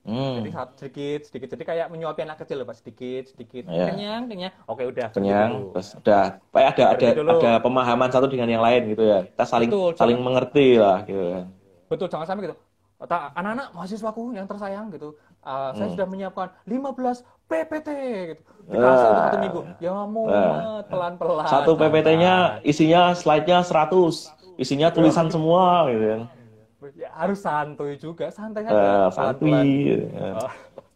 Hmm. 0.00 0.40
Jadi 0.40 0.50
sedikit 0.80 1.20
sedikit 1.28 1.48
jadi 1.52 1.64
kayak 1.68 1.86
menyuapi 1.92 2.24
anak 2.24 2.40
kecil 2.40 2.64
pak 2.64 2.72
sedikit 2.80 3.36
sedikit 3.36 3.68
yeah. 3.68 3.92
kenyang 3.92 4.32
kenyang 4.32 4.52
oke 4.64 4.80
udah 4.80 5.12
kenyang 5.12 5.52
dulu. 5.52 5.72
terus 5.76 5.88
udah 6.00 6.24
kayak 6.56 6.68
ada 6.72 6.84
ada 6.96 7.08
dulu. 7.12 7.36
ada 7.36 7.52
pemahaman 7.60 8.08
satu 8.08 8.24
dengan 8.32 8.48
yang 8.48 8.64
lain 8.64 8.96
gitu 8.96 9.04
ya 9.04 9.28
kita 9.28 9.44
saling 9.44 9.68
betul, 9.68 9.92
saling 10.00 10.16
jangan, 10.16 10.24
mengerti 10.32 10.68
lah 10.80 10.98
gitu 11.04 11.24
kan 11.36 11.44
betul 11.92 12.06
jangan 12.08 12.26
sampai 12.32 12.42
gitu 12.48 12.56
anak-anak 13.04 13.66
mahasiswaku 13.76 14.22
yang 14.32 14.48
tersayang 14.48 14.88
gitu 14.88 15.20
uh, 15.44 15.70
hmm. 15.70 15.76
saya 15.76 15.88
sudah 15.94 16.06
menyiapkan 16.06 16.48
15 16.66 17.50
PPT 17.50 17.88
gitu 18.34 18.42
dikasih 18.70 19.06
uh, 19.06 19.16
satu 19.18 19.36
minggu 19.42 19.60
ya 19.82 19.90
mau 20.06 20.24
uh, 20.30 20.80
pelan-pelan 20.86 21.46
satu 21.50 21.72
PPT-nya 21.74 22.62
isinya 22.62 23.12
slide-nya 23.16 23.66
100 23.66 24.40
isinya 24.60 24.92
tulisan 24.92 25.32
semua 25.32 25.88
gitu 25.88 26.04
kan. 26.04 26.22
Ya, 26.96 27.08
harus 27.16 27.40
santuy 27.40 27.96
juga, 27.96 28.28
santai 28.28 28.68
aja. 28.68 28.76
Uh, 28.76 29.08
santuy. 29.08 30.04
Uh, 30.12 30.48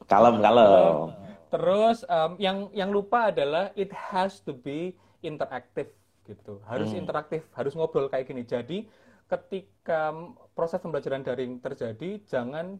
kalem, 0.04 0.40
kalem. 0.44 1.16
Terus 1.48 2.04
um, 2.04 2.36
yang 2.36 2.68
yang 2.76 2.92
lupa 2.92 3.32
adalah 3.32 3.72
it 3.72 3.88
has 3.92 4.44
to 4.44 4.52
be 4.52 4.92
interactive 5.24 5.88
gitu. 6.28 6.60
Harus 6.68 6.92
hmm. 6.92 7.00
interaktif, 7.04 7.48
harus 7.56 7.72
ngobrol 7.72 8.12
kayak 8.12 8.28
gini. 8.28 8.44
Jadi 8.44 8.84
ketika 9.28 10.12
proses 10.52 10.80
pembelajaran 10.80 11.24
daring 11.24 11.60
terjadi, 11.64 12.20
jangan 12.28 12.76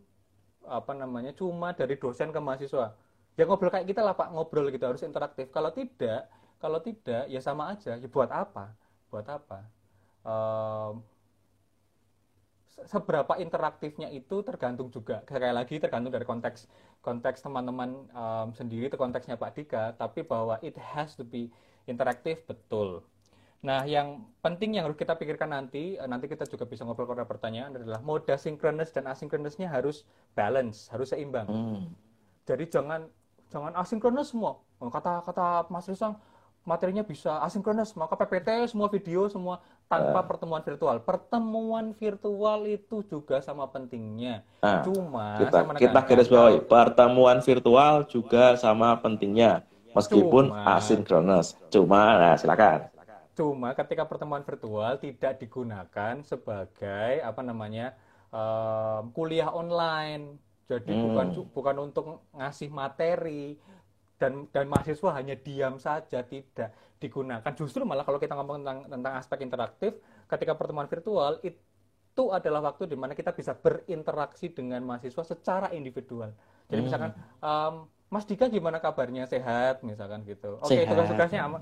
apa 0.69 0.93
namanya 0.97 1.33
cuma 1.37 1.73
dari 1.73 1.97
dosen 1.99 2.31
ke 2.35 2.41
mahasiswa. 2.41 2.97
Ya 3.35 3.45
ngobrol 3.45 3.71
kayak 3.73 3.91
kita 3.91 4.01
lah 4.03 4.15
Pak, 4.15 4.31
ngobrol 4.31 4.71
gitu 4.71 4.85
harus 4.87 5.03
interaktif. 5.03 5.51
Kalau 5.51 5.75
tidak, 5.75 6.31
kalau 6.63 6.79
tidak 6.79 7.27
ya 7.29 7.41
sama 7.43 7.75
aja. 7.75 7.99
Ya 7.99 8.09
buat 8.09 8.31
apa? 8.31 8.75
Buat 9.11 9.27
apa? 9.27 9.59
Um, 10.25 11.03
seberapa 12.83 13.39
interaktifnya 13.39 14.11
itu 14.11 14.43
tergantung 14.43 14.91
juga 14.91 15.23
sekali 15.23 15.47
lagi 15.55 15.79
tergantung 15.79 16.11
dari 16.11 16.27
konteks 16.27 16.67
konteks 17.07 17.39
teman-teman 17.47 18.11
um, 18.11 18.49
sendiri 18.51 18.91
itu 18.91 18.99
konteksnya 18.99 19.39
Pak 19.39 19.53
Dika 19.55 19.95
tapi 19.95 20.27
bahwa 20.27 20.59
it 20.59 20.75
has 20.75 21.15
to 21.15 21.23
be 21.23 21.55
interaktif 21.87 22.43
betul 22.51 23.07
nah 23.65 23.81
yang 23.89 24.21
penting 24.45 24.77
yang 24.77 24.85
harus 24.85 25.01
kita 25.01 25.17
pikirkan 25.17 25.49
nanti 25.49 25.97
eh, 25.97 26.09
nanti 26.09 26.29
kita 26.29 26.45
juga 26.45 26.69
bisa 26.69 26.85
ngobrol 26.85 27.09
pada 27.09 27.25
pertanyaan 27.25 27.73
adalah 27.81 28.05
moda 28.05 28.37
sinkronus 28.37 28.93
dan 28.93 29.09
asinkronusnya 29.09 29.73
harus 29.73 30.05
balance 30.37 30.93
harus 30.93 31.17
seimbang 31.17 31.49
hmm. 31.49 31.89
jadi 32.45 32.69
jangan 32.69 33.09
jangan 33.49 33.73
asinkronus 33.81 34.37
semua 34.37 34.61
kata 34.85 35.25
kata 35.25 35.73
Mas 35.73 35.89
Risang 35.89 36.21
materinya 36.65 37.05
bisa 37.05 37.45
asinkronus, 37.45 37.93
maka 37.95 38.17
PPT 38.17 38.73
semua 38.73 38.89
video 38.89 39.29
semua 39.29 39.61
tanpa 39.85 40.25
uh. 40.25 40.27
pertemuan 40.27 40.65
virtual. 40.65 40.97
Pertemuan 41.05 41.93
virtual 41.93 42.59
itu 42.65 43.05
juga 43.05 43.45
sama 43.45 43.69
pentingnya. 43.69 44.43
Uh. 44.65 44.81
Cuma 44.89 45.37
kita 45.39 45.59
kita 45.77 46.01
garis 46.09 46.29
bawahi 46.33 46.59
pertemuan 46.65 47.39
virtual 47.45 48.09
juga 48.09 48.57
sama 48.57 48.97
pentingnya 48.97 49.63
meskipun 49.93 50.51
cuma, 50.51 50.77
asinkronus. 50.81 51.55
Cuma 51.69 52.17
nah 52.17 52.35
silakan. 52.41 52.89
Cuma 53.35 53.75
ketika 53.75 54.07
pertemuan 54.07 54.47
virtual 54.47 54.95
tidak 55.03 55.43
digunakan 55.43 56.15
sebagai 56.23 57.19
apa 57.19 57.43
namanya 57.43 57.99
um, 58.31 59.11
kuliah 59.11 59.51
online. 59.51 60.39
Jadi 60.65 60.95
hmm. 60.95 61.03
bukan 61.05 61.27
bukan 61.53 61.77
untuk 61.83 62.05
ngasih 62.33 62.73
materi, 62.73 63.59
dan 64.17 64.47
dan 64.55 64.65
mahasiswa 64.71 65.11
hanya 65.19 65.35
diam 65.37 65.77
saja 65.77 66.23
tidak 66.25 66.73
digunakan. 67.03 67.53
Justru 67.53 67.83
malah 67.85 68.07
kalau 68.07 68.23
kita 68.23 68.33
ngomong 68.39 68.65
tentang 68.65 68.79
tentang 68.89 69.13
aspek 69.19 69.39
interaktif 69.45 69.93
ketika 70.31 70.57
pertemuan 70.57 70.89
virtual 70.89 71.43
itu 71.45 72.25
adalah 72.31 72.71
waktu 72.71 72.89
di 72.89 72.97
mana 72.97 73.13
kita 73.13 73.35
bisa 73.35 73.53
berinteraksi 73.53 74.49
dengan 74.55 74.81
mahasiswa 74.87 75.27
secara 75.27 75.69
individual. 75.75 76.33
Jadi 76.71 76.81
hmm. 76.81 76.87
misalkan 76.87 77.13
um, 77.43 77.91
Mas 78.09 78.25
Dika 78.25 78.47
gimana 78.47 78.79
kabarnya? 78.79 79.27
Sehat? 79.27 79.83
Misalkan 79.83 80.23
gitu. 80.23 80.63
Oke 80.63 80.81
okay, 80.81 80.83
tugas-tugasnya 80.87 81.41
aman 81.45 81.61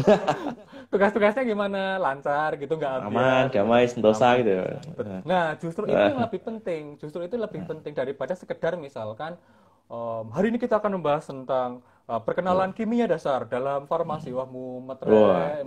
tugas-tugasnya 0.90 1.46
gimana? 1.46 1.96
Lancar 1.96 2.58
gitu 2.58 2.74
nggak 2.76 3.06
aman 3.06 3.46
damai 3.48 3.86
sentosa 3.86 4.36
gitu 4.42 4.50
ya. 4.50 4.66
nah 5.22 5.54
justru 5.56 5.86
itu 5.86 5.96
yang 5.96 6.20
lebih 6.20 6.40
penting. 6.42 6.98
Justru 6.98 7.24
itu 7.24 7.38
lebih 7.38 7.62
penting 7.64 7.94
daripada 7.94 8.34
sekedar 8.34 8.74
misalkan 8.74 9.38
Um, 9.90 10.30
hari 10.30 10.54
ini 10.54 10.58
kita 10.62 10.78
akan 10.78 11.02
membahas 11.02 11.26
tentang 11.26 11.82
uh, 12.06 12.22
perkenalan 12.22 12.70
kimia 12.70 13.10
dasar 13.10 13.42
dalam 13.50 13.90
farmasi. 13.90 14.30
Wah, 14.30 14.46
mu 14.46 14.78
materai 14.86 15.66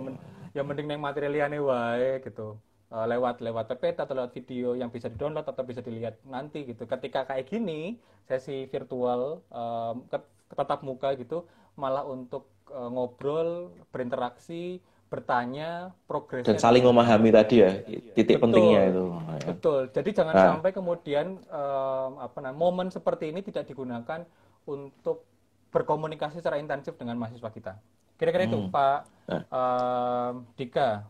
yang 0.56 0.64
mending 0.64 0.88
neng 0.88 1.04
materi 1.04 1.28
liane 1.28 1.60
wae 1.60 2.24
gitu. 2.24 2.56
Uh, 2.88 3.04
lewat 3.04 3.44
lewat 3.44 3.68
PPT 3.68 4.00
atau 4.00 4.16
lewat 4.16 4.32
video 4.32 4.72
yang 4.72 4.88
bisa 4.88 5.12
di-download 5.12 5.44
atau 5.44 5.60
bisa 5.60 5.84
dilihat 5.84 6.16
nanti 6.24 6.64
gitu. 6.64 6.88
Ketika 6.88 7.28
kayak 7.28 7.52
gini, 7.52 8.00
sesi 8.24 8.64
virtual 8.72 9.44
um, 9.52 10.08
tetap 10.48 10.80
muka 10.80 11.12
gitu, 11.20 11.44
malah 11.76 12.08
untuk 12.08 12.48
uh, 12.72 12.88
ngobrol, 12.88 13.76
berinteraksi, 13.92 14.80
bertanya 15.12 15.94
progresnya 16.10 16.50
dan 16.50 16.58
saling 16.58 16.82
memahami 16.82 17.30
tadi 17.30 17.62
ya 17.62 17.70
titik 18.18 18.40
betul, 18.40 18.42
pentingnya 18.50 18.80
itu 18.90 19.04
betul 19.46 19.80
jadi 19.94 20.10
jangan 20.10 20.34
nah. 20.34 20.46
sampai 20.56 20.70
kemudian 20.74 21.26
um, 21.48 22.10
apa 22.18 22.38
namanya 22.42 22.58
momen 22.58 22.88
seperti 22.90 23.30
ini 23.30 23.44
tidak 23.44 23.68
digunakan 23.70 24.26
untuk 24.66 25.22
berkomunikasi 25.70 26.42
secara 26.42 26.58
intensif 26.58 26.98
dengan 26.98 27.14
mahasiswa 27.20 27.50
kita 27.52 27.72
kira-kira 28.18 28.48
hmm. 28.48 28.50
itu 28.50 28.58
Pak 28.72 28.98
nah. 29.30 29.42
um, 29.54 30.34
Dika 30.58 31.06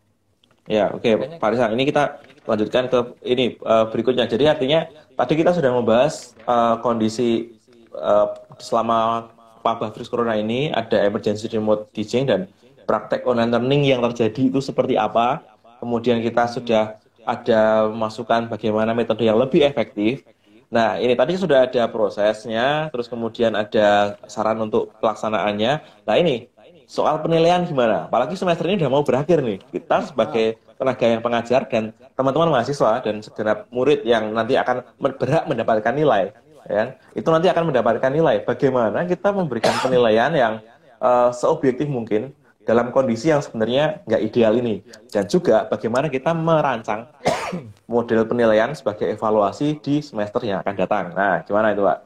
ya 0.69 0.93
oke 0.93 1.05
okay. 1.05 1.41
Pak 1.41 1.49
Rizal 1.55 1.73
ini 1.73 1.85
kita 1.89 2.21
lanjutkan 2.45 2.93
ke 2.93 2.99
ini 3.25 3.57
uh, 3.65 3.89
berikutnya 3.89 4.29
jadi 4.29 4.53
artinya 4.53 4.85
tadi 5.17 5.33
kita 5.37 5.57
sudah 5.57 5.73
membahas 5.73 6.37
uh, 6.45 6.77
kondisi 6.85 7.57
uh, 7.97 8.37
selama 8.61 9.33
wabah 9.65 9.97
virus 9.97 10.13
corona 10.13 10.37
ini 10.37 10.69
ada 10.69 11.01
emergency 11.09 11.49
remote 11.49 11.89
teaching 11.97 12.29
dan 12.29 12.53
praktek 12.85 13.25
online 13.25 13.51
learning 13.51 13.83
yang 13.89 14.01
terjadi 14.13 14.53
itu 14.53 14.61
seperti 14.61 14.95
apa. 15.01 15.43
Kemudian 15.81 16.21
kita 16.25 16.49
sudah 16.49 16.97
ada 17.25 17.89
masukan 17.89 18.47
bagaimana 18.49 18.93
metode 18.93 19.25
yang 19.25 19.41
lebih 19.41 19.65
efektif. 19.65 20.25
Nah, 20.69 21.01
ini 21.01 21.15
tadi 21.15 21.39
sudah 21.39 21.69
ada 21.71 21.87
prosesnya, 21.89 22.89
terus 22.91 23.09
kemudian 23.09 23.55
ada 23.55 24.19
saran 24.27 24.59
untuk 24.65 24.91
pelaksanaannya. 24.99 25.73
Nah, 26.05 26.17
ini 26.19 26.51
soal 26.85 27.21
penilaian 27.23 27.65
gimana? 27.65 28.11
Apalagi 28.11 28.35
semester 28.37 28.67
ini 28.69 28.81
sudah 28.83 28.93
mau 28.93 29.05
berakhir 29.07 29.41
nih. 29.41 29.63
Kita 29.71 30.05
sebagai 30.05 30.59
tenaga 30.75 31.07
yang 31.07 31.23
pengajar 31.23 31.63
dan 31.71 31.95
teman-teman 32.19 32.51
mahasiswa 32.51 33.01
dan 33.01 33.23
segenap 33.23 33.71
murid 33.71 34.03
yang 34.03 34.35
nanti 34.35 34.59
akan 34.59 34.83
berhak 34.99 35.47
mendapatkan 35.47 35.95
nilai, 35.95 36.35
ya, 36.67 36.99
itu 37.15 37.29
nanti 37.31 37.47
akan 37.47 37.71
mendapatkan 37.71 38.11
nilai. 38.11 38.43
Bagaimana 38.43 39.07
kita 39.07 39.31
memberikan 39.31 39.79
penilaian 39.79 40.35
yang 40.35 40.55
uh, 40.99 41.31
seobjektif 41.31 41.87
mungkin 41.87 42.35
dalam 42.65 42.91
kondisi 42.91 43.29
yang 43.29 43.45
sebenarnya 43.45 44.03
nggak 44.09 44.23
ideal 44.25 44.57
ini. 44.57 44.81
Dan 45.13 45.29
juga 45.29 45.69
bagaimana 45.69 46.09
kita 46.09 46.33
merancang 46.33 47.13
model 47.93 48.25
penilaian 48.25 48.73
sebagai 48.73 49.13
evaluasi 49.13 49.79
di 49.79 50.01
semester 50.01 50.41
yang 50.43 50.65
akan 50.65 50.75
datang. 50.75 51.05
Nah, 51.13 51.45
gimana 51.45 51.77
itu, 51.77 51.85
Pak? 51.85 51.99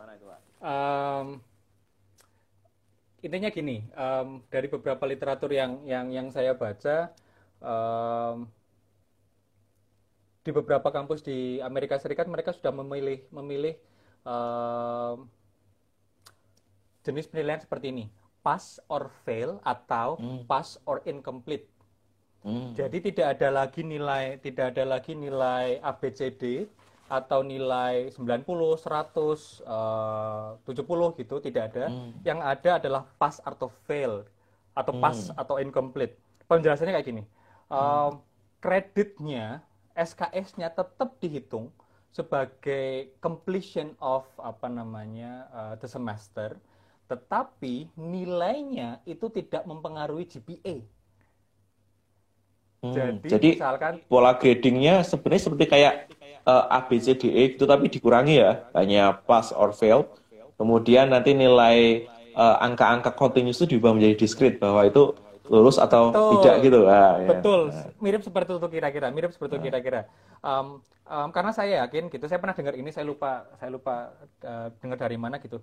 Um, 0.59 1.27
intinya 3.23 3.49
gini, 3.49 3.87
um, 3.95 4.43
dari 4.51 4.67
beberapa 4.67 5.07
literatur 5.07 5.55
yang 5.55 5.87
yang 5.87 6.11
yang 6.11 6.29
saya 6.35 6.59
baca, 6.59 7.15
um, 7.63 8.51
di 10.43 10.51
beberapa 10.51 10.91
kampus 10.91 11.23
di 11.23 11.63
Amerika 11.63 12.01
Serikat 12.03 12.27
mereka 12.27 12.51
sudah 12.51 12.75
memilih 12.75 13.23
memilih 13.31 13.75
um, 14.27 15.29
jenis 17.07 17.29
penilaian 17.31 17.61
seperti 17.63 17.93
ini 17.95 18.05
pass 18.43 18.79
or 18.89 19.11
fail 19.27 19.59
atau 19.67 20.17
hmm. 20.17 20.47
pass 20.49 20.79
or 20.87 21.03
incomplete. 21.05 21.67
Hmm. 22.47 22.73
Jadi 22.73 23.11
tidak 23.11 23.39
ada 23.39 23.49
lagi 23.51 23.83
nilai 23.83 24.39
tidak 24.39 24.75
ada 24.77 24.85
lagi 24.87 25.13
nilai 25.19 25.83
ABCD 25.83 26.71
atau 27.09 27.41
nilai 27.41 28.13
90, 28.13 28.45
100, 28.45 29.65
uh, 29.65 30.61
70 30.65 31.19
gitu 31.19 31.41
tidak 31.41 31.73
ada. 31.73 31.89
Hmm. 31.89 32.13
Yang 32.23 32.41
ada 32.45 32.71
adalah 32.79 33.03
pass 33.17 33.41
atau 33.43 33.73
fail 33.89 34.29
atau 34.77 34.93
hmm. 34.95 35.03
pass 35.03 35.33
atau 35.35 35.59
incomplete. 35.59 36.21
Penjelasannya 36.47 36.95
kayak 36.95 37.09
gini. 37.09 37.23
Uh, 37.69 38.13
hmm. 38.13 38.21
Kreditnya 38.59 39.63
SKS-nya 39.99 40.71
tetap 40.71 41.19
dihitung 41.19 41.75
sebagai 42.15 43.15
completion 43.21 43.95
of 44.01 44.25
apa 44.41 44.67
namanya 44.67 45.47
uh, 45.53 45.75
the 45.79 45.87
semester 45.87 46.57
tetapi 47.09 47.89
nilainya 47.97 49.01
itu 49.09 49.33
tidak 49.33 49.65
mempengaruhi 49.65 50.29
GPA. 50.29 50.85
Hmm, 52.79 52.95
jadi, 52.95 53.27
jadi 53.27 53.51
misalkan 53.59 53.95
pola 54.07 54.39
gradingnya 54.39 55.03
sebenarnya 55.03 55.43
seperti 55.51 55.65
kayak 55.67 55.95
uh, 56.47 56.71
A, 56.71 56.87
B, 56.87 57.03
C, 57.03 57.19
D, 57.19 57.27
E 57.27 57.59
itu 57.59 57.67
tapi 57.67 57.91
dikurangi 57.91 58.39
ya, 58.39 58.71
hanya 58.77 59.19
pass 59.25 59.51
or 59.51 59.75
fail. 59.75 60.07
Kemudian 60.55 61.11
nanti 61.11 61.35
nilai 61.35 62.07
uh, 62.39 62.63
angka-angka 62.63 63.17
continuous 63.19 63.59
itu 63.59 63.75
diubah 63.75 63.97
menjadi 63.97 64.15
discrete 64.15 64.63
bahwa 64.63 64.87
itu 64.87 65.17
lulus 65.49 65.81
atau 65.81 66.13
betul, 66.13 66.31
tidak 66.39 66.55
gitu. 66.61 66.81
Ah, 66.87 67.17
betul, 67.25 67.61
ya. 67.73 67.83
mirip 68.05 68.21
seperti 68.21 68.51
itu 68.53 68.69
kira-kira, 68.69 69.07
mirip 69.09 69.33
seperti 69.33 69.59
itu 69.59 69.65
kira-kira. 69.73 70.01
Um, 70.45 70.85
um, 71.09 71.29
karena 71.33 71.57
saya 71.57 71.89
yakin 71.89 72.13
gitu, 72.13 72.29
saya 72.29 72.37
pernah 72.37 72.53
dengar 72.53 72.77
ini, 72.77 72.93
saya 72.93 73.09
lupa, 73.09 73.49
saya 73.57 73.73
lupa 73.73 74.13
uh, 74.45 74.69
dengar 74.79 75.01
dari 75.01 75.17
mana 75.17 75.41
gitu 75.41 75.59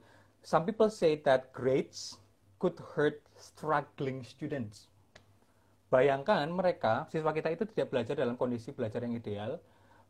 some 0.46 0.62
people 0.64 0.94
say 0.94 1.18
that 1.26 1.50
grades 1.50 2.22
could 2.62 2.78
hurt 2.94 3.26
struggling 3.34 4.22
students. 4.22 4.88
Bayangkan 5.90 6.46
mereka, 6.54 7.10
siswa 7.10 7.34
kita 7.34 7.50
itu 7.50 7.66
tidak 7.74 7.90
belajar 7.90 8.14
dalam 8.14 8.38
kondisi 8.38 8.70
belajar 8.70 9.02
yang 9.02 9.18
ideal, 9.18 9.58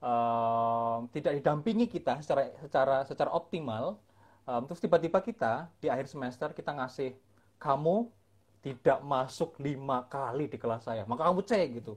um, 0.04 1.08
tidak 1.16 1.40
didampingi 1.40 1.88
kita 1.88 2.20
secara 2.20 2.52
secara 2.60 2.96
secara 3.08 3.32
optimal, 3.32 3.96
um, 4.44 4.62
terus 4.68 4.84
tiba-tiba 4.84 5.24
kita 5.24 5.72
di 5.80 5.88
akhir 5.88 6.12
semester 6.12 6.52
kita 6.52 6.76
ngasih 6.76 7.16
kamu 7.56 8.12
tidak 8.60 9.00
masuk 9.06 9.56
lima 9.62 10.04
kali 10.10 10.52
di 10.52 10.58
kelas 10.60 10.84
saya, 10.90 11.08
maka 11.08 11.32
kamu 11.32 11.42
C 11.48 11.54
gitu. 11.80 11.96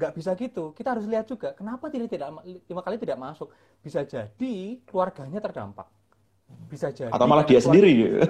nggak 0.00 0.12
bisa 0.16 0.32
gitu. 0.34 0.72
Kita 0.74 0.96
harus 0.96 1.06
lihat 1.06 1.28
juga 1.28 1.54
kenapa 1.54 1.86
tidak 1.92 2.08
tidak 2.10 2.34
lima 2.42 2.82
kali 2.82 2.96
tidak 2.98 3.20
masuk. 3.20 3.52
Bisa 3.84 4.02
jadi 4.02 4.80
keluarganya 4.88 5.38
terdampak. 5.38 5.99
Bisa 6.70 6.94
jadi. 6.94 7.10
Atau 7.10 7.26
malah 7.26 7.44
dia 7.46 7.60
sendiri. 7.62 8.22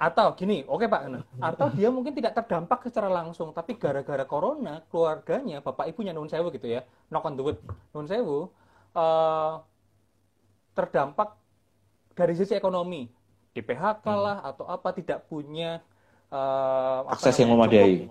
Atau 0.00 0.32
gini, 0.32 0.64
oke 0.64 0.84
okay, 0.84 0.88
Pak, 0.88 1.02
atau 1.44 1.66
dia 1.76 1.92
mungkin 1.92 2.16
tidak 2.16 2.32
terdampak 2.32 2.88
secara 2.88 3.12
langsung, 3.12 3.52
tapi 3.52 3.76
gara-gara 3.76 4.24
corona 4.24 4.80
keluarganya, 4.88 5.60
bapak 5.60 5.92
ibunya 5.92 6.16
non 6.16 6.24
sewu 6.24 6.48
gitu 6.56 6.72
ya, 6.72 6.80
knock 7.12 7.28
on 7.28 7.36
the 7.36 7.44
wood, 7.44 7.60
non 7.92 8.08
sewu, 8.08 8.48
uh, 8.96 9.60
terdampak 10.72 11.36
dari 12.16 12.32
sisi 12.32 12.56
ekonomi, 12.56 13.12
di 13.50 13.60
PHK 13.60 14.06
hmm. 14.06 14.22
lah 14.22 14.38
atau 14.46 14.64
apa 14.70 14.94
tidak 14.94 15.26
punya 15.26 15.82
uh, 16.30 17.06
akses 17.10 17.42
yang 17.42 17.50
memadai 17.50 18.06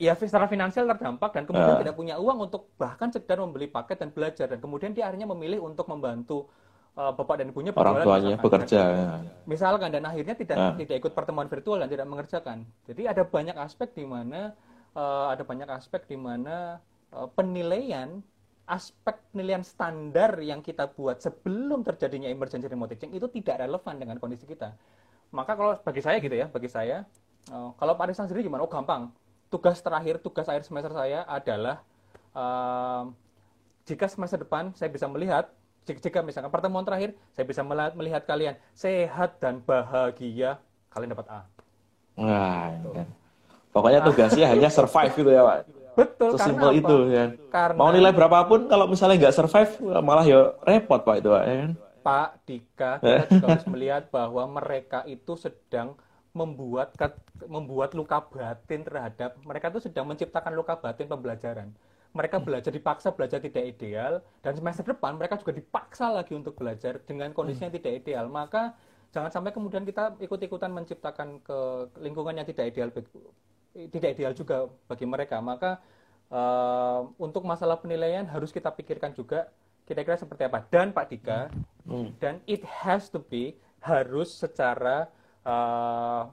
ya 0.00 0.18
secara 0.18 0.50
finansial 0.50 0.88
terdampak 0.88 1.30
dan 1.30 1.44
kemudian 1.46 1.76
uh. 1.78 1.80
tidak 1.84 1.94
punya 1.94 2.18
uang 2.18 2.50
untuk 2.50 2.72
bahkan 2.80 3.12
sekedar 3.12 3.38
membeli 3.38 3.68
paket 3.68 4.02
dan 4.02 4.10
belajar 4.10 4.50
dan 4.50 4.58
kemudian 4.58 4.90
dia 4.96 5.06
akhirnya 5.06 5.28
memilih 5.28 5.62
untuk 5.62 5.86
membantu 5.86 6.48
uh, 6.96 7.12
bapak 7.14 7.42
dan 7.42 7.46
ibunya 7.50 7.72
orang 7.74 8.02
tuanya 8.02 8.36
misalkan. 8.36 8.44
bekerja 8.44 8.80
ya. 8.82 9.08
misalkan 9.48 9.88
dan 9.92 10.04
akhirnya 10.06 10.34
tidak 10.36 10.56
uh. 10.56 10.74
tidak 10.78 10.96
ikut 11.02 11.12
pertemuan 11.12 11.48
virtual 11.48 11.78
dan 11.80 11.88
tidak 11.88 12.06
mengerjakan 12.08 12.58
jadi 12.88 13.16
ada 13.16 13.22
banyak 13.26 13.56
aspek 13.58 13.88
di 13.94 14.04
mana 14.04 14.52
uh, 14.96 15.32
ada 15.32 15.42
banyak 15.42 15.68
aspek 15.70 16.04
di 16.06 16.16
mana 16.18 16.78
uh, 17.14 17.28
penilaian 17.32 18.20
aspek 18.66 19.18
penilaian 19.34 19.66
standar 19.66 20.38
yang 20.38 20.62
kita 20.62 20.86
buat 20.88 21.18
sebelum 21.18 21.82
terjadinya 21.82 22.30
emergency 22.30 22.70
remote 22.70 22.94
teaching 22.94 23.12
itu 23.12 23.26
tidak 23.28 23.62
relevan 23.62 23.94
dengan 23.98 24.16
kondisi 24.22 24.46
kita 24.46 24.72
maka 25.32 25.56
kalau 25.56 25.72
bagi 25.82 26.00
saya 26.04 26.16
gitu 26.22 26.36
ya 26.36 26.46
bagi 26.46 26.70
saya 26.70 27.04
uh, 27.50 27.74
kalau 27.76 27.98
Pak 27.98 28.06
Arisan 28.08 28.30
sendiri 28.30 28.46
gimana 28.46 28.62
oh 28.64 28.70
gampang 28.70 29.10
tugas 29.52 29.84
terakhir, 29.84 30.16
tugas 30.24 30.48
akhir 30.48 30.64
semester 30.64 30.96
saya 30.96 31.28
adalah 31.28 31.84
uh, 32.32 33.12
jika 33.84 34.08
semester 34.08 34.40
depan 34.40 34.72
saya 34.72 34.88
bisa 34.88 35.04
melihat, 35.12 35.52
jika 35.82 36.22
misalkan 36.22 36.50
pertemuan 36.50 36.86
terakhir 36.86 37.14
saya 37.34 37.44
bisa 37.46 37.60
melihat, 37.66 38.22
kalian 38.22 38.54
sehat 38.72 39.42
dan 39.42 39.58
bahagia, 39.62 40.62
kalian 40.94 41.10
dapat 41.14 41.26
A. 41.30 41.40
Nah, 42.18 42.70
ya. 42.92 43.04
pokoknya 43.74 44.00
tugasnya 44.04 44.46
hanya 44.46 44.68
survive 44.70 45.14
gitu 45.16 45.30
ya 45.32 45.42
Pak. 45.42 45.58
Betul, 45.92 46.40
Sesimpel 46.40 46.70
itu 46.80 46.96
ya. 47.12 47.24
Karena, 47.52 47.76
Mau 47.76 47.92
nilai 47.92 48.12
berapapun 48.16 48.64
kalau 48.64 48.88
misalnya 48.88 49.28
nggak 49.28 49.36
survive 49.36 49.72
malah 50.00 50.24
ya 50.24 50.56
repot 50.64 51.00
Pak 51.04 51.16
itu 51.20 51.28
Pak. 51.28 51.44
Ya. 51.44 51.54
Kan? 51.56 51.72
Pak 52.02 52.30
Dika, 52.42 52.92
kita 52.98 53.24
juga 53.30 53.46
harus 53.54 53.68
melihat 53.70 54.02
bahwa 54.10 54.42
mereka 54.58 55.06
itu 55.06 55.38
sedang 55.38 55.94
membuat 56.32 56.96
membuat 57.44 57.92
luka 57.92 58.24
batin 58.24 58.82
terhadap 58.82 59.36
mereka 59.44 59.68
itu 59.68 59.84
sedang 59.84 60.08
menciptakan 60.08 60.52
luka 60.56 60.74
batin 60.80 61.06
pembelajaran. 61.06 61.68
Mereka 62.12 62.44
belajar 62.44 62.68
dipaksa 62.68 63.08
belajar 63.16 63.40
tidak 63.40 63.64
ideal 63.64 64.20
dan 64.44 64.52
semester 64.52 64.84
depan 64.92 65.16
mereka 65.16 65.40
juga 65.40 65.56
dipaksa 65.56 66.12
lagi 66.12 66.36
untuk 66.36 66.52
belajar 66.60 67.00
dengan 67.08 67.32
kondisi 67.32 67.64
yang 67.64 67.72
hmm. 67.72 67.80
tidak 67.80 67.92
ideal. 68.04 68.28
Maka 68.28 68.76
jangan 69.12 69.32
sampai 69.32 69.52
kemudian 69.56 69.84
kita 69.88 70.20
ikut-ikutan 70.20 70.72
menciptakan 70.72 71.40
ke 71.40 71.58
lingkungan 72.04 72.36
yang 72.36 72.44
tidak 72.44 72.68
ideal 72.68 72.92
tidak 73.72 74.08
ideal 74.12 74.32
juga 74.36 74.68
bagi 74.84 75.08
mereka. 75.08 75.40
Maka 75.40 75.80
uh, 76.28 77.08
untuk 77.16 77.48
masalah 77.48 77.80
penilaian 77.80 78.28
harus 78.28 78.52
kita 78.52 78.68
pikirkan 78.68 79.16
juga 79.16 79.48
kira-kira 79.88 80.16
seperti 80.20 80.46
apa. 80.46 80.64
Dan 80.68 80.92
Pak 80.92 81.06
Dika, 81.10 81.48
hmm. 81.88 82.20
dan 82.20 82.40
it 82.48 82.62
has 82.64 83.08
to 83.08 83.20
be 83.20 83.56
harus 83.82 84.30
secara 84.30 85.10
uh, 85.42 86.30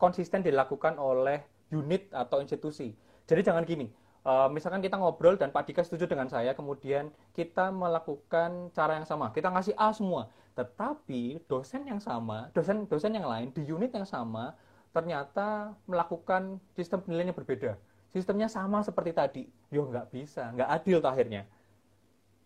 konsisten 0.00 0.40
dilakukan 0.40 0.96
oleh 0.96 1.44
unit 1.68 2.08
atau 2.14 2.40
institusi. 2.40 2.96
Jadi 3.28 3.44
jangan 3.44 3.66
gini, 3.68 3.86
uh, 4.28 4.48
misalkan 4.52 4.84
kita 4.84 5.00
ngobrol 5.00 5.40
dan 5.40 5.48
Pak 5.48 5.64
Dika 5.64 5.80
setuju 5.80 6.04
dengan 6.04 6.28
saya, 6.28 6.52
kemudian 6.52 7.08
kita 7.32 7.72
melakukan 7.72 8.68
cara 8.76 9.00
yang 9.00 9.08
sama, 9.08 9.32
kita 9.32 9.48
ngasih 9.48 9.72
A 9.80 9.88
semua, 9.96 10.28
tetapi 10.52 11.40
dosen 11.48 11.88
yang 11.88 11.98
sama, 11.98 12.52
dosen 12.52 12.84
dosen 12.84 13.16
yang 13.16 13.24
lain 13.24 13.48
di 13.56 13.64
unit 13.64 13.88
yang 13.96 14.04
sama 14.04 14.52
ternyata 14.92 15.72
melakukan 15.88 16.60
sistem 16.76 17.00
penilaiannya 17.00 17.36
berbeda. 17.36 17.80
Sistemnya 18.08 18.48
sama 18.48 18.80
seperti 18.80 19.12
tadi, 19.12 19.42
yo 19.68 19.84
nggak 19.88 20.12
bisa, 20.12 20.52
nggak 20.52 20.68
adil 20.68 20.98
akhirnya. 21.04 21.44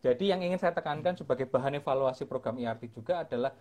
Jadi 0.03 0.35
yang 0.35 0.43
ingin 0.43 0.59
saya 0.59 0.75
tekankan 0.75 1.15
sebagai 1.15 1.47
bahan 1.47 1.79
evaluasi 1.79 2.27
program 2.27 2.59
IRT 2.59 2.91
juga 2.91 3.23
adalah 3.23 3.55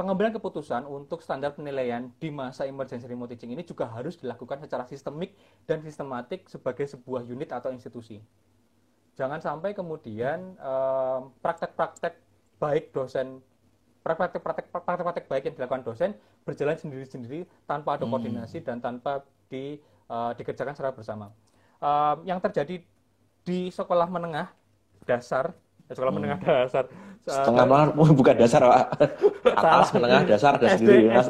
pengambilan 0.00 0.32
keputusan 0.32 0.88
untuk 0.88 1.20
standar 1.20 1.52
penilaian 1.52 2.08
di 2.16 2.32
masa 2.32 2.64
emergency 2.64 3.04
remote 3.04 3.36
teaching 3.36 3.52
ini 3.52 3.60
juga 3.60 3.84
harus 3.84 4.16
dilakukan 4.16 4.64
secara 4.64 4.88
sistemik 4.88 5.36
dan 5.68 5.84
sistematik 5.84 6.48
sebagai 6.48 6.88
sebuah 6.88 7.28
unit 7.28 7.52
atau 7.52 7.68
institusi. 7.68 8.16
Jangan 9.20 9.44
sampai 9.44 9.76
kemudian 9.76 10.56
praktek-praktek 11.44 12.16
baik 12.56 12.96
dosen 12.96 13.44
praktek-praktek 14.00 14.72
praktek 14.72 15.26
baik 15.28 15.44
yang 15.52 15.54
dilakukan 15.60 15.84
dosen 15.84 16.16
berjalan 16.48 16.80
sendiri-sendiri 16.80 17.44
tanpa 17.68 18.00
ada 18.00 18.08
hmm. 18.08 18.12
koordinasi 18.16 18.64
hmm. 18.64 18.66
dan 18.72 18.76
tanpa 18.80 19.20
di, 19.52 19.76
uh, 20.08 20.32
dikerjakan 20.32 20.72
secara 20.72 20.96
bersama. 20.96 21.28
Uh, 21.76 22.16
yang 22.24 22.40
terjadi 22.40 22.80
di 23.44 23.68
sekolah 23.68 24.08
menengah 24.08 24.48
dasar, 25.04 25.52
sekolah 25.92 26.08
hmm. 26.08 26.16
menengah 26.16 26.38
dasar 26.48 26.88
setengah 27.28 27.66
malam 27.68 27.88
bukan 27.94 28.34
dasar 28.36 28.64
pak 28.64 28.86
atas 29.60 29.88
menengah 29.92 30.22
dasar 30.24 30.52
ada 30.58 30.68
sendiri 30.76 31.12
ya. 31.12 31.22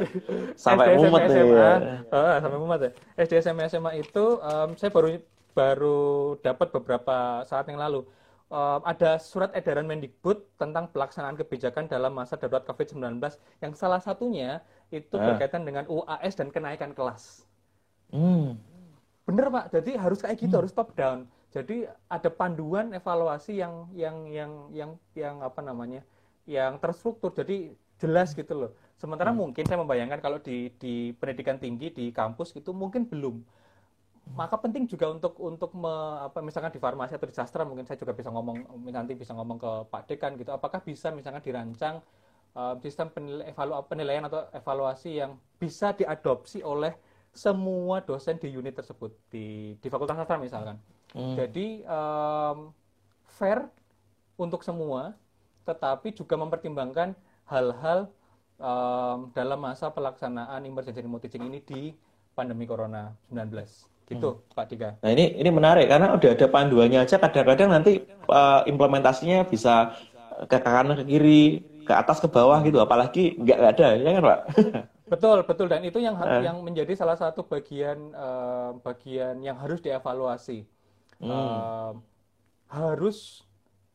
sampai 0.55 0.95
SD, 0.95 0.99
mumet 1.03 1.23
SMA, 1.27 1.59
ya. 1.59 1.71
uh, 2.15 2.37
sampai 2.39 2.59
mumet 2.59 2.81
ya 2.81 2.91
SD 3.27 3.33
SMA 3.43 3.65
SMA 3.67 3.93
itu 3.99 4.25
um, 4.39 4.69
saya 4.79 4.91
baru 4.95 5.19
baru 5.51 6.01
dapat 6.39 6.71
beberapa 6.71 7.43
saat 7.43 7.67
yang 7.67 7.83
lalu 7.83 8.07
um, 8.55 8.81
ada 8.87 9.19
surat 9.19 9.51
edaran 9.55 9.87
Mendikbud 9.87 10.59
tentang 10.59 10.91
pelaksanaan 10.95 11.35
kebijakan 11.35 11.91
dalam 11.91 12.15
masa 12.15 12.39
darurat 12.39 12.63
COVID-19 12.67 13.19
yang 13.59 13.73
salah 13.75 13.99
satunya 13.99 14.63
itu 14.95 15.19
uh. 15.19 15.23
berkaitan 15.35 15.67
dengan 15.67 15.87
UAS 15.91 16.39
dan 16.39 16.51
kenaikan 16.51 16.95
kelas. 16.95 17.47
Hmm. 18.11 18.59
Bener 19.27 19.47
pak, 19.51 19.71
jadi 19.71 19.95
harus 19.99 20.19
kayak 20.19 20.39
gitu, 20.43 20.55
hmm. 20.55 20.61
harus 20.67 20.75
top 20.75 20.91
down 20.99 21.31
jadi 21.51 21.91
ada 22.07 22.31
panduan 22.31 22.95
evaluasi 22.95 23.59
yang 23.59 23.91
yang 23.95 24.17
yang 24.31 24.53
yang 24.71 24.91
yang 25.19 25.37
apa 25.43 25.61
namanya? 25.61 26.07
yang 26.51 26.83
terstruktur. 26.83 27.31
Jadi 27.31 27.75
jelas 28.01 28.33
gitu 28.35 28.55
loh. 28.57 28.71
Sementara 28.99 29.31
hmm. 29.31 29.39
mungkin 29.39 29.65
saya 29.67 29.79
membayangkan 29.79 30.19
kalau 30.19 30.39
di 30.43 30.73
di 30.81 31.15
pendidikan 31.15 31.61
tinggi 31.61 31.95
di 31.95 32.07
kampus 32.11 32.57
itu 32.59 32.75
mungkin 32.75 33.07
belum. 33.07 33.39
Maka 34.31 34.59
penting 34.63 34.87
juga 34.87 35.11
untuk 35.11 35.35
untuk 35.43 35.75
me, 35.75 35.91
apa 36.23 36.39
misalkan 36.39 36.71
di 36.71 36.79
farmasi 36.79 37.19
atau 37.19 37.27
di 37.27 37.35
sastra 37.35 37.67
mungkin 37.67 37.83
saya 37.83 37.99
juga 37.99 38.15
bisa 38.15 38.31
ngomong 38.31 38.87
nanti 38.95 39.19
bisa 39.19 39.35
ngomong 39.35 39.59
ke 39.59 39.73
Pak 39.91 40.03
Dekan 40.07 40.39
gitu. 40.39 40.55
Apakah 40.55 40.83
bisa 40.87 41.11
misalkan 41.11 41.43
dirancang 41.43 41.99
uh, 42.55 42.79
sistem 42.79 43.11
penilai, 43.11 43.51
evalu, 43.51 43.73
penilaian 43.91 44.23
atau 44.31 44.47
evaluasi 44.55 45.19
yang 45.19 45.35
bisa 45.59 45.91
diadopsi 45.99 46.63
oleh 46.63 46.95
semua 47.31 48.03
dosen 48.03 48.39
di 48.39 48.51
unit 48.55 48.75
tersebut 48.75 49.11
di 49.31 49.75
di 49.79 49.89
Fakultas 49.91 50.19
Sastra 50.19 50.39
misalkan. 50.39 50.79
Hmm. 50.79 51.00
Jadi 51.15 51.83
um, 51.87 52.71
fair 53.27 53.67
untuk 54.39 54.63
semua, 54.63 55.15
tetapi 55.67 56.15
juga 56.15 56.39
mempertimbangkan 56.39 57.19
hal-hal 57.51 58.07
um, 58.63 59.35
dalam 59.35 59.59
masa 59.59 59.91
pelaksanaan 59.91 60.63
emergency 60.63 61.03
remote 61.03 61.27
teaching 61.27 61.51
ini 61.51 61.59
di 61.65 61.91
pandemi 62.37 62.65
corona 62.65 63.11
19 63.29 63.91
gitu 64.11 64.31
hmm. 64.39 64.55
Pak 64.55 64.65
Dika. 64.71 64.91
Nah 65.03 65.11
ini 65.15 65.39
ini 65.39 65.51
menarik 65.51 65.87
karena 65.87 66.15
udah 66.15 66.31
ada 66.35 66.47
panduannya 66.51 66.99
aja 67.03 67.17
kadang-kadang 67.19 67.71
nanti 67.71 68.03
uh, 68.27 68.67
implementasinya 68.67 69.47
bisa 69.47 69.95
ke 70.51 70.59
kanan 70.59 70.99
ke 70.99 71.05
kiri 71.07 71.45
ke 71.87 71.93
atas 71.95 72.19
ke 72.19 72.27
bawah 72.31 72.59
gitu 72.63 72.83
apalagi 72.83 73.39
nggak 73.39 73.59
ada 73.77 73.87
ya 73.99 74.11
kan 74.19 74.23
Pak. 74.23 74.41
Betul, 75.11 75.43
betul 75.43 75.67
dan 75.67 75.83
itu 75.83 75.99
yang 75.99 76.15
uh. 76.15 76.39
yang 76.39 76.63
menjadi 76.63 76.95
salah 76.95 77.19
satu 77.19 77.43
bagian 77.43 78.15
uh, 78.15 78.79
bagian 78.79 79.43
yang 79.43 79.59
harus 79.59 79.83
dievaluasi 79.83 80.63
hmm. 81.21 81.31
uh, 81.31 81.93
harus 82.71 83.45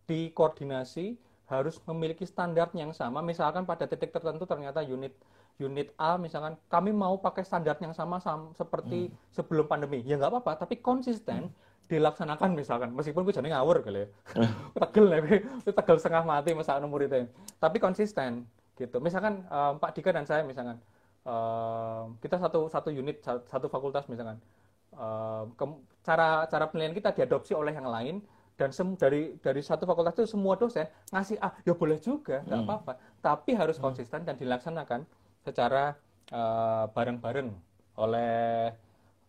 dikoordinasi, 0.06 1.18
harus 1.50 1.82
memiliki 1.90 2.24
standar 2.24 2.70
yang 2.78 2.94
sama. 2.94 3.22
Misalkan 3.26 3.66
pada 3.66 3.90
titik 3.90 4.14
tertentu 4.14 4.46
ternyata 4.46 4.86
unit 4.86 5.14
unit 5.56 5.96
A 5.96 6.20
misalkan 6.20 6.60
kami 6.68 6.92
mau 6.92 7.16
pakai 7.16 7.48
standar 7.48 7.80
yang 7.80 7.96
sama, 7.96 8.20
sama 8.20 8.52
seperti 8.54 9.10
hmm. 9.10 9.16
sebelum 9.34 9.66
pandemi. 9.66 10.04
Ya 10.04 10.20
nggak 10.20 10.32
apa-apa, 10.32 10.68
tapi 10.68 10.84
konsisten 10.84 11.50
hmm. 11.50 11.90
dilaksanakan 11.90 12.50
misalkan. 12.54 12.90
Meskipun 12.92 13.24
gue 13.24 13.34
jadi 13.34 13.56
ngawur 13.56 13.82
kali 13.82 14.06
ya. 14.06 14.08
tegel 14.84 15.06
ya, 15.10 15.20
tegel 15.64 15.98
setengah 15.98 16.24
mati 16.28 16.52
nomor 16.84 17.08
itu. 17.08 17.24
Tapi 17.58 17.78
konsisten 17.80 18.44
gitu. 18.76 19.00
Misalkan 19.00 19.48
um, 19.48 19.80
Pak 19.80 19.96
Dika 19.96 20.12
dan 20.12 20.28
saya 20.28 20.44
misalkan 20.44 20.76
um, 21.24 22.20
kita 22.20 22.36
satu 22.36 22.68
satu 22.68 22.92
unit 22.92 23.24
satu 23.24 23.72
fakultas 23.72 24.06
misalkan 24.12 24.38
cara 26.06 26.46
cara 26.46 26.66
penilaian 26.70 26.96
kita 26.96 27.12
diadopsi 27.12 27.52
oleh 27.58 27.74
yang 27.74 27.89
lain 27.89 28.22
dan 28.56 28.72
sem 28.72 28.96
dari 28.96 29.36
dari 29.43 29.60
satu 29.60 29.84
fakultas 29.84 30.16
itu 30.16 30.32
semua 30.32 30.56
dosen 30.56 30.88
ngasih 31.12 31.36
ah 31.43 31.52
ya 31.68 31.76
boleh 31.76 32.00
juga 32.00 32.39
nggak 32.48 32.56
hmm. 32.56 32.68
apa-apa 32.72 32.93
tapi 33.20 33.52
harus 33.52 33.76
hmm. 33.76 33.84
konsisten 33.84 34.24
dan 34.24 34.39
dilaksanakan 34.39 35.04
secara 35.43 35.93
uh, 36.32 36.88
bareng-bareng 36.89 37.52
oleh 38.00 38.72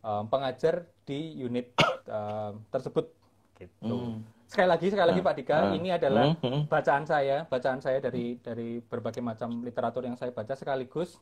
um, 0.06 0.24
pengajar 0.30 0.86
di 1.06 1.38
unit 1.42 1.74
uh, 2.10 2.54
tersebut 2.70 3.10
gitu. 3.58 4.14
Hmm. 4.14 4.22
Sekali 4.46 4.68
lagi, 4.70 4.86
sekali 4.94 5.08
lagi 5.10 5.22
nah, 5.22 5.26
Pak 5.26 5.34
Dika, 5.42 5.58
nah, 5.58 5.74
ini 5.74 5.88
adalah 5.90 6.24
hmm, 6.30 6.38
hmm. 6.38 6.62
bacaan 6.70 7.02
saya, 7.02 7.42
bacaan 7.50 7.82
saya 7.82 7.98
dari 7.98 8.38
dari 8.38 8.78
berbagai 8.78 9.18
macam 9.18 9.58
literatur 9.66 10.06
yang 10.06 10.14
saya 10.14 10.30
baca 10.30 10.54
sekaligus 10.54 11.18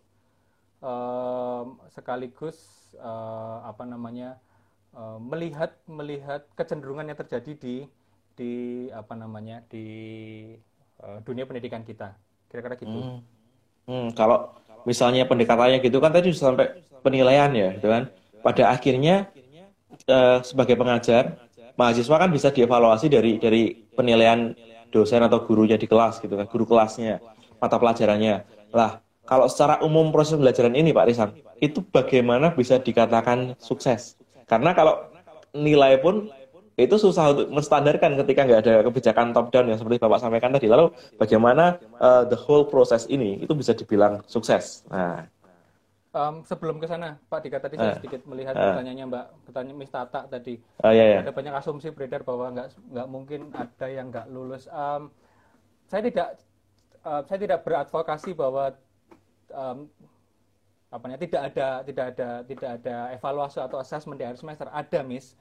uh, 0.85 1.65
sekaligus 1.89 2.84
uh, 2.99 3.65
apa 3.67 3.85
namanya 3.87 4.41
uh, 4.97 5.19
melihat 5.21 5.75
melihat 5.87 6.47
kecenderungan 6.59 7.11
yang 7.11 7.19
terjadi 7.19 7.53
di 7.55 7.77
di 8.35 8.53
apa 8.91 9.15
namanya 9.15 9.63
di 9.71 9.87
uh, 11.03 11.23
dunia 11.23 11.47
pendidikan 11.47 11.87
kita. 11.87 12.19
Kira-kira 12.51 12.75
gitu. 12.79 12.91
Hmm. 12.91 13.19
Hmm, 13.85 14.09
kalau 14.17 14.57
misalnya 14.89 15.29
pendekatannya 15.29 15.85
gitu 15.85 16.01
kan 16.01 16.09
tadi 16.09 16.33
sampai 16.33 16.81
penilaian 17.05 17.53
ya, 17.53 17.77
gitu 17.77 17.93
kan. 17.93 18.09
Pada 18.41 18.73
akhirnya 18.73 19.29
uh, 20.09 20.41
sebagai 20.41 20.75
pengajar 20.81 21.37
mahasiswa 21.77 22.17
kan 22.17 22.31
bisa 22.33 22.49
dievaluasi 22.49 23.13
dari 23.13 23.37
dari 23.37 23.77
penilaian 23.93 24.57
dosen 24.89 25.21
atau 25.21 25.45
gurunya 25.45 25.77
di 25.77 25.85
kelas 25.85 26.23
gitu 26.25 26.33
kan, 26.39 26.47
guru 26.49 26.65
kelasnya, 26.65 27.21
mata 27.61 27.77
pelajarannya. 27.77 28.47
Lah, 28.73 29.04
kalau 29.25 29.49
secara 29.49 29.81
umum 29.81 30.13
proses 30.13 30.37
pembelajaran 30.37 30.77
ini 30.77 30.93
Pak 30.93 31.07
Risan, 31.09 31.31
itu 31.59 31.81
bagaimana 31.81 32.53
bisa 32.53 32.77
dikatakan 32.81 33.57
sukses? 33.57 34.21
Karena 34.45 34.77
kalau 34.77 35.09
nilai 35.57 35.97
pun 36.01 36.29
itu 36.75 36.99
susah 36.99 37.31
untuk 37.31 37.55
menstandarkan 37.55 38.19
ketika 38.19 38.41
nggak 38.43 38.61
ada 38.67 38.75
kebijakan 38.83 39.31
top 39.31 39.55
down 39.55 39.71
yang 39.71 39.79
seperti 39.79 40.03
Bapak 40.03 40.19
sampaikan 40.19 40.51
tadi. 40.51 40.67
Lalu 40.67 40.91
bagaimana 41.17 41.79
uh, 42.03 42.27
the 42.27 42.35
whole 42.35 42.67
proses 42.67 43.07
ini 43.07 43.39
itu 43.39 43.55
bisa 43.55 43.73
dibilang 43.73 44.21
sukses? 44.27 44.83
Nah, 44.91 45.31
Um, 46.15 46.47
sebelum 46.47 46.79
ke 46.79 46.87
sana, 46.87 47.19
Pak 47.27 47.43
Dika 47.43 47.59
tadi 47.59 47.75
uh, 47.75 47.91
saya 47.91 47.99
sedikit 47.99 48.23
melihat 48.31 48.55
uh, 48.55 48.71
pertanyaannya 48.71 49.11
Mbak, 49.11 49.27
pertanyaan 49.51 49.79
Miss 49.83 49.91
Tata 49.91 50.31
tadi. 50.31 50.55
Uh, 50.79 50.95
iya, 50.95 51.05
iya. 51.11 51.19
Ada 51.27 51.35
banyak 51.35 51.51
asumsi 51.59 51.91
beredar 51.91 52.23
bahwa 52.23 52.55
nggak 52.55 52.71
nggak 52.71 53.09
mungkin 53.11 53.51
ada 53.51 53.87
yang 53.91 54.15
nggak 54.15 54.31
lulus. 54.31 54.71
Um, 54.71 55.11
saya 55.91 56.07
tidak 56.07 56.39
uh, 57.03 57.27
saya 57.27 57.39
tidak 57.43 57.67
beradvokasi 57.67 58.31
bahwa 58.31 58.79
um, 59.53 59.91
apa 60.95 61.11
namanya 61.11 61.23
tidak 61.27 61.43
ada 61.51 61.69
tidak 61.83 62.05
ada 62.15 62.29
tidak 62.47 62.71
ada 62.81 62.97
evaluasi 63.19 63.59
atau 63.59 63.83
assessment 63.83 64.17
di 64.17 64.25
akhir 64.25 64.39
semester. 64.39 64.71
Ada 64.71 65.03
Miss, 65.03 65.35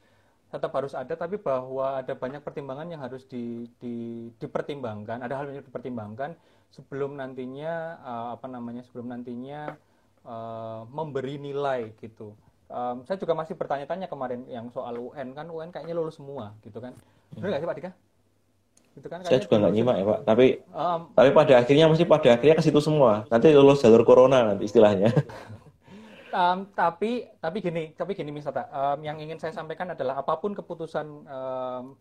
tetap 0.54 0.70
harus 0.78 0.94
ada, 0.94 1.14
tapi 1.18 1.42
bahwa 1.42 1.98
ada 1.98 2.14
banyak 2.14 2.42
pertimbangan 2.46 2.86
yang 2.86 3.02
harus 3.02 3.26
di, 3.26 3.66
di, 3.82 4.30
dipertimbangkan. 4.38 5.26
Ada 5.26 5.34
hal 5.34 5.50
yang 5.50 5.66
dipertimbangkan 5.66 6.38
sebelum 6.70 7.18
nantinya 7.18 7.98
uh, 8.02 8.28
apa 8.38 8.46
namanya 8.50 8.86
sebelum 8.86 9.10
nantinya 9.10 9.74
uh, 10.26 10.86
memberi 10.90 11.42
nilai 11.42 11.94
gitu. 11.98 12.38
Um, 12.74 13.06
saya 13.06 13.22
juga 13.22 13.38
masih 13.38 13.54
bertanya-tanya 13.54 14.10
kemarin 14.10 14.50
yang 14.50 14.70
soal 14.74 14.98
UN 14.98 15.38
kan 15.38 15.46
UN 15.50 15.70
kayaknya 15.70 15.94
lulus 15.94 16.18
semua 16.18 16.58
gitu 16.66 16.82
kan. 16.82 16.98
Benar 17.34 17.54
nggak 17.54 17.62
sih 17.62 17.70
Pak 17.70 17.78
Dika? 17.78 17.92
Gitu 18.94 19.08
kan, 19.10 19.26
saya 19.26 19.42
juga 19.42 19.58
nggak 19.58 19.74
nyimak 19.74 19.96
ya 19.98 20.06
Pak. 20.06 20.20
Tapi 20.26 20.46
um, 20.70 21.00
tapi 21.18 21.30
pada 21.34 21.54
akhirnya 21.58 21.86
mesti 21.90 22.06
pada 22.06 22.30
akhirnya 22.38 22.56
ke 22.58 22.64
situ 22.66 22.80
semua. 22.80 23.26
Nanti 23.28 23.50
lulus 23.50 23.82
jalur 23.82 24.06
corona 24.06 24.54
nanti 24.54 24.70
istilahnya. 24.70 25.10
um, 26.38 26.70
tapi 26.78 27.26
tapi 27.42 27.58
gini 27.62 27.94
tapi 27.98 28.14
gini 28.14 28.30
misalnya 28.30 28.70
um, 28.70 29.00
yang 29.02 29.18
ingin 29.18 29.42
saya 29.42 29.54
sampaikan 29.54 29.94
adalah 29.94 30.22
apa 30.22 30.38
pun 30.38 30.54
keputusan 30.54 31.08
um, 31.26 31.98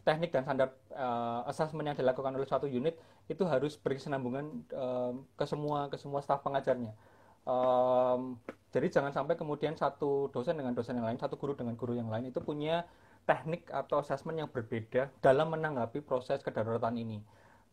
teknik 0.00 0.32
dan 0.32 0.48
standar 0.48 0.72
uh, 0.96 1.44
assessment 1.44 1.92
yang 1.92 1.96
dilakukan 1.96 2.32
oleh 2.32 2.48
suatu 2.48 2.64
unit 2.64 2.96
itu 3.28 3.44
harus 3.44 3.76
berkesinambungan 3.76 4.64
um, 4.72 5.28
ke 5.36 5.44
semua 5.44 5.92
ke 5.92 6.00
semua 6.00 6.24
staf 6.24 6.40
pengajarnya 6.40 6.96
um, 7.44 8.40
jadi 8.70 8.86
jangan 8.86 9.10
sampai 9.10 9.34
kemudian 9.34 9.74
satu 9.74 10.30
dosen 10.30 10.54
dengan 10.54 10.70
dosen 10.70 10.94
yang 10.94 11.06
lain, 11.06 11.18
satu 11.18 11.34
guru 11.34 11.58
dengan 11.58 11.74
guru 11.74 11.98
yang 11.98 12.06
lain 12.06 12.30
itu 12.30 12.38
punya 12.38 12.86
teknik 13.30 13.70
atau 13.70 14.02
assessment 14.02 14.42
yang 14.42 14.50
berbeda 14.50 15.06
dalam 15.22 15.54
menanggapi 15.54 16.02
proses 16.02 16.42
kedaruratan 16.42 16.98
ini. 16.98 17.22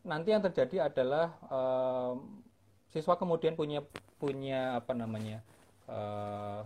Nanti 0.06 0.30
yang 0.30 0.46
terjadi 0.46 0.86
adalah 0.86 1.34
um, 1.50 2.46
siswa 2.94 3.18
kemudian 3.18 3.58
punya 3.58 3.82
punya 4.22 4.78
apa 4.78 4.94
namanya 4.94 5.42
uh, 5.90 6.62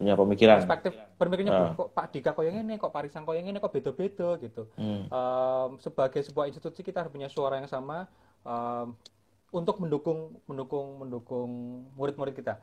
punya 0.00 0.14
pemikiran 0.18 0.58
perspektif 0.62 0.92
berpikirnya 1.14 1.52
uh. 1.52 1.74
kok 1.78 1.90
Pak 1.94 2.06
Dika 2.10 2.30
kok 2.34 2.42
yang 2.42 2.58
ini 2.58 2.74
kok 2.74 2.90
Pak 2.90 3.06
Risang 3.06 3.22
kok 3.22 3.38
yang 3.38 3.46
ini 3.46 3.62
kok 3.62 3.70
beda-beda 3.70 4.34
gitu 4.42 4.66
hmm. 4.74 5.06
um, 5.10 5.70
sebagai 5.78 6.26
sebuah 6.26 6.50
institusi 6.50 6.82
kita 6.82 7.06
harus 7.06 7.14
punya 7.14 7.30
suara 7.30 7.62
yang 7.62 7.70
sama 7.70 8.10
um, 8.42 8.98
untuk 9.52 9.80
mendukung 9.80 10.36
mendukung 10.44 11.00
mendukung 11.00 11.50
murid-murid 11.96 12.36
kita. 12.36 12.60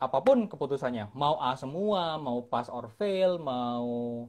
Apa 0.00 0.24
pun 0.24 0.48
keputusannya, 0.48 1.12
mau 1.12 1.36
A 1.36 1.52
semua, 1.60 2.16
mau 2.16 2.40
pass 2.40 2.72
or 2.72 2.88
fail, 2.96 3.36
mau 3.36 4.24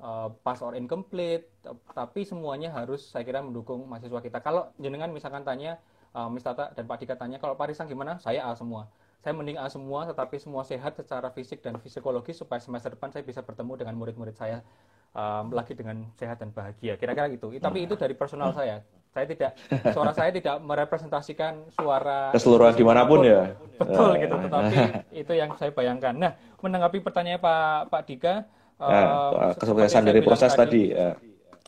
uh, 0.00 0.28
pass 0.42 0.64
or 0.64 0.74
incomplete, 0.74 1.46
tapi 1.92 2.24
semuanya 2.24 2.72
harus 2.72 3.04
saya 3.12 3.22
kira 3.22 3.44
mendukung 3.44 3.84
mahasiswa 3.86 4.20
kita. 4.20 4.40
Kalau 4.40 4.72
jenengan 4.80 5.12
misalkan 5.12 5.44
tanya, 5.46 5.78
uh, 6.16 6.26
Miss 6.32 6.44
Tata 6.44 6.72
dan 6.72 6.84
Pak 6.88 6.96
Dika 7.04 7.14
tanya, 7.14 7.38
kalau 7.38 7.54
Pak 7.54 7.70
Risang 7.70 7.86
gimana? 7.86 8.18
Saya 8.18 8.48
A 8.48 8.56
semua. 8.56 8.88
Saya 9.20 9.36
mending 9.36 9.60
A 9.60 9.68
semua, 9.68 10.08
tetapi 10.08 10.40
semua 10.40 10.64
sehat 10.64 10.96
secara 10.96 11.28
fisik 11.30 11.60
dan 11.60 11.76
psikologis 11.76 12.40
supaya 12.40 12.58
semester 12.58 12.96
depan 12.96 13.12
saya 13.12 13.20
bisa 13.20 13.44
bertemu 13.44 13.76
dengan 13.76 13.94
murid-murid 14.00 14.32
saya 14.32 14.64
um, 15.12 15.52
lagi 15.52 15.76
dengan 15.76 16.08
sehat 16.16 16.40
dan 16.40 16.50
bahagia. 16.50 16.96
Kira-kira 16.96 17.28
gitu. 17.28 17.52
Tapi 17.60 17.84
itu 17.84 17.94
dari 18.00 18.16
personal 18.16 18.56
saya 18.56 18.80
saya 19.10 19.26
tidak 19.26 19.50
suara 19.90 20.12
saya 20.14 20.30
tidak 20.30 20.56
merepresentasikan 20.62 21.66
suara 21.74 22.30
keseluruhan 22.30 22.78
di 22.78 22.84
mana 22.86 23.02
pun 23.02 23.26
ya 23.26 23.58
betul 23.74 24.14
gitu 24.14 24.36
tetapi 24.38 24.74
itu 25.26 25.32
yang 25.34 25.50
saya 25.58 25.74
bayangkan 25.74 26.14
nah 26.14 26.32
menanggapi 26.62 27.02
pertanyaan 27.02 27.42
Pak 27.42 27.90
Pak 27.90 28.02
Dika 28.06 28.34
ya, 28.80 29.02
uh, 29.04 29.52
kesuksesan 29.56 30.08
dari 30.08 30.20
proses 30.24 30.52
tadi, 30.56 30.90
tadi 30.90 30.96
ya. 30.96 31.10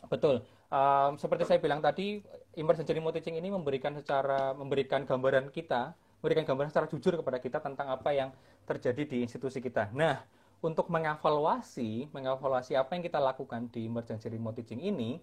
betul 0.09 0.41
um, 0.73 1.15
seperti 1.21 1.43
saya 1.45 1.59
bilang 1.61 1.79
tadi 1.79 2.19
emergency 2.57 2.91
remote 2.97 3.21
teaching 3.21 3.37
ini 3.37 3.53
memberikan 3.53 3.93
secara 3.93 4.57
memberikan 4.57 5.05
gambaran 5.05 5.53
kita 5.53 5.93
memberikan 6.19 6.43
gambaran 6.49 6.69
secara 6.73 6.87
jujur 6.89 7.13
kepada 7.21 7.37
kita 7.37 7.59
tentang 7.61 7.93
apa 7.93 8.09
yang 8.15 8.29
terjadi 8.65 9.03
di 9.05 9.17
institusi 9.21 9.61
kita 9.61 9.93
nah 9.93 10.25
untuk 10.63 10.87
mengevaluasi 10.89 12.09
mengevaluasi 12.09 12.73
apa 12.79 12.95
yang 12.95 13.03
kita 13.03 13.19
lakukan 13.19 13.69
di 13.69 13.85
emergency 13.85 14.31
remote 14.31 14.57
teaching 14.57 14.81
ini 14.81 15.19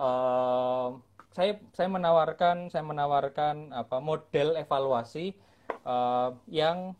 uh, 0.00 0.96
saya 1.36 1.60
saya 1.76 1.88
menawarkan 1.92 2.72
saya 2.72 2.82
menawarkan 2.82 3.70
apa 3.70 4.00
model 4.00 4.56
evaluasi 4.56 5.36
uh, 5.84 6.32
yang 6.48 6.96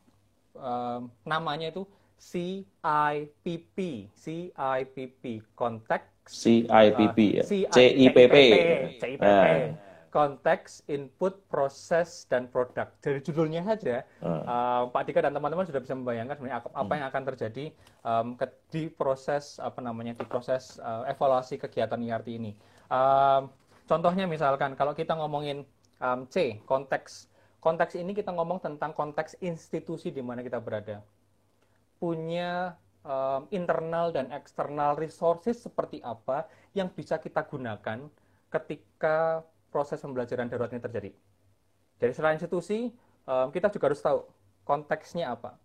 uh, 0.55 1.01
namanya 1.25 1.73
itu 1.73 1.89
CIPP 2.19 3.79
CIPP 4.13 5.25
konteks 5.55 6.29
CIPP 6.29 7.19
uh, 7.19 7.37
ya 7.41 7.43
CIPP 7.47 8.35
CIPP 9.01 9.25
konteks 10.09 10.83
input 10.89 11.37
proses 11.53 12.27
dan 12.27 12.49
produk 12.49 12.89
dari 13.01 13.23
judulnya 13.23 13.63
saja 13.65 14.05
uh. 14.21 14.29
Uh, 14.29 14.83
Pak 14.91 15.09
Dika 15.09 15.25
dan 15.25 15.33
teman-teman 15.33 15.65
sudah 15.65 15.81
bisa 15.81 15.95
membayangkan 15.95 16.37
sebenarnya 16.37 16.59
apa, 16.65 16.69
apa 16.75 16.85
hmm. 16.85 16.99
yang 16.99 17.07
akan 17.09 17.23
terjadi 17.33 17.65
um, 18.05 18.27
ke, 18.35 18.47
di 18.69 18.83
proses 18.91 19.63
apa 19.63 19.79
namanya 19.81 20.19
di 20.19 20.25
proses 20.27 20.77
uh, 20.83 21.07
evaluasi 21.09 21.57
kegiatan 21.61 22.01
IRT 22.01 22.29
ini 22.35 22.53
um, 22.93 23.49
Contohnya 23.89 24.29
misalkan 24.29 24.77
kalau 24.77 24.93
kita 24.93 25.17
ngomongin 25.17 25.65
um, 26.05 26.29
C, 26.29 26.61
konteks. 26.69 27.33
Konteks 27.59 27.97
ini 27.99 28.13
kita 28.15 28.31
ngomong 28.31 28.61
tentang 28.63 28.93
konteks 28.93 29.41
institusi 29.41 30.13
di 30.13 30.21
mana 30.21 30.45
kita 30.45 30.61
berada. 30.61 31.01
Punya 31.99 32.79
um, 33.03 33.51
internal 33.51 34.15
dan 34.15 34.31
eksternal 34.31 34.95
resources 34.95 35.59
seperti 35.59 35.99
apa 36.03 36.47
yang 36.75 36.91
bisa 36.91 37.19
kita 37.19 37.45
gunakan 37.47 38.09
ketika 38.49 39.45
proses 39.69 40.01
pembelajaran 40.01 40.49
darurat 40.49 40.73
ini 40.73 40.83
terjadi. 40.83 41.11
Jadi 41.99 42.13
selain 42.15 42.39
institusi, 42.39 42.89
um, 43.29 43.51
kita 43.51 43.69
juga 43.69 43.93
harus 43.93 44.01
tahu 44.01 44.25
konteksnya 44.65 45.35
apa. 45.35 45.59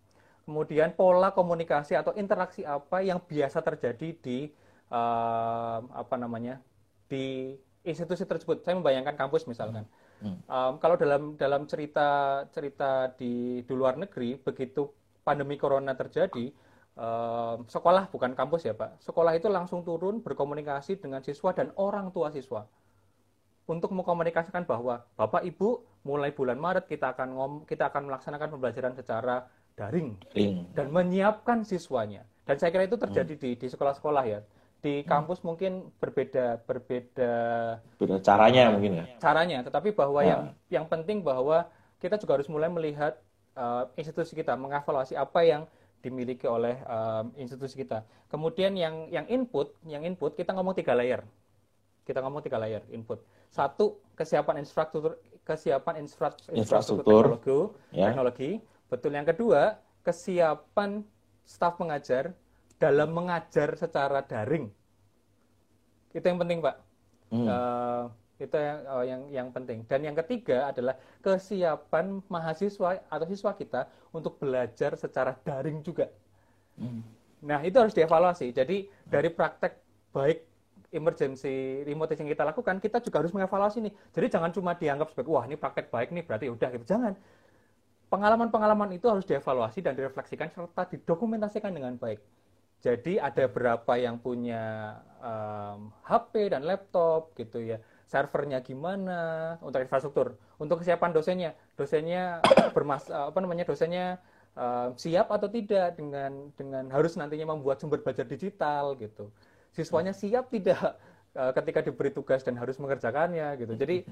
Kemudian 0.44 0.92
pola 0.92 1.32
komunikasi 1.32 1.96
atau 1.96 2.12
interaksi 2.20 2.68
apa 2.68 3.00
yang 3.00 3.16
biasa 3.22 3.64
terjadi 3.64 4.12
di 4.20 4.52
um, 4.92 5.88
apa 5.88 6.20
namanya 6.20 6.60
di 7.08 7.56
institusi 7.84 8.28
tersebut. 8.28 8.60
Saya 8.60 8.76
membayangkan 8.76 9.16
kampus 9.16 9.48
misalkan. 9.48 9.88
Hmm. 10.20 10.40
Um, 10.48 10.72
kalau 10.80 10.96
dalam 11.00 11.36
dalam 11.40 11.64
cerita 11.64 12.42
cerita 12.52 13.12
di 13.16 13.64
di 13.64 13.72
luar 13.72 13.96
negeri, 13.96 14.36
begitu 14.36 14.92
pandemi 15.24 15.56
corona 15.56 15.96
terjadi, 15.96 16.52
um, 16.94 17.64
sekolah 17.66 18.12
bukan 18.12 18.36
kampus 18.36 18.68
ya 18.68 18.76
pak, 18.76 19.00
sekolah 19.02 19.32
itu 19.34 19.48
langsung 19.48 19.82
turun 19.82 20.20
berkomunikasi 20.20 21.00
dengan 21.00 21.24
siswa 21.24 21.56
dan 21.56 21.72
orang 21.80 22.12
tua 22.12 22.30
siswa 22.30 22.68
untuk 23.64 23.96
mengkomunikasikan 23.96 24.68
bahwa 24.68 25.08
bapak 25.16 25.42
ibu 25.48 25.80
mulai 26.04 26.36
bulan 26.36 26.60
Maret 26.60 26.84
kita 26.84 27.16
akan 27.16 27.28
ngom 27.32 27.52
kita 27.64 27.88
akan 27.88 28.12
melaksanakan 28.12 28.48
pembelajaran 28.52 28.92
secara 28.92 29.48
daring 29.74 30.20
hmm. 30.36 30.76
dan 30.76 30.92
menyiapkan 30.92 31.64
siswanya. 31.64 32.28
Dan 32.44 32.60
saya 32.60 32.68
kira 32.68 32.84
itu 32.84 33.00
terjadi 33.00 33.34
hmm. 33.34 33.40
di 33.40 33.50
di 33.56 33.66
sekolah-sekolah 33.72 34.24
ya 34.28 34.40
di 34.84 35.00
hmm. 35.00 35.08
kampus 35.08 35.40
hmm. 35.40 35.46
mungkin 35.48 35.72
berbeda 35.96 36.60
berbeda 36.68 37.32
beda 37.96 38.16
caranya 38.20 38.68
mungkin 38.68 39.00
ya 39.00 39.04
caranya 39.16 39.58
tetapi 39.64 39.96
bahwa 39.96 40.20
nah. 40.20 40.28
yang 40.28 40.42
yang 40.68 40.84
penting 40.84 41.24
bahwa 41.24 41.64
kita 42.04 42.20
juga 42.20 42.36
harus 42.36 42.52
mulai 42.52 42.68
melihat 42.68 43.16
uh, 43.58 43.90
institusi 43.98 44.34
kita 44.34 44.54
mengevaluasi 44.54 45.18
apa 45.18 45.40
yang 45.42 45.62
dimiliki 46.04 46.44
oleh 46.44 46.76
um, 46.84 47.32
institusi 47.40 47.80
kita. 47.80 48.04
Kemudian 48.28 48.76
yang 48.76 49.08
yang 49.08 49.24
input, 49.30 49.72
yang 49.88 50.04
input 50.04 50.36
kita 50.36 50.52
ngomong 50.52 50.76
tiga 50.76 50.92
layer. 50.92 51.24
Kita 52.04 52.20
ngomong 52.20 52.44
tiga 52.44 52.60
layer 52.60 52.84
input. 52.92 53.24
Satu 53.48 54.04
kesiapan 54.12 54.60
infrastruktur, 54.60 55.16
kesiapan 55.48 56.04
infrastruktur, 56.04 56.52
infrastruktur 56.52 57.24
teknologi, 57.40 57.58
ya. 57.96 58.06
teknologi. 58.12 58.50
Betul. 58.92 59.16
Yang 59.16 59.26
kedua 59.32 59.80
kesiapan 60.04 61.00
staf 61.48 61.80
pengajar 61.80 62.36
dalam 62.76 63.16
mengajar 63.16 63.72
secara 63.80 64.20
daring. 64.20 64.68
Itu 66.12 66.24
yang 66.28 66.36
penting, 66.36 66.60
Pak. 66.60 66.76
Hmm. 67.32 67.46
Uh, 67.48 68.04
itu 68.44 68.56
yang 68.56 68.78
uh, 68.84 69.04
yang 69.04 69.22
yang 69.32 69.48
penting. 69.50 69.82
Dan 69.88 70.04
yang 70.04 70.16
ketiga 70.24 70.68
adalah 70.68 70.94
kesiapan 71.24 72.20
mahasiswa 72.28 73.00
atau 73.08 73.26
siswa 73.26 73.52
kita 73.56 73.88
untuk 74.12 74.36
belajar 74.36 74.94
secara 75.00 75.32
daring 75.42 75.80
juga. 75.80 76.12
Hmm. 76.76 77.02
Nah, 77.44 77.60
itu 77.60 77.76
harus 77.76 77.92
dievaluasi. 77.92 78.52
Jadi 78.52 78.88
dari 79.04 79.28
praktek 79.28 79.72
baik 80.12 80.38
emergency 80.94 81.82
remote 81.82 82.14
yang 82.14 82.30
kita 82.30 82.44
lakukan, 82.46 82.78
kita 82.78 83.02
juga 83.02 83.20
harus 83.20 83.34
mengevaluasi 83.34 83.82
nih. 83.84 83.92
Jadi 84.14 84.26
jangan 84.30 84.50
cuma 84.54 84.72
dianggap 84.78 85.10
sebagai 85.12 85.34
wah 85.34 85.44
ini 85.44 85.58
praktek 85.58 85.90
baik 85.90 86.14
nih 86.14 86.24
berarti 86.24 86.46
udah 86.48 86.68
gitu. 86.72 86.86
Jangan. 86.86 87.12
Pengalaman-pengalaman 88.08 88.94
itu 88.94 89.10
harus 89.10 89.26
dievaluasi 89.26 89.82
dan 89.82 89.98
direfleksikan 89.98 90.46
serta 90.54 90.86
didokumentasikan 90.86 91.74
dengan 91.74 91.98
baik. 91.98 92.22
Jadi 92.84 93.16
ada 93.16 93.48
berapa 93.48 93.96
yang 93.96 94.20
punya 94.20 94.94
um, 95.18 95.88
HP 96.04 96.52
dan 96.52 96.68
laptop 96.68 97.32
gitu 97.32 97.58
ya 97.64 97.80
servernya 98.14 98.62
gimana 98.62 99.20
untuk 99.58 99.82
infrastruktur. 99.82 100.38
Untuk 100.62 100.86
kesiapan 100.86 101.10
dosennya 101.10 101.50
dosennya 101.74 102.38
bermas 102.76 103.10
apa 103.10 103.34
namanya 103.42 103.66
dosennya 103.66 104.22
uh, 104.54 104.94
siap 104.94 105.34
atau 105.34 105.50
tidak 105.50 105.98
dengan 105.98 106.54
dengan 106.54 106.86
harus 106.94 107.18
nantinya 107.18 107.58
membuat 107.58 107.82
sumber 107.82 107.98
belajar 107.98 108.22
digital 108.22 108.94
gitu. 109.02 109.34
Siswanya 109.74 110.14
siap 110.14 110.54
tidak 110.54 110.78
uh, 111.34 111.50
ketika 111.50 111.82
diberi 111.82 112.14
tugas 112.14 112.46
dan 112.46 112.54
harus 112.54 112.78
mengerjakannya 112.78 113.58
gitu. 113.58 113.74
Jadi 113.74 114.06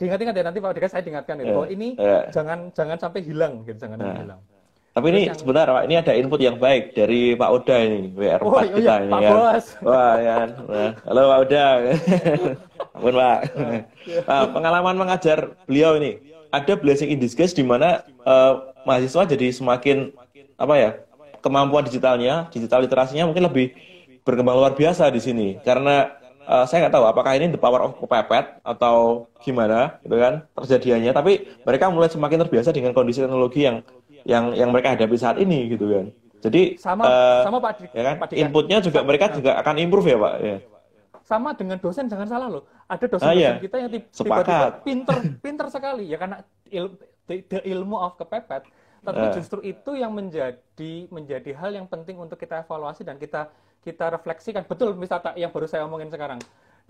diingat-ingat 0.00 0.34
ya 0.36 0.44
nanti 0.44 0.60
Pak 0.60 0.72
Dika 0.76 0.88
saya 0.88 1.04
diingatkan 1.04 1.44
ya, 1.44 1.52
bahwa 1.52 1.68
ini 1.68 1.92
yeah. 2.00 2.24
jangan 2.32 2.72
jangan 2.72 2.96
sampai 2.96 3.20
hilang 3.20 3.68
gitu 3.68 3.84
jangan 3.84 4.00
yeah. 4.00 4.16
hilang 4.16 4.40
tapi 4.90 5.06
ini 5.14 5.30
yang... 5.30 5.38
sebentar 5.38 5.70
Pak, 5.70 5.84
ini 5.86 5.94
ada 5.94 6.12
input 6.18 6.40
yang 6.42 6.58
baik 6.58 6.98
dari 6.98 7.38
Pak 7.38 7.50
Oda 7.50 7.76
ini, 7.78 8.10
WR4 8.10 8.42
oh, 8.42 8.58
iya, 8.58 8.74
kita 8.74 8.94
ini 9.06 9.12
Pak 9.12 9.20
ya. 9.22 9.30
Bos. 9.30 9.64
Wah, 9.86 10.14
ya. 10.18 10.36
Nah, 10.50 10.90
halo 11.06 11.20
Pak 11.30 11.38
Oda. 11.46 11.64
Ampun 12.98 13.14
Pak. 13.14 13.38
Nah, 14.26 14.44
pengalaman 14.50 14.96
mengajar 14.98 15.38
beliau 15.70 15.94
ini, 15.94 16.18
ada 16.50 16.74
blessing 16.74 17.14
in 17.14 17.22
disguise 17.22 17.54
di 17.54 17.62
mana 17.62 18.02
uh, 18.26 18.74
mahasiswa 18.82 19.30
jadi 19.30 19.54
semakin 19.54 20.10
apa 20.58 20.74
ya 20.74 20.90
kemampuan 21.38 21.86
digitalnya, 21.86 22.50
digital 22.50 22.82
literasinya 22.82 23.30
mungkin 23.30 23.46
lebih 23.46 23.72
berkembang 24.26 24.58
luar 24.58 24.74
biasa 24.76 25.08
di 25.08 25.20
sini 25.22 25.48
karena 25.64 26.20
uh, 26.44 26.64
saya 26.68 26.86
nggak 26.86 26.94
tahu 26.94 27.04
apakah 27.08 27.32
ini 27.38 27.48
the 27.48 27.60
power 27.60 27.80
of 27.80 27.96
kepepet 27.96 28.60
atau 28.60 29.26
gimana 29.40 29.96
gitu 30.04 30.16
kan 30.20 30.44
terjadiannya 30.60 31.12
tapi 31.16 31.48
mereka 31.64 31.88
mulai 31.88 32.12
semakin 32.12 32.44
terbiasa 32.44 32.70
dengan 32.74 32.92
kondisi 32.92 33.24
teknologi 33.24 33.64
yang 33.64 33.80
yang 34.24 34.52
yang 34.56 34.70
mereka 34.70 34.94
hadapi 34.96 35.16
saat 35.16 35.36
ini 35.38 35.70
gitu 35.72 35.86
kan. 35.90 36.06
Jadi 36.40 36.80
sama 36.80 37.04
uh, 37.04 37.44
sama 37.44 37.58
Pak 37.60 37.72
Dik, 37.76 37.90
ya 37.92 38.02
kan? 38.02 38.14
Pak 38.16 38.26
Dik, 38.32 38.38
inputnya 38.40 38.78
juga 38.80 39.00
mereka 39.04 39.26
juga 39.32 39.60
akan 39.60 39.74
improve 39.76 40.08
ya 40.08 40.18
Pak. 40.18 40.34
Ya. 40.40 40.56
Sama 41.20 41.50
dengan 41.52 41.76
dosen 41.78 42.08
jangan 42.08 42.26
salah 42.26 42.48
loh. 42.48 42.64
Ada 42.88 43.06
dosen-dosen 43.06 43.36
ah, 43.36 43.56
iya. 43.56 43.60
kita 43.60 43.76
yang 43.76 43.90
tiba-tiba 43.92 44.68
pinter 44.82 45.16
pinter 45.44 45.66
sekali 45.68 46.08
ya 46.08 46.16
karena 46.16 46.42
il, 46.72 46.96
the 47.28 47.60
ilmu 47.68 47.96
of 48.00 48.16
kepepet. 48.16 48.66
Tapi 49.00 49.24
uh. 49.28 49.32
justru 49.32 49.60
itu 49.64 49.96
yang 49.96 50.12
menjadi 50.12 50.92
menjadi 51.12 51.50
hal 51.56 51.76
yang 51.76 51.86
penting 51.88 52.16
untuk 52.16 52.40
kita 52.40 52.64
evaluasi 52.64 53.04
dan 53.04 53.20
kita 53.20 53.52
kita 53.84 54.12
refleksikan. 54.12 54.64
Betul 54.64 54.96
misalnya 54.96 55.36
yang 55.36 55.52
baru 55.52 55.68
saya 55.68 55.84
omongin 55.84 56.08
sekarang. 56.08 56.40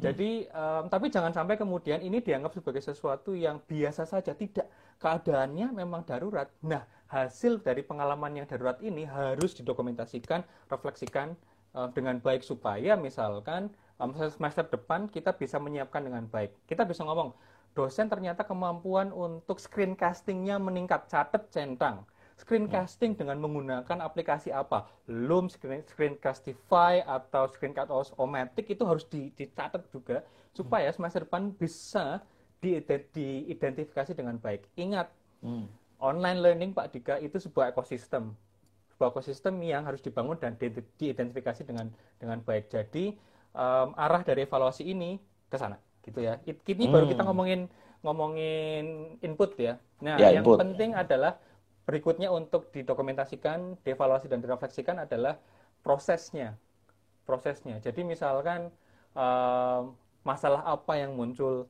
Jadi, 0.00 0.48
um, 0.48 0.88
tapi 0.88 1.12
jangan 1.12 1.28
sampai 1.28 1.60
kemudian 1.60 2.00
ini 2.00 2.24
dianggap 2.24 2.56
sebagai 2.56 2.80
sesuatu 2.80 3.36
yang 3.36 3.60
biasa 3.60 4.08
saja. 4.08 4.32
Tidak, 4.32 4.96
keadaannya 4.96 5.76
memang 5.76 6.08
darurat. 6.08 6.48
Nah, 6.64 6.80
hasil 7.10 7.58
dari 7.60 7.82
pengalaman 7.82 8.38
yang 8.38 8.46
darurat 8.46 8.78
ini 8.78 9.02
harus 9.02 9.50
didokumentasikan, 9.58 10.46
refleksikan 10.70 11.34
uh, 11.74 11.90
dengan 11.90 12.22
baik 12.22 12.46
supaya 12.46 12.94
misalkan 12.94 13.66
um, 13.98 14.14
semester 14.14 14.62
depan 14.70 15.10
kita 15.10 15.34
bisa 15.34 15.58
menyiapkan 15.58 16.06
dengan 16.06 16.30
baik. 16.30 16.54
Kita 16.70 16.86
bisa 16.86 17.02
ngomong, 17.02 17.34
dosen 17.74 18.06
ternyata 18.06 18.46
kemampuan 18.46 19.10
untuk 19.10 19.58
screencastingnya 19.58 20.62
meningkat, 20.62 21.10
catat 21.10 21.50
centang. 21.50 22.06
Screencasting 22.38 23.18
dengan 23.20 23.36
menggunakan 23.36 24.00
aplikasi 24.00 24.48
apa? 24.48 24.88
Loom, 25.12 25.52
screen, 25.52 25.84
Screencastify, 25.84 27.04
atau 27.04 27.44
Screencast-O-Matic 27.52 28.64
itu 28.64 28.80
harus 28.88 29.04
dicatat 29.12 29.84
juga 29.92 30.24
supaya 30.56 30.88
semester 30.88 31.28
depan 31.28 31.52
bisa 31.52 32.24
diidentifikasi 32.64 34.16
dengan 34.16 34.40
baik. 34.40 34.64
Ingat, 34.80 35.12
hmm 35.44 35.79
online 36.00 36.40
learning 36.40 36.70
Pak 36.72 36.96
Dika 36.96 37.14
itu 37.20 37.36
sebuah 37.36 37.72
ekosistem. 37.72 38.32
Sebuah 38.96 39.12
ekosistem 39.12 39.60
yang 39.62 39.84
harus 39.84 40.00
dibangun 40.00 40.36
dan 40.40 40.56
diidentifikasi 40.96 41.62
dengan 41.64 41.92
dengan 42.16 42.40
baik. 42.40 42.72
Jadi 42.72 43.14
um, 43.54 43.92
arah 43.94 44.24
dari 44.24 44.44
evaluasi 44.44 44.88
ini 44.88 45.20
ke 45.46 45.56
sana 45.60 45.76
gitu 46.00 46.24
ya. 46.24 46.40
Ini 46.44 46.84
hmm. 46.88 46.92
baru 46.92 47.06
kita 47.08 47.22
ngomongin 47.24 47.60
ngomongin 48.00 49.16
input 49.20 49.56
ya. 49.60 49.76
Nah 50.00 50.16
ya, 50.16 50.32
yang 50.32 50.44
input. 50.44 50.56
penting 50.56 50.96
adalah 50.96 51.36
berikutnya 51.84 52.32
untuk 52.32 52.72
didokumentasikan 52.72 53.80
dievaluasi 53.84 54.26
dan 54.30 54.40
direfleksikan 54.40 55.04
adalah 55.04 55.36
prosesnya. 55.84 56.56
Prosesnya. 57.28 57.78
Jadi 57.84 58.00
misalkan 58.02 58.72
um, 59.12 59.94
masalah 60.24 60.64
apa 60.64 60.96
yang 60.96 61.16
muncul 61.16 61.68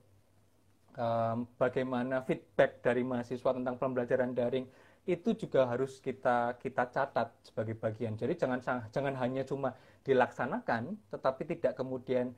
um, 0.97 1.47
bagaimana 1.59 2.23
feedback 2.25 2.83
dari 2.83 3.05
mahasiswa 3.07 3.51
tentang 3.55 3.77
pembelajaran 3.79 4.33
daring 4.35 4.67
itu 5.09 5.33
juga 5.35 5.67
harus 5.67 5.99
kita 5.99 6.61
kita 6.61 6.87
catat 6.93 7.33
sebagai 7.43 7.75
bagian. 7.75 8.15
Jadi 8.15 8.37
jangan 8.37 8.61
jangan 8.93 9.15
hanya 9.17 9.43
cuma 9.43 9.75
dilaksanakan, 10.05 10.97
tetapi 11.11 11.43
tidak 11.57 11.73
kemudian 11.77 12.33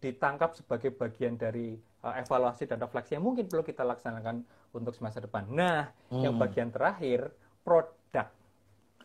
ditangkap 0.00 0.52
sebagai 0.52 0.92
bagian 0.92 1.40
dari 1.40 1.76
uh, 2.04 2.14
evaluasi 2.20 2.68
dan 2.68 2.80
refleksi 2.80 3.16
yang 3.16 3.24
mungkin 3.24 3.48
perlu 3.48 3.64
kita 3.64 3.84
laksanakan 3.84 4.44
untuk 4.76 4.92
semester 4.92 5.24
depan. 5.24 5.48
Nah, 5.48 5.88
hmm. 6.12 6.22
yang 6.22 6.34
bagian 6.36 6.68
terakhir 6.68 7.32
produk. 7.64 8.28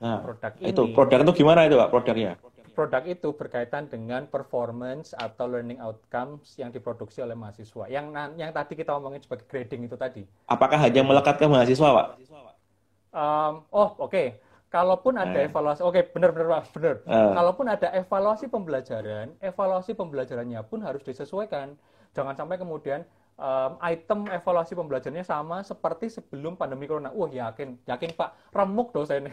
Nah, 0.01 0.19
produk 0.25 0.51
ini. 0.59 0.73
Itu 0.73 0.83
produk 0.91 1.19
itu 1.23 1.33
gimana 1.45 1.69
itu 1.69 1.77
pak 1.77 1.89
produknya? 1.93 2.33
Produk 2.71 3.03
itu 3.03 3.35
berkaitan 3.35 3.91
dengan 3.91 4.25
performance 4.25 5.11
atau 5.13 5.45
learning 5.45 5.77
outcomes 5.83 6.55
yang 6.55 6.71
diproduksi 6.71 7.19
oleh 7.19 7.35
mahasiswa. 7.35 7.91
Yang 7.91 8.05
yang 8.39 8.51
tadi 8.55 8.73
kita 8.79 8.95
omongin 8.95 9.21
sebagai 9.21 9.45
grading 9.45 9.85
itu 9.85 9.99
tadi. 9.99 10.23
Apakah 10.47 10.79
hanya 10.79 11.03
melekat 11.03 11.35
ke 11.37 11.45
mahasiswa, 11.45 11.87
Pak? 11.91 12.07
Um, 13.11 13.67
oh, 13.69 13.91
oke. 13.99 14.11
Okay. 14.11 14.27
Kalaupun 14.71 15.19
ada 15.19 15.35
eh. 15.35 15.51
evaluasi, 15.51 15.83
oke, 15.83 15.99
okay, 15.99 16.03
benar-benar 16.15 16.47
Pak, 16.47 16.63
benar. 16.71 16.95
Uh. 17.03 17.35
Kalaupun 17.35 17.67
ada 17.67 17.91
evaluasi 17.91 18.47
pembelajaran, 18.47 19.35
evaluasi 19.43 19.91
pembelajarannya 19.99 20.63
pun 20.63 20.79
harus 20.79 21.03
disesuaikan. 21.03 21.75
Jangan 22.15 22.39
sampai 22.39 22.55
kemudian 22.55 23.03
um, 23.39 23.71
item 23.79 24.27
evaluasi 24.27 24.73
pembelajarannya 24.73 25.25
sama 25.27 25.61
seperti 25.61 26.09
sebelum 26.11 26.57
pandemi 26.57 26.89
corona. 26.89 27.13
Wah, 27.13 27.29
yakin, 27.29 27.79
yakin 27.85 28.11
Pak, 28.15 28.51
remuk 28.55 28.91
dosen. 28.95 29.31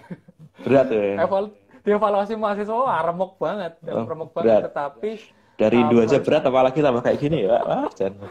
Berat 0.62 0.90
ya. 0.92 1.18
Eval 1.24 1.54
dievaluasi 1.86 2.34
mahasiswa 2.36 2.74
wah 2.74 3.00
remuk 3.00 3.40
banget. 3.40 3.80
Oh, 3.88 4.04
remuk 4.04 4.36
banget 4.36 4.68
tetapi 4.68 5.10
dari 5.58 5.82
dua 5.90 6.06
aja 6.06 6.22
berat 6.22 6.46
apalagi 6.46 6.78
tambah 6.78 7.02
kayak 7.02 7.18
gini 7.18 7.48
ya. 7.50 7.58
Wah, 7.66 7.90
jangan 7.90 8.30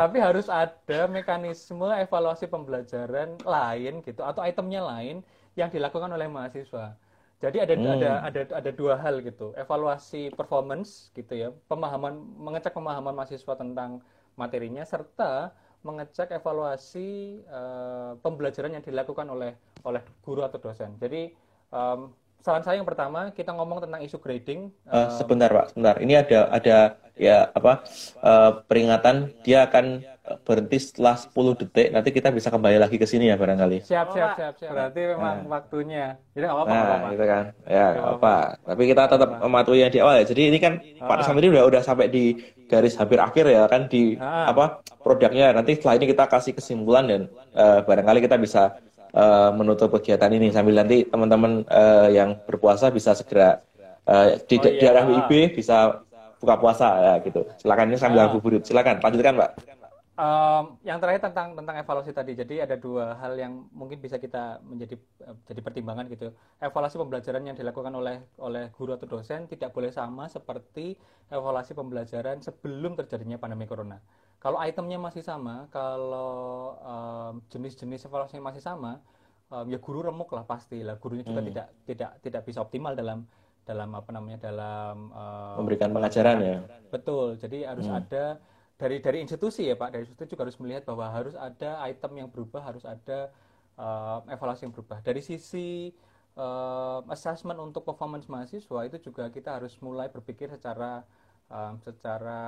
tapi 0.00 0.16
harus 0.16 0.48
ada 0.48 1.04
mekanisme 1.04 1.84
evaluasi 1.84 2.48
pembelajaran 2.48 3.36
lain 3.44 4.00
gitu 4.00 4.24
atau 4.24 4.40
itemnya 4.40 4.80
lain 4.80 5.20
yang 5.52 5.68
dilakukan 5.68 6.08
oleh 6.08 6.24
mahasiswa. 6.32 6.96
Jadi 7.36 7.60
ada 7.60 7.74
hmm. 7.76 7.92
ada 8.00 8.10
ada 8.24 8.40
ada 8.56 8.70
dua 8.72 8.96
hal 8.96 9.20
gitu. 9.20 9.52
Evaluasi 9.60 10.32
performance 10.32 11.12
gitu 11.12 11.36
ya. 11.36 11.48
Pemahaman 11.68 12.16
mengecek 12.40 12.72
pemahaman 12.72 13.12
mahasiswa 13.12 13.52
tentang 13.52 14.00
materinya 14.36 14.84
serta 14.84 15.50
mengecek 15.82 16.36
evaluasi 16.36 17.40
uh, 17.48 18.18
pembelajaran 18.20 18.76
yang 18.78 18.84
dilakukan 18.84 19.26
oleh 19.28 19.52
oleh 19.84 20.02
guru 20.24 20.44
atau 20.44 20.60
dosen 20.60 20.96
jadi 21.00 21.32
um, 21.72 22.12
saran 22.46 22.62
saya 22.62 22.78
yang 22.78 22.86
pertama 22.86 23.34
kita 23.34 23.50
ngomong 23.50 23.82
tentang 23.82 23.98
isu 24.06 24.22
grading. 24.22 24.70
Uh, 24.86 25.10
sebentar 25.18 25.50
pak, 25.50 25.74
sebentar. 25.74 25.98
Ini 25.98 26.14
ada 26.22 26.40
ada 26.54 26.76
ya 27.18 27.50
apa 27.50 27.82
uh, 28.22 28.62
peringatan 28.70 29.34
dia 29.42 29.66
akan 29.66 30.06
berhenti 30.42 30.78
setelah 30.82 31.14
10 31.14 31.60
detik. 31.62 31.88
Nanti 31.94 32.10
kita 32.10 32.28
bisa 32.34 32.50
kembali 32.50 32.82
lagi 32.82 32.96
ke 32.98 33.06
sini 33.06 33.30
ya 33.30 33.38
barangkali. 33.38 33.86
Siap 33.86 34.10
siap 34.10 34.30
siap 34.34 34.54
siap. 34.58 34.70
Berarti 34.74 35.00
memang 35.14 35.46
nah. 35.46 35.50
waktunya. 35.58 36.04
Jadi 36.34 36.44
nggak 36.46 36.56
apa-apa. 36.56 36.74
Nah, 36.74 36.82
apa 36.82 37.08
gitu 37.14 37.24
kan. 37.26 37.44
Ya 37.66 37.86
nggak 37.94 38.06
apa. 38.06 38.16
apa. 38.18 38.36
Tapi 38.66 38.82
kita 38.90 39.02
tetap 39.06 39.30
mematuhi 39.38 39.78
yang 39.86 39.92
di 39.94 39.98
awal 40.02 40.14
ya. 40.18 40.24
Jadi 40.26 40.42
ini 40.50 40.58
kan 40.58 40.72
ah. 40.82 41.06
Pak 41.06 41.18
Sam 41.22 41.38
ini 41.38 41.48
udah 41.54 41.64
udah 41.70 41.82
sampai 41.82 42.06
di 42.10 42.24
garis 42.66 42.98
hampir 42.98 43.18
akhir 43.22 43.44
ya 43.46 43.62
kan 43.70 43.86
di 43.86 44.18
ah. 44.18 44.50
apa 44.50 44.82
produknya. 45.06 45.54
Nanti 45.54 45.78
setelah 45.78 45.94
ini 46.02 46.06
kita 46.10 46.24
kasih 46.26 46.52
kesimpulan 46.58 47.06
dan 47.06 47.20
uh, 47.54 47.86
barangkali 47.86 48.18
kita 48.26 48.36
bisa 48.42 48.74
uh, 49.14 49.54
menutup 49.54 49.94
kegiatan 50.00 50.30
ini 50.34 50.50
sambil 50.50 50.82
nanti 50.82 51.06
teman-teman 51.06 51.62
uh, 51.70 52.10
yang 52.10 52.34
berpuasa 52.42 52.90
bisa 52.90 53.14
segera 53.14 53.62
uh, 54.10 54.34
di, 54.42 54.58
oh, 54.58 54.66
iya. 54.66 54.78
di 54.78 54.84
arah 54.90 55.04
WIB 55.06 55.54
bisa 55.54 56.02
buka 56.36 56.54
puasa 56.60 56.88
ya 57.00 57.14
gitu. 57.24 57.42
Silakan 57.62 57.94
ini 57.94 57.98
sambil 57.98 58.26
ah. 58.26 58.30
burit. 58.30 58.62
Silakan 58.66 59.00
lanjutkan, 59.00 59.34
Pak. 59.40 59.75
Um, 60.16 60.80
yang 60.80 60.96
terakhir 60.96 61.28
tentang 61.28 61.52
tentang 61.52 61.76
evaluasi 61.76 62.08
tadi. 62.08 62.32
Jadi 62.32 62.64
ada 62.64 62.72
dua 62.80 63.20
hal 63.20 63.36
yang 63.36 63.68
mungkin 63.68 64.00
bisa 64.00 64.16
kita 64.16 64.64
menjadi 64.64 64.96
uh, 65.28 65.36
jadi 65.44 65.60
pertimbangan 65.60 66.08
gitu. 66.08 66.32
Evaluasi 66.56 66.96
pembelajaran 66.96 67.44
yang 67.44 67.52
dilakukan 67.52 67.92
oleh 67.92 68.24
oleh 68.40 68.72
guru 68.72 68.96
atau 68.96 69.04
dosen 69.04 69.44
tidak 69.44 69.76
boleh 69.76 69.92
sama 69.92 70.24
seperti 70.32 70.96
evaluasi 71.28 71.76
pembelajaran 71.76 72.40
sebelum 72.40 72.96
terjadinya 72.96 73.36
pandemi 73.36 73.68
corona. 73.68 74.00
Kalau 74.40 74.56
itemnya 74.64 74.96
masih 74.96 75.20
sama, 75.20 75.68
kalau 75.68 76.80
um, 76.80 77.44
jenis-jenis 77.52 78.08
evaluasinya 78.08 78.48
masih 78.48 78.64
sama, 78.64 79.04
um, 79.52 79.68
ya 79.68 79.76
guru 79.76 80.00
remuk 80.00 80.32
lah 80.32 80.48
pasti 80.48 80.80
lah. 80.80 80.96
Gurunya 80.96 81.28
juga 81.28 81.44
hmm. 81.44 81.48
tidak 81.52 81.66
tidak 81.84 82.10
tidak 82.24 82.42
bisa 82.48 82.64
optimal 82.64 82.96
dalam 82.96 83.28
dalam 83.68 83.92
apa 83.92 84.10
namanya 84.16 84.40
dalam 84.40 85.12
uh, 85.12 85.60
memberikan 85.60 85.92
pengajaran 85.92 86.40
ya. 86.40 86.56
Betul. 86.88 87.36
Jadi 87.36 87.68
harus 87.68 87.84
hmm. 87.84 88.00
ada 88.00 88.40
dari 88.76 89.00
dari 89.00 89.18
institusi 89.24 89.64
ya 89.64 89.76
Pak, 89.76 89.88
dari 89.92 90.04
institusi 90.04 90.36
juga 90.36 90.44
harus 90.48 90.60
melihat 90.60 90.84
bahwa 90.84 91.08
harus 91.08 91.32
ada 91.32 91.80
item 91.88 92.12
yang 92.24 92.28
berubah, 92.28 92.60
harus 92.60 92.84
ada 92.84 93.32
uh, 93.80 94.20
evaluasi 94.28 94.68
yang 94.68 94.74
berubah. 94.76 95.00
Dari 95.00 95.24
sisi 95.24 95.88
uh, 96.36 97.00
assessment 97.08 97.56
untuk 97.56 97.88
performance 97.88 98.28
mahasiswa 98.28 98.80
itu 98.84 99.00
juga 99.00 99.32
kita 99.32 99.56
harus 99.56 99.72
mulai 99.80 100.12
berpikir 100.12 100.52
secara 100.52 101.08
um, 101.48 101.80
secara 101.80 102.40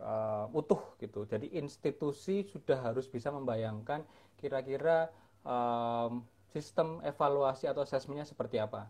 uh, 0.00 0.48
utuh 0.56 0.96
gitu. 0.96 1.28
Jadi 1.28 1.52
institusi 1.60 2.48
sudah 2.48 2.80
harus 2.80 3.04
bisa 3.04 3.28
membayangkan 3.28 4.00
kira-kira 4.40 5.12
um, 5.44 6.24
sistem 6.52 7.04
evaluasi 7.04 7.68
atau 7.68 7.84
assessmentnya 7.84 8.24
seperti 8.24 8.60
apa 8.60 8.88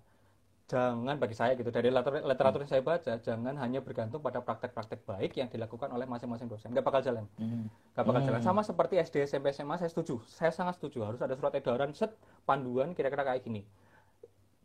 jangan 0.71 1.17
bagi 1.21 1.37
saya 1.37 1.53
gitu 1.59 1.69
dari 1.69 1.93
literatur, 1.93 2.65
yang 2.65 2.71
saya 2.71 2.83
baca 2.85 3.13
jangan 3.21 3.55
hanya 3.61 3.85
bergantung 3.85 4.23
pada 4.25 4.41
praktek-praktek 4.41 5.05
baik 5.05 5.37
yang 5.37 5.49
dilakukan 5.51 5.91
oleh 5.93 6.09
masing-masing 6.09 6.49
dosen. 6.49 6.73
Nggak 6.73 6.87
bakal 6.87 7.01
jalan. 7.05 7.25
Hmm. 7.37 7.69
nggak 7.93 8.05
bakal 8.07 8.21
hmm. 8.23 8.29
jalan 8.31 8.43
sama 8.43 8.61
seperti 8.65 8.95
SD 9.03 9.29
SMP 9.29 9.53
SMA 9.53 9.77
saya 9.77 9.91
setuju. 9.91 10.23
Saya 10.25 10.55
sangat 10.55 10.81
setuju. 10.81 11.05
Harus 11.05 11.21
ada 11.21 11.37
surat 11.37 11.53
edaran 11.59 11.93
set 11.93 12.15
panduan 12.49 12.97
kira-kira 12.97 13.27
kayak 13.27 13.43
gini. 13.45 13.67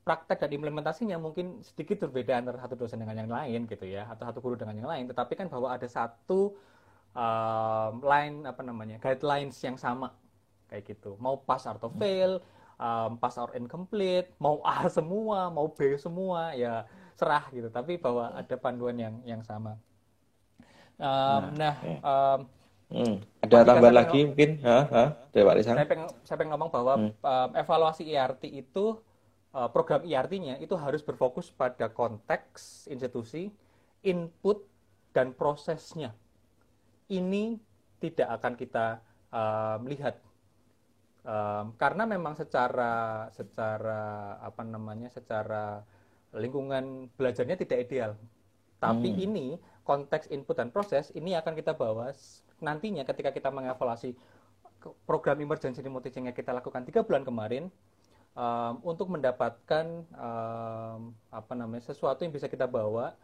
Praktek 0.08 0.48
dan 0.48 0.52
implementasinya 0.56 1.20
mungkin 1.20 1.60
sedikit 1.60 2.08
berbeda 2.08 2.40
antara 2.40 2.64
satu 2.64 2.80
dosen 2.80 3.04
dengan 3.04 3.28
yang 3.28 3.32
lain 3.32 3.68
gitu 3.68 3.84
ya 3.84 4.08
atau 4.08 4.24
satu 4.24 4.40
guru 4.40 4.56
dengan 4.56 4.80
yang 4.80 4.88
lain. 4.88 5.12
Tetapi 5.12 5.34
kan 5.36 5.52
bahwa 5.52 5.76
ada 5.76 5.84
satu 5.84 6.56
um, 7.12 7.94
line 8.00 8.48
apa 8.48 8.62
namanya 8.64 8.96
guidelines 9.04 9.60
yang 9.60 9.76
sama. 9.76 10.16
Kayak 10.72 10.96
gitu. 10.96 11.20
Mau 11.20 11.44
pass 11.44 11.68
atau 11.68 11.92
fail 11.92 12.40
hmm 12.40 12.57
um, 12.78 13.18
pass 13.18 13.38
or 13.42 13.52
incomplete, 13.58 14.32
mau 14.38 14.62
A 14.64 14.88
semua, 14.98 15.50
mau 15.50 15.70
B 15.70 15.98
semua, 15.98 16.54
ya 16.54 16.86
serah 17.18 17.46
gitu. 17.50 17.68
Tapi 17.70 17.98
bahwa 17.98 18.32
ada 18.34 18.56
panduan 18.58 18.98
yang 18.98 19.16
yang 19.26 19.42
sama. 19.44 19.78
Um, 20.98 21.54
nah, 21.54 21.78
nah 21.78 21.98
um, 22.02 22.40
hmm. 22.90 23.16
ada 23.46 23.58
tambahan 23.62 23.94
lagi 23.94 24.26
mungkin, 24.26 24.58
ha, 24.66 24.78
ha, 24.90 25.04
dari 25.30 25.46
Pak 25.46 25.54
Saya 25.62 25.86
pengen, 25.86 26.10
saya 26.26 26.38
pengen 26.42 26.52
ngomong 26.58 26.72
bahwa 26.74 26.94
hmm. 26.98 27.12
um, 27.22 27.50
evaluasi 27.54 28.10
IRT 28.10 28.50
itu 28.50 28.98
uh, 29.54 29.70
program 29.70 30.02
IRT-nya 30.02 30.58
itu 30.58 30.74
harus 30.74 31.06
berfokus 31.06 31.54
pada 31.54 31.86
konteks 31.90 32.90
institusi, 32.90 33.54
input 34.02 34.66
dan 35.14 35.38
prosesnya. 35.38 36.18
Ini 37.10 37.62
tidak 38.02 38.42
akan 38.42 38.54
kita 38.58 38.86
uh, 39.34 39.78
lihat 39.86 40.18
um, 41.28 41.76
karena 41.76 42.08
memang 42.08 42.34
secara 42.40 43.28
secara 43.36 44.36
apa 44.40 44.64
namanya 44.64 45.12
secara 45.12 45.84
lingkungan 46.32 47.12
belajarnya 47.20 47.60
tidak 47.60 47.92
ideal 47.92 48.12
tapi 48.80 49.12
hmm. 49.12 49.26
ini 49.28 49.48
konteks 49.84 50.32
input 50.32 50.56
dan 50.56 50.72
proses 50.72 51.12
ini 51.14 51.36
akan 51.36 51.54
kita 51.54 51.76
bawa 51.76 52.16
nantinya 52.64 53.04
ketika 53.04 53.36
kita 53.36 53.52
mengevaluasi 53.52 54.16
program 55.04 55.38
emergency 55.44 55.84
remote 55.84 56.08
teaching 56.08 56.32
yang 56.32 56.38
kita 56.38 56.56
lakukan 56.56 56.88
tiga 56.88 57.04
bulan 57.04 57.28
kemarin 57.28 57.68
um, 58.34 58.80
untuk 58.88 59.12
mendapatkan 59.12 59.86
um, 60.16 61.12
apa 61.34 61.54
namanya 61.54 61.84
sesuatu 61.92 62.24
yang 62.24 62.32
bisa 62.32 62.48
kita 62.48 62.70
bawa 62.70 63.18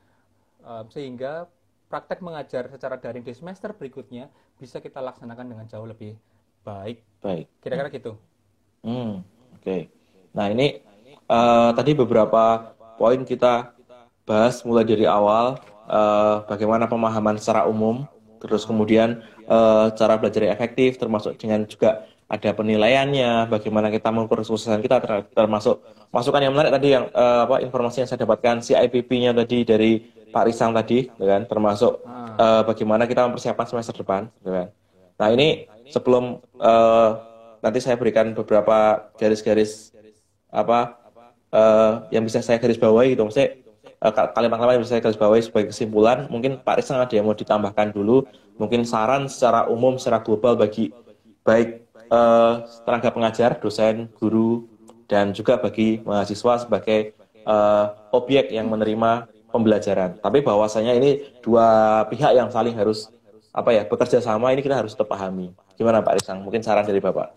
um, 0.65 0.85
sehingga 0.91 1.47
praktek 1.87 2.25
mengajar 2.25 2.67
secara 2.73 2.97
daring 2.97 3.21
di 3.21 3.37
semester 3.37 3.69
berikutnya 3.77 4.27
bisa 4.57 4.81
kita 4.81 4.97
laksanakan 4.97 5.45
dengan 5.45 5.65
jauh 5.69 5.85
lebih 5.85 6.17
Baik. 6.63 7.03
Baik. 7.23 7.47
Kira-kira 7.63 7.89
gitu. 7.89 8.11
Hmm, 8.83 9.23
oke. 9.55 9.63
Okay. 9.63 9.81
Nah, 10.35 10.51
ini 10.51 10.83
uh, 11.31 11.71
tadi 11.71 11.95
beberapa 11.95 12.75
poin 12.99 13.23
kita 13.23 13.71
bahas 14.27 14.59
mulai 14.67 14.83
dari 14.83 15.07
awal 15.07 15.55
uh, 15.87 16.43
bagaimana 16.43 16.85
pemahaman 16.85 17.39
secara 17.39 17.63
umum, 17.63 18.03
terus 18.43 18.67
kemudian 18.67 19.23
uh, 19.47 19.87
cara 19.95 20.19
belajar 20.19 20.43
yang 20.43 20.53
efektif 20.55 20.99
termasuk 20.99 21.39
dengan 21.39 21.63
juga 21.63 22.03
ada 22.27 22.49
penilaiannya, 22.49 23.45
bagaimana 23.51 23.93
kita 23.93 24.09
mengukur 24.09 24.41
kesuksesan 24.41 24.81
kita 24.81 24.97
termasuk 25.37 25.85
masukan 26.09 26.41
yang 26.41 26.53
menarik 26.55 26.73
tadi 26.73 26.87
yang 26.97 27.05
uh, 27.13 27.45
apa 27.45 27.61
informasi 27.61 28.03
yang 28.03 28.09
saya 28.09 28.25
dapatkan 28.25 28.63
CIPP-nya 28.63 29.37
tadi 29.37 29.61
dari 29.61 29.91
Pak 30.33 30.49
Risang 30.49 30.73
tadi, 30.73 31.05
gitu 31.13 31.25
kan, 31.29 31.45
termasuk 31.45 32.01
uh, 32.09 32.65
bagaimana 32.65 33.05
kita 33.05 33.29
mempersiapkan 33.29 33.69
semester 33.69 33.93
depan, 34.01 34.33
gitu 34.41 34.49
kan. 34.49 34.67
Nah 35.13 35.27
ini 35.29 35.69
sebelum 35.89 36.39
uh, 36.61 37.09
nanti 37.63 37.79
saya 37.79 37.95
berikan 37.95 38.35
beberapa 38.35 39.07
garis-garis 39.15 39.95
apa 40.53 40.99
uh, 41.49 42.05
yang 42.13 42.23
bisa 42.27 42.43
saya 42.43 42.59
garis 42.61 42.77
bawahi 42.77 43.17
gitu, 43.17 43.25
maksudnya 43.25 43.57
uh, 44.03 44.13
kalimat-kalimat 44.13 44.77
yang 44.77 44.83
bisa 44.85 44.99
saya 44.99 45.03
garis 45.03 45.19
bawahi 45.19 45.41
sebagai 45.41 45.71
kesimpulan. 45.73 46.27
Mungkin 46.27 46.61
Pak 46.61 46.83
Risang 46.83 47.01
ada 47.01 47.13
yang 47.13 47.25
mau 47.25 47.33
ditambahkan 47.33 47.95
dulu, 47.95 48.27
mungkin 48.61 48.85
saran 48.85 49.25
secara 49.31 49.65
umum, 49.71 49.97
secara 49.97 50.21
global 50.21 50.59
bagi 50.59 50.93
baik 51.43 51.87
uh, 52.11 52.63
tenaga 52.85 53.09
pengajar, 53.11 53.57
dosen, 53.59 54.11
guru, 54.19 54.67
dan 55.07 55.35
juga 55.35 55.59
bagi 55.59 55.99
mahasiswa 56.05 56.63
sebagai 56.63 57.17
uh, 57.47 57.95
objek 58.15 58.51
yang 58.51 58.69
menerima 58.71 59.27
pembelajaran. 59.53 60.17
Tapi 60.17 60.41
bahwasanya 60.41 60.97
ini 60.97 61.21
dua 61.45 62.01
pihak 62.09 62.33
yang 62.33 62.49
saling 62.49 62.73
harus 62.73 63.13
apa 63.53 63.69
ya 63.69 63.85
bekerja 63.85 64.17
sama 64.17 64.49
ini 64.49 64.65
kita 64.65 64.81
harus 64.81 64.97
tetap 64.97 65.13
pahami. 65.13 65.53
Gimana 65.75 66.05
Pak 66.05 66.21
Risang? 66.21 66.39
Mungkin 66.45 66.61
saran 66.61 66.85
dari 66.85 67.01
Bapak. 67.01 67.33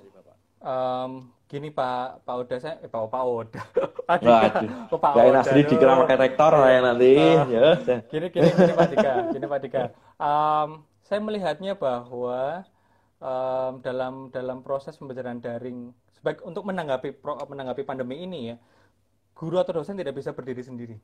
Um, 0.60 1.30
gini 1.46 1.70
Pak 1.70 2.26
Pak 2.26 2.34
Oda 2.42 2.56
saya 2.58 2.76
eh, 2.82 2.90
Pak 2.90 3.06
Pak 3.06 3.22
Oda. 3.22 3.62
Waduh. 4.10 4.90
oh, 4.92 4.98
Pak 4.98 5.12
Oda. 5.14 5.40
Nasri 5.40 5.62
dikira 5.62 5.94
pakai 6.02 6.18
rektor 6.18 6.52
uh, 6.52 6.66
ya 6.66 6.80
nanti. 6.82 7.12
Uh, 7.16 7.46
ya. 7.48 7.66
Gini 8.10 8.26
gini 8.34 8.48
gini 8.50 8.72
Pak 8.74 8.88
Dika, 8.90 9.12
gini 9.30 9.46
Pak 9.46 9.60
Dika. 9.62 9.82
Um, 10.18 10.84
saya 11.06 11.20
melihatnya 11.22 11.78
bahwa 11.78 12.66
um, 13.22 13.72
dalam 13.80 14.28
dalam 14.34 14.60
proses 14.66 14.98
pembelajaran 14.98 15.38
daring 15.38 15.94
sebagai 16.10 16.42
untuk 16.42 16.66
menanggapi 16.66 17.14
pro, 17.14 17.38
menanggapi 17.46 17.86
pandemi 17.86 18.26
ini 18.26 18.50
ya, 18.50 18.56
guru 19.38 19.62
atau 19.62 19.80
dosen 19.80 19.94
tidak 19.94 20.18
bisa 20.18 20.34
berdiri 20.34 20.66
sendiri. 20.66 20.96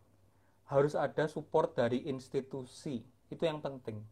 Harus 0.66 0.98
ada 0.98 1.30
support 1.30 1.78
dari 1.78 2.02
institusi. 2.10 3.04
Itu 3.30 3.46
yang 3.46 3.62
penting 3.62 4.02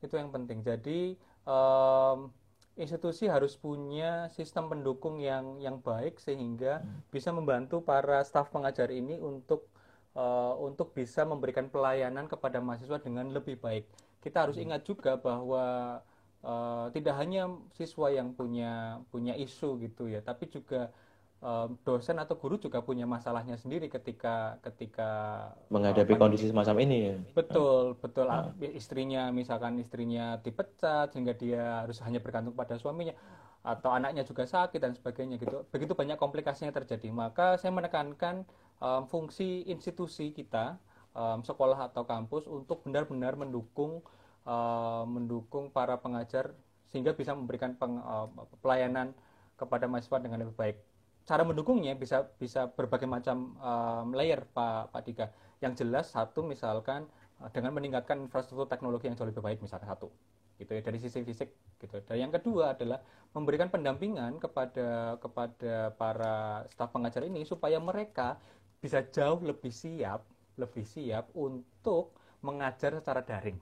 itu 0.00 0.14
yang 0.16 0.32
penting 0.32 0.64
jadi 0.64 1.14
um, 1.44 2.32
institusi 2.80 3.28
harus 3.28 3.54
punya 3.54 4.32
sistem 4.32 4.72
pendukung 4.72 5.20
yang 5.20 5.60
yang 5.60 5.76
baik 5.78 6.16
sehingga 6.16 6.80
hmm. 6.80 7.12
bisa 7.12 7.30
membantu 7.30 7.84
para 7.84 8.24
staf 8.24 8.48
pengajar 8.48 8.88
ini 8.88 9.20
untuk 9.20 9.68
uh, 10.16 10.56
untuk 10.56 10.96
bisa 10.96 11.28
memberikan 11.28 11.68
pelayanan 11.68 12.24
kepada 12.26 12.58
mahasiswa 12.58 12.96
dengan 12.98 13.28
lebih 13.28 13.60
baik 13.60 13.84
kita 14.24 14.48
harus 14.48 14.56
hmm. 14.56 14.64
ingat 14.72 14.82
juga 14.88 15.20
bahwa 15.20 16.00
uh, 16.40 16.86
tidak 16.96 17.14
hanya 17.20 17.52
siswa 17.76 18.08
yang 18.08 18.32
punya 18.32 19.04
punya 19.12 19.36
isu 19.36 19.76
gitu 19.84 20.08
ya 20.08 20.24
tapi 20.24 20.48
juga 20.48 20.88
dosen 21.88 22.20
atau 22.20 22.36
guru 22.36 22.60
juga 22.60 22.84
punya 22.84 23.08
masalahnya 23.08 23.56
sendiri 23.56 23.88
ketika 23.88 24.60
ketika 24.60 25.08
menghadapi 25.72 26.12
uh, 26.12 26.20
kondisi 26.20 26.52
semacam 26.52 26.76
ini 26.84 26.96
ya. 27.00 27.16
Betul, 27.32 27.96
betul. 27.96 28.28
Uh. 28.28 28.52
Istrinya 28.76 29.32
misalkan 29.32 29.80
istrinya 29.80 30.36
dipecat 30.36 31.16
sehingga 31.16 31.32
dia 31.32 31.80
harus 31.80 31.96
hanya 32.04 32.20
bergantung 32.20 32.52
pada 32.52 32.76
suaminya 32.76 33.16
atau 33.64 33.88
anaknya 33.92 34.20
juga 34.24 34.44
sakit 34.44 34.80
dan 34.84 34.92
sebagainya 34.92 35.40
gitu. 35.40 35.64
Begitu 35.72 35.96
banyak 35.96 36.20
komplikasinya 36.20 36.76
terjadi. 36.76 37.08
Maka 37.08 37.56
saya 37.56 37.72
menekankan 37.72 38.44
um, 38.76 39.08
fungsi 39.08 39.64
institusi 39.64 40.36
kita 40.36 40.76
um, 41.16 41.40
sekolah 41.40 41.88
atau 41.88 42.04
kampus 42.04 42.44
untuk 42.52 42.84
benar-benar 42.84 43.40
mendukung 43.40 44.04
uh, 44.44 45.08
mendukung 45.08 45.72
para 45.72 45.96
pengajar 45.96 46.52
sehingga 46.92 47.16
bisa 47.16 47.32
memberikan 47.32 47.72
peng, 47.80 47.96
uh, 47.96 48.28
pelayanan 48.60 49.16
kepada 49.56 49.88
mahasiswa 49.88 50.20
dengan 50.20 50.44
lebih 50.44 50.56
baik 50.56 50.89
cara 51.28 51.42
mendukungnya 51.46 51.94
bisa 51.94 52.26
bisa 52.40 52.68
berbagai 52.72 53.06
macam 53.06 53.54
um, 53.60 54.14
layer 54.16 54.44
Pak 54.50 54.92
Pak 54.92 55.02
Dika. 55.06 55.26
Yang 55.60 55.84
jelas 55.84 56.12
satu 56.12 56.40
misalkan 56.44 57.06
dengan 57.52 57.72
meningkatkan 57.72 58.20
infrastruktur 58.20 58.68
teknologi 58.68 59.08
yang 59.08 59.16
jauh 59.16 59.28
lebih 59.28 59.40
baik 59.40 59.64
misalnya 59.64 59.96
satu. 59.96 60.12
gitu 60.60 60.76
ya 60.76 60.84
dari 60.84 61.00
sisi 61.00 61.24
fisik 61.24 61.56
gitu. 61.80 62.04
Dan 62.04 62.28
yang 62.28 62.32
kedua 62.36 62.76
adalah 62.76 63.00
memberikan 63.32 63.72
pendampingan 63.72 64.36
kepada 64.36 65.16
kepada 65.16 65.96
para 65.96 66.68
staf 66.68 66.92
pengajar 66.92 67.24
ini 67.24 67.48
supaya 67.48 67.80
mereka 67.80 68.36
bisa 68.76 69.00
jauh 69.08 69.40
lebih 69.40 69.72
siap, 69.72 70.20
lebih 70.60 70.84
siap 70.84 71.32
untuk 71.32 72.12
mengajar 72.44 73.00
secara 73.00 73.24
daring. 73.24 73.56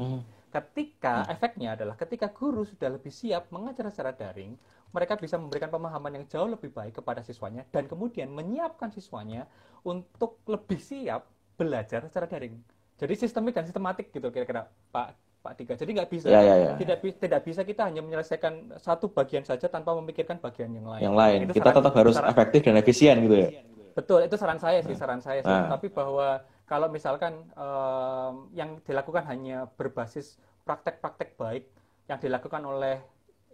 Hmm. 0.00 0.24
Ketika 0.52 1.28
efeknya 1.28 1.76
adalah 1.76 1.96
ketika 1.96 2.32
guru 2.32 2.64
sudah 2.64 2.92
lebih 2.96 3.12
siap 3.12 3.48
mengajar 3.52 3.88
secara 3.92 4.12
daring, 4.16 4.56
mereka 4.92 5.16
bisa 5.16 5.40
memberikan 5.40 5.72
pemahaman 5.72 6.20
yang 6.20 6.24
jauh 6.28 6.48
lebih 6.48 6.68
baik 6.68 7.00
kepada 7.00 7.24
siswanya 7.24 7.64
dan 7.72 7.88
kemudian 7.88 8.28
menyiapkan 8.28 8.92
siswanya 8.92 9.48
untuk 9.82 10.44
lebih 10.46 10.78
siap 10.78 11.26
belajar 11.56 12.04
secara 12.06 12.28
daring. 12.28 12.56
Jadi 13.00 13.14
sistemik 13.18 13.56
dan 13.56 13.64
sistematik 13.66 14.12
gitu 14.12 14.28
kira-kira 14.30 14.68
Pak 14.92 15.16
Pak 15.42 15.52
Dika. 15.58 15.74
Jadi 15.74 15.90
nggak 15.98 16.08
bisa, 16.08 16.30
ya, 16.30 16.38
ya, 16.38 16.54
ya. 16.54 16.72
tidak 16.78 17.02
tidak 17.18 17.40
bisa 17.42 17.66
kita 17.66 17.82
hanya 17.90 17.98
menyelesaikan 17.98 18.78
satu 18.78 19.10
bagian 19.10 19.42
saja 19.42 19.66
tanpa 19.66 19.90
memikirkan 19.98 20.38
bagian 20.38 20.70
yang 20.70 20.86
lain. 20.86 21.02
Yang 21.02 21.16
lain, 21.18 21.38
itu 21.42 21.52
kita 21.58 21.74
saran, 21.74 21.78
tetap 21.82 21.94
harus 21.98 22.14
saran, 22.14 22.30
efektif 22.30 22.60
dan 22.62 22.74
efisien 22.78 23.16
gitu 23.26 23.34
ya. 23.34 23.48
Betul, 23.92 24.20
itu 24.24 24.36
saran 24.38 24.60
saya 24.62 24.80
sih, 24.86 24.94
saran 24.94 25.18
saya 25.18 25.42
sih. 25.42 25.50
Nah. 25.50 25.68
Tapi 25.74 25.90
bahwa 25.90 26.46
kalau 26.64 26.88
misalkan 26.88 27.42
um, 27.58 28.48
yang 28.54 28.78
dilakukan 28.86 29.26
hanya 29.26 29.66
berbasis 29.74 30.38
praktek-praktek 30.62 31.34
baik 31.34 31.66
yang 32.06 32.22
dilakukan 32.22 32.62
oleh 32.62 33.02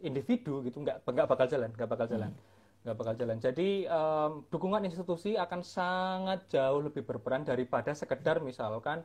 individu 0.02 0.62
gitu, 0.64 0.82
nggak 0.82 1.04
nggak 1.04 1.28
bakal 1.28 1.46
jalan, 1.46 1.70
nggak 1.74 1.90
bakal 1.90 2.06
jalan. 2.08 2.32
Hmm 2.32 2.56
nggak 2.86 2.96
bakal 3.04 3.14
jalan. 3.18 3.36
Jadi 3.42 3.84
um, 3.90 4.46
dukungan 4.48 4.80
institusi 4.86 5.34
akan 5.34 5.60
sangat 5.60 6.46
jauh 6.48 6.80
lebih 6.80 7.02
berperan 7.02 7.42
daripada 7.42 7.90
sekedar 7.92 8.38
misalkan 8.38 9.02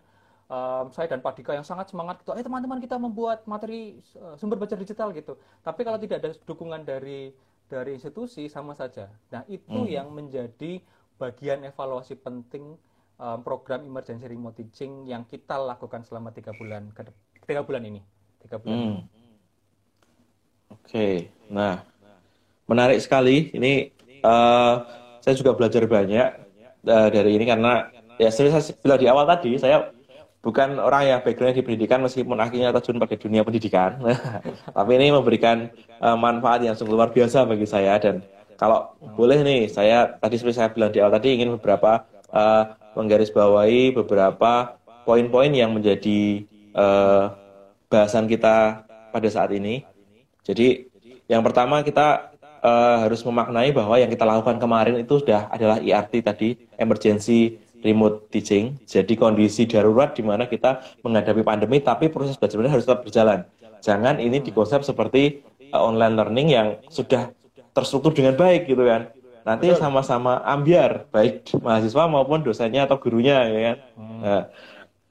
um, 0.48 0.88
saya 0.94 1.10
dan 1.10 1.20
Pak 1.20 1.42
Dika 1.42 1.52
yang 1.58 1.66
sangat 1.66 1.90
semangat 1.90 2.22
gitu, 2.22 2.32
eh 2.38 2.46
teman-teman 2.46 2.78
kita 2.78 2.96
membuat 2.96 3.44
materi 3.50 4.00
uh, 4.22 4.38
sumber 4.38 4.62
belajar 4.62 4.78
digital 4.78 5.10
gitu. 5.12 5.36
Tapi 5.66 5.82
kalau 5.82 5.98
tidak 5.98 6.24
ada 6.24 6.32
dukungan 6.46 6.86
dari 6.86 7.34
dari 7.68 7.98
institusi 7.98 8.46
sama 8.48 8.78
saja. 8.78 9.10
Nah 9.34 9.42
itu 9.50 9.84
hmm. 9.84 9.92
yang 9.92 10.08
menjadi 10.14 10.80
bagian 11.18 11.66
evaluasi 11.66 12.20
penting 12.20 12.78
um, 13.18 13.40
program 13.42 13.84
emergency 13.84 14.30
remote 14.30 14.56
teaching 14.60 15.10
yang 15.10 15.26
kita 15.26 15.58
lakukan 15.58 16.06
selama 16.06 16.30
tiga 16.30 16.54
bulan 16.54 16.94
ke 16.94 17.04
tiga 17.50 17.66
bulan 17.66 17.84
ini. 17.84 18.02
Tiga 18.46 18.62
bulan. 18.62 18.78
Hmm. 18.78 19.02
Oke, 20.74 21.30
nah 21.50 21.86
menarik 22.66 23.00
sekali. 23.00 23.54
Ini 23.54 23.94
uh, 24.26 24.74
saya 25.22 25.34
juga 25.38 25.54
belajar 25.54 25.86
banyak 25.86 26.28
uh, 26.88 27.08
dari 27.14 27.38
ini 27.38 27.46
karena 27.46 27.94
ya 28.18 28.30
seperti 28.34 28.52
saya 28.54 28.64
bilang 28.82 29.00
di 29.00 29.08
awal 29.10 29.26
tadi, 29.30 29.56
saya 29.62 29.94
bukan 30.44 30.76
orang 30.82 31.08
yang 31.08 31.20
backgroundnya 31.24 31.62
di 31.62 31.66
pendidikan 31.66 32.04
meskipun 32.04 32.36
akhirnya 32.42 32.76
terjun 32.76 33.00
pada 33.00 33.16
dunia 33.16 33.42
pendidikan. 33.46 34.02
Tapi 34.78 34.92
ini 35.00 35.14
memberikan 35.14 35.72
uh, 36.04 36.18
manfaat 36.20 36.66
yang 36.66 36.76
sungguh 36.76 36.98
luar 36.98 37.16
biasa 37.16 37.48
bagi 37.48 37.70
saya 37.70 37.96
dan 38.02 38.26
kalau 38.58 38.96
boleh 39.18 39.42
nih, 39.42 39.62
saya 39.68 40.16
tadi 40.22 40.40
seperti 40.40 40.56
saya 40.62 40.70
bilang 40.72 40.94
di 40.94 41.02
awal 41.02 41.18
tadi 41.18 41.36
ingin 41.36 41.58
beberapa 41.58 42.06
uh, 42.32 42.78
menggarisbawahi 42.94 43.92
beberapa 43.98 44.78
poin-poin 45.04 45.52
yang 45.52 45.74
menjadi 45.74 46.46
uh, 46.78 47.34
bahasan 47.90 48.30
kita 48.30 48.88
pada 49.12 49.28
saat 49.28 49.52
ini. 49.52 49.84
Jadi 50.44 50.92
yang 51.32 51.42
pertama 51.42 51.82
kita 51.82 52.36
uh, 52.64 53.08
harus 53.08 53.24
memaknai 53.24 53.72
bahwa 53.72 53.96
yang 54.00 54.12
kita 54.12 54.24
lakukan 54.28 54.60
kemarin 54.60 54.96
itu 55.00 55.20
sudah 55.24 55.48
adalah 55.52 55.80
ERT 55.80 56.24
tadi, 56.24 56.56
emergency 56.80 57.60
remote 57.84 58.32
teaching. 58.32 58.80
Jadi 58.88 59.20
kondisi 59.20 59.68
darurat 59.68 60.16
di 60.16 60.24
mana 60.24 60.48
kita 60.48 60.84
menghadapi 61.04 61.44
pandemi, 61.44 61.84
tapi 61.84 62.08
proses 62.08 62.40
belajar 62.40 62.64
harus 62.72 62.88
tetap 62.88 63.04
berjalan. 63.04 63.44
Jangan 63.84 64.24
ini 64.24 64.40
dikonsep 64.40 64.88
seperti 64.88 65.44
uh, 65.76 65.84
online 65.84 66.16
learning 66.16 66.48
yang 66.56 66.68
sudah 66.88 67.36
terstruktur 67.76 68.16
dengan 68.16 68.40
baik 68.40 68.72
gitu 68.72 68.88
kan. 68.88 69.12
Nanti 69.44 69.76
sama-sama 69.76 70.40
ambiar, 70.48 71.12
baik 71.12 71.52
mahasiswa 71.60 72.08
maupun 72.08 72.48
dosennya 72.48 72.88
atau 72.88 72.96
gurunya, 72.96 73.44
ya 73.52 73.60
kan. 73.60 73.78
Hmm. 74.00 74.20
Nah, 74.24 74.44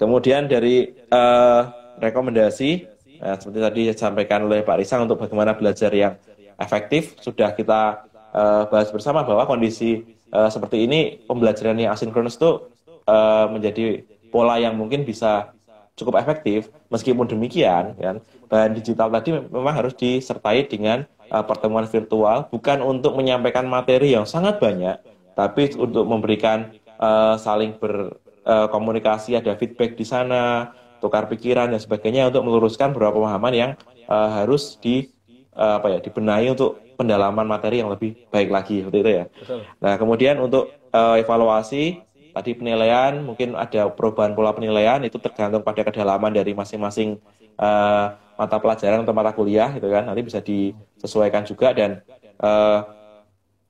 kemudian 0.00 0.48
dari 0.48 0.88
uh, 1.12 1.68
rekomendasi, 2.00 2.88
uh, 3.22 3.36
seperti 3.38 3.58
tadi 3.62 3.80
disampaikan 3.94 4.44
oleh 4.44 4.66
Pak 4.66 4.82
Risang 4.82 5.06
untuk 5.06 5.22
bagaimana 5.22 5.54
belajar 5.54 5.94
yang 5.94 6.18
efektif 6.58 7.16
sudah 7.22 7.54
kita 7.54 8.04
uh, 8.34 8.68
bahas 8.68 8.90
bersama 8.90 9.22
bahwa 9.22 9.46
kondisi 9.46 10.02
uh, 10.34 10.50
seperti 10.50 10.84
ini 10.84 11.22
pembelajaran 11.24 11.78
yang 11.78 11.94
asinkronus 11.94 12.36
itu 12.36 12.68
uh, 13.06 13.46
menjadi 13.48 14.02
pola 14.34 14.58
yang 14.58 14.74
mungkin 14.74 15.06
bisa 15.06 15.54
cukup 15.94 16.18
efektif. 16.18 16.72
Meskipun 16.90 17.28
demikian 17.28 17.96
kan 17.96 18.16
bahan 18.52 18.76
digital 18.76 19.08
tadi 19.08 19.32
memang 19.32 19.72
harus 19.72 19.96
disertai 19.96 20.68
dengan 20.68 21.08
uh, 21.32 21.40
pertemuan 21.40 21.88
virtual 21.88 22.52
bukan 22.52 22.84
untuk 22.84 23.16
menyampaikan 23.16 23.64
materi 23.64 24.12
yang 24.12 24.28
sangat 24.28 24.60
banyak 24.60 25.00
tapi 25.32 25.72
untuk 25.80 26.04
memberikan 26.04 26.68
uh, 27.00 27.40
saling 27.40 27.80
berkomunikasi 27.80 29.32
uh, 29.32 29.40
ada 29.40 29.56
feedback 29.56 29.96
di 29.96 30.04
sana 30.04 30.68
tukar 31.02 31.26
pikiran 31.26 31.74
dan 31.74 31.82
sebagainya 31.82 32.30
untuk 32.30 32.46
meluruskan 32.46 32.94
beberapa 32.94 33.18
pemahaman 33.18 33.52
yang 33.52 33.70
uh, 34.06 34.30
harus 34.38 34.78
di 34.78 35.10
uh, 35.58 35.82
apa 35.82 35.90
ya 35.90 35.98
dibenahi 35.98 36.54
untuk 36.54 36.78
pendalaman 36.94 37.42
materi 37.42 37.82
yang 37.82 37.90
lebih 37.90 38.14
baik 38.30 38.54
lagi 38.54 38.86
seperti 38.86 38.98
itu 39.02 39.10
ya. 39.10 39.24
Betul. 39.26 39.60
Nah 39.82 39.94
kemudian 39.98 40.38
untuk 40.38 40.70
uh, 40.94 41.18
evaluasi 41.18 41.98
tadi 42.32 42.50
penilaian 42.54 43.20
mungkin 43.20 43.58
ada 43.58 43.90
perubahan 43.92 44.32
pola 44.32 44.54
penilaian 44.54 45.02
itu 45.04 45.18
tergantung 45.20 45.60
pada 45.60 45.84
kedalaman 45.84 46.32
dari 46.32 46.54
masing-masing 46.54 47.20
uh, 47.60 48.16
mata 48.38 48.56
pelajaran 48.56 49.04
atau 49.04 49.12
mata 49.12 49.34
kuliah 49.36 49.68
gitu 49.76 49.92
kan 49.92 50.08
nanti 50.08 50.22
bisa 50.24 50.40
disesuaikan 50.40 51.44
juga 51.44 51.76
dan 51.76 52.00
uh, 52.40 52.80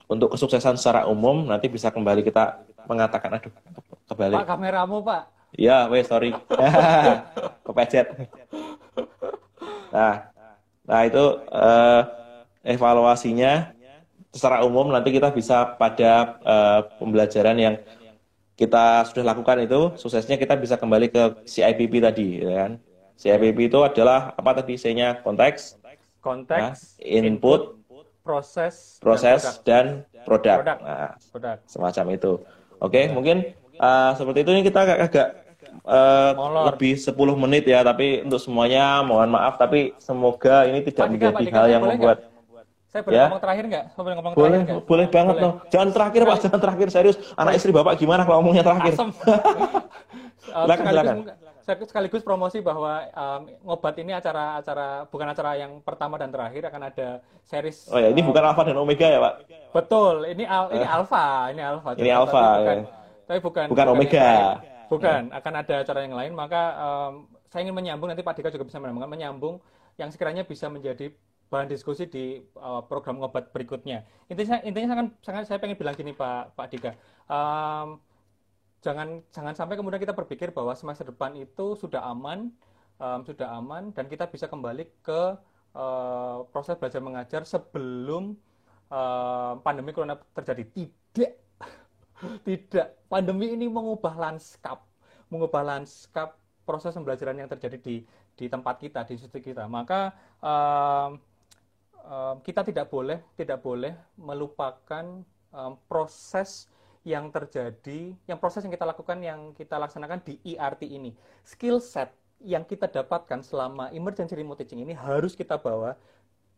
untuk 0.06 0.36
kesuksesan 0.36 0.78
secara 0.78 1.10
umum 1.10 1.48
nanti 1.48 1.66
bisa 1.66 1.90
kembali 1.90 2.22
kita 2.22 2.62
mengatakan 2.86 3.34
aduh 3.34 3.52
kembali 4.06 4.34
Pak 4.38 4.46
kameramu 4.46 5.02
Pak 5.02 5.22
Iya, 5.52 5.88
wes 5.92 6.08
sorry. 6.08 6.32
Kepecet. 7.66 8.06
Nah, 9.92 10.32
Nah, 10.82 11.00
itu 11.06 11.24
uh, 11.46 12.02
evaluasinya 12.66 13.70
secara 14.34 14.66
umum 14.66 14.90
nanti 14.90 15.14
kita 15.14 15.30
bisa 15.30 15.78
pada 15.78 16.40
uh, 16.42 16.80
pembelajaran 16.98 17.56
yang 17.58 17.74
kita 18.58 19.06
sudah 19.08 19.24
lakukan 19.34 19.64
itu 19.64 19.80
suksesnya 19.98 20.36
kita 20.38 20.58
bisa 20.58 20.76
kembali 20.76 21.08
ke 21.10 21.22
CIPP 21.46 22.02
tadi 22.02 22.42
ya 22.42 22.66
kan. 22.66 22.72
CIPP 23.16 23.70
itu 23.70 23.78
adalah 23.80 24.34
apa 24.34 24.50
tadi 24.58 24.74
C-nya 24.74 25.22
konteks, 25.22 25.78
konteks, 26.18 26.98
nah, 26.98 27.06
input, 27.06 27.78
proses, 28.26 28.98
proses 28.98 29.62
dan 29.62 30.02
produk. 30.26 30.58
Dan 30.58 30.66
produk. 30.66 30.78
Nah, 30.82 31.10
produk. 31.30 31.56
semacam 31.70 32.04
itu. 32.18 32.32
Oke, 32.82 32.98
okay, 32.98 33.04
mungkin 33.14 33.54
uh, 33.78 34.10
seperti 34.18 34.42
itu 34.42 34.50
ini 34.58 34.62
kita 34.66 34.78
agak, 34.82 34.98
agak 35.06 35.28
uh, 35.84 36.32
lebih 36.72 36.94
10 37.00 37.12
menit 37.38 37.64
ya, 37.66 37.80
tapi 37.82 38.22
untuk 38.22 38.40
semuanya 38.40 39.00
mohon 39.00 39.32
maaf, 39.32 39.56
tapi 39.56 39.96
semoga 39.96 40.68
ini 40.68 40.84
tidak 40.84 41.06
Pak 41.06 41.10
menjadi 41.12 41.44
Dika, 41.44 41.56
hal 41.56 41.66
yang 41.72 41.82
membuat 41.84 42.18
gak? 42.22 42.32
Saya 42.92 43.00
boleh 43.08 43.16
ya? 43.16 43.24
ngomong 43.24 43.40
terakhir 43.40 43.64
nggak? 43.72 43.84
Saya 43.88 44.02
boleh 44.04 44.16
ngomong 44.20 44.32
boleh, 44.36 44.58
terakhir? 44.60 44.84
Boleh 44.84 45.06
banget 45.08 45.34
boleh. 45.40 45.44
loh. 45.48 45.52
Jangan 45.72 45.88
terakhir 45.96 46.20
Pak, 46.28 46.36
jangan 46.44 46.60
terakhir 46.60 46.86
serius. 46.92 47.16
Anak 47.40 47.52
istri 47.56 47.70
Bapak 47.72 47.94
gimana 47.96 48.22
kalau 48.28 48.44
ngomongnya 48.44 48.64
terakhir? 48.68 48.92
silakan, 50.52 50.84
silakan. 50.92 51.16
Sekaligus 51.88 52.20
promosi 52.20 52.60
bahwa 52.60 53.08
um, 53.16 53.40
ngobat 53.64 53.96
ini 53.96 54.12
acara-acara 54.12 55.08
bukan 55.08 55.24
acara 55.24 55.56
yang 55.56 55.80
pertama 55.80 56.20
dan 56.20 56.28
terakhir 56.28 56.68
akan 56.68 56.82
ada 56.92 57.08
series. 57.48 57.88
Oh 57.88 57.96
ya, 57.96 58.12
ini 58.12 58.20
um, 58.20 58.28
bukan 58.28 58.42
alfa 58.44 58.62
dan 58.68 58.76
omega 58.76 59.08
ya 59.08 59.18
Pak? 59.24 59.34
Betul, 59.72 60.14
ini 60.28 60.44
al, 60.44 60.64
ini 60.76 60.84
uh, 60.84 60.96
alfa, 61.00 61.26
ini 61.48 61.62
alfa. 61.64 61.88
Ini 61.96 62.10
alfa. 62.12 62.44
Tapi 62.44 62.60
bukan, 62.60 62.76
ya. 62.76 62.84
tapi 63.24 63.38
bukan, 63.40 63.64
bukan, 63.72 63.72
bukan 63.72 63.86
omega. 63.88 64.28
Bukan, 64.92 65.22
akan 65.32 65.52
ada 65.56 65.74
acara 65.80 66.04
yang 66.04 66.12
lain. 66.12 66.32
Maka 66.36 66.62
um, 66.76 67.12
saya 67.48 67.64
ingin 67.64 67.76
menyambung 67.76 68.12
nanti 68.12 68.20
Pak 68.20 68.36
Dika 68.36 68.52
juga 68.52 68.68
bisa 68.68 68.76
menyambung, 68.76 69.08
menyambung 69.08 69.54
yang 69.96 70.12
sekiranya 70.12 70.44
bisa 70.44 70.68
menjadi 70.68 71.12
bahan 71.52 71.68
diskusi 71.68 72.08
di 72.08 72.40
uh, 72.56 72.80
program 72.88 73.20
ngobat 73.20 73.52
berikutnya. 73.52 74.08
Intinya, 74.32 74.64
intinya 74.64 74.96
sangat, 74.96 75.06
sangat 75.20 75.42
saya 75.48 75.60
pengen 75.60 75.76
bilang 75.76 75.92
gini 75.92 76.16
Pak 76.16 76.56
Pak 76.56 76.66
Dika, 76.72 76.96
um, 77.28 78.00
jangan 78.80 79.20
jangan 79.28 79.52
sampai 79.52 79.76
kemudian 79.76 80.00
kita 80.00 80.16
berpikir 80.16 80.48
bahwa 80.48 80.72
semester 80.72 81.12
depan 81.12 81.36
itu 81.36 81.76
sudah 81.76 82.08
aman, 82.08 82.48
um, 82.96 83.20
sudah 83.20 83.52
aman 83.60 83.92
dan 83.92 84.08
kita 84.08 84.32
bisa 84.32 84.48
kembali 84.48 84.88
ke 85.04 85.36
uh, 85.76 86.48
proses 86.48 86.80
belajar 86.80 87.04
mengajar 87.04 87.44
sebelum 87.44 88.32
uh, 88.88 89.60
pandemi 89.60 89.92
corona 89.92 90.16
terjadi. 90.32 90.64
Tidak, 90.72 91.51
tidak. 92.48 92.96
Pandemi 93.06 93.52
ini 93.52 93.68
mengubah 93.68 94.14
lanskap, 94.16 94.82
mengubah 95.28 95.62
lanskap 95.62 96.38
proses 96.62 96.94
pembelajaran 96.94 97.36
yang 97.36 97.50
terjadi 97.50 97.78
di 97.78 98.06
di 98.32 98.46
tempat 98.48 98.80
kita, 98.80 99.04
di 99.04 99.18
institusi 99.18 99.52
kita. 99.52 99.68
Maka 99.68 100.14
um, 100.40 101.20
um, 102.06 102.36
kita 102.40 102.64
tidak 102.64 102.88
boleh 102.88 103.20
tidak 103.36 103.60
boleh 103.60 103.92
melupakan 104.16 105.20
um, 105.52 105.72
proses 105.90 106.70
yang 107.02 107.34
terjadi, 107.34 108.14
yang 108.30 108.38
proses 108.38 108.62
yang 108.62 108.70
kita 108.70 108.86
lakukan, 108.86 109.18
yang 109.18 109.50
kita 109.58 109.74
laksanakan 109.74 110.22
di 110.22 110.38
ERT 110.54 110.86
ini. 110.86 111.10
Skill 111.42 111.82
set 111.82 112.14
yang 112.42 112.66
kita 112.66 112.90
dapatkan 112.90 113.42
selama 113.42 113.90
emergency 113.94 114.34
remote 114.34 114.62
teaching 114.62 114.82
ini 114.82 114.94
harus 114.94 115.34
kita 115.34 115.58
bawa 115.58 115.94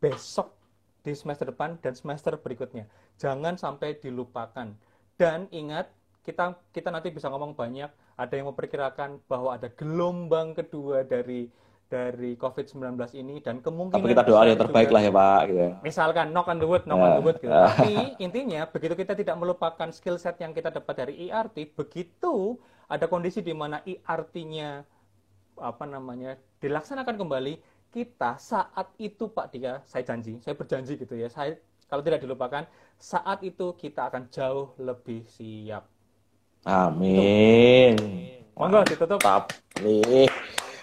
besok 0.01 0.53
di 1.05 1.13
semester 1.13 1.53
depan 1.53 1.77
dan 1.81 1.93
semester 1.93 2.37
berikutnya. 2.41 2.89
Jangan 3.21 3.61
sampai 3.61 4.01
dilupakan. 4.01 4.73
Dan 5.15 5.47
ingat, 5.55 5.91
kita 6.27 6.59
kita 6.75 6.89
nanti 6.91 7.15
bisa 7.15 7.31
ngomong 7.31 7.55
banyak. 7.55 7.91
Ada 8.15 8.35
yang 8.39 8.51
memperkirakan 8.51 9.23
bahwa 9.27 9.59
ada 9.59 9.71
gelombang 9.71 10.55
kedua 10.55 11.03
dari 11.03 11.51
dari 11.85 12.35
COVID-19 12.35 12.97
ini 13.15 13.39
dan 13.39 13.63
kemungkinan 13.63 14.03
Tapi 14.03 14.13
kita 14.17 14.27
doa 14.27 14.43
yang 14.49 14.59
terbaik 14.59 14.91
lah 14.91 15.03
ya 15.05 15.13
Pak. 15.15 15.41
Gitu. 15.47 15.67
Misalkan 15.85 16.27
knock 16.35 16.51
on 16.51 16.59
the 16.59 16.67
wood, 16.67 16.83
knock 16.89 16.99
on 16.99 17.11
the 17.21 17.25
wood. 17.25 17.39
Gitu. 17.39 17.53
Tapi 17.53 18.19
intinya 18.19 18.67
begitu 18.67 18.95
kita 18.99 19.15
tidak 19.15 19.37
melupakan 19.39 19.89
skill 19.95 20.19
set 20.19 20.41
yang 20.43 20.51
kita 20.51 20.75
dapat 20.75 20.95
dari 21.07 21.29
ERT, 21.29 21.77
begitu 21.77 22.59
ada 22.91 23.07
kondisi 23.07 23.41
di 23.45 23.55
mana 23.55 23.81
ERT-nya 23.85 24.83
apa 25.55 25.85
namanya 25.87 26.35
dilaksanakan 26.59 27.15
kembali, 27.15 27.55
kita 27.95 28.43
saat 28.43 28.91
itu 28.99 29.31
Pak 29.31 29.55
Dika, 29.55 29.79
saya 29.87 30.03
janji, 30.03 30.43
saya 30.43 30.59
berjanji 30.59 30.99
gitu 30.99 31.15
ya, 31.15 31.31
saya 31.31 31.55
kalau 31.95 32.03
tidak 32.03 32.27
dilupakan, 32.27 32.67
saat 32.99 33.39
itu 33.47 33.71
kita 33.79 34.11
akan 34.11 34.27
jauh 34.27 34.75
lebih 34.83 35.23
siap. 35.31 35.87
Amin. 36.67 37.95
Monggo 38.59 38.83
ditutup. 38.83 39.23
Nih. 39.79 40.27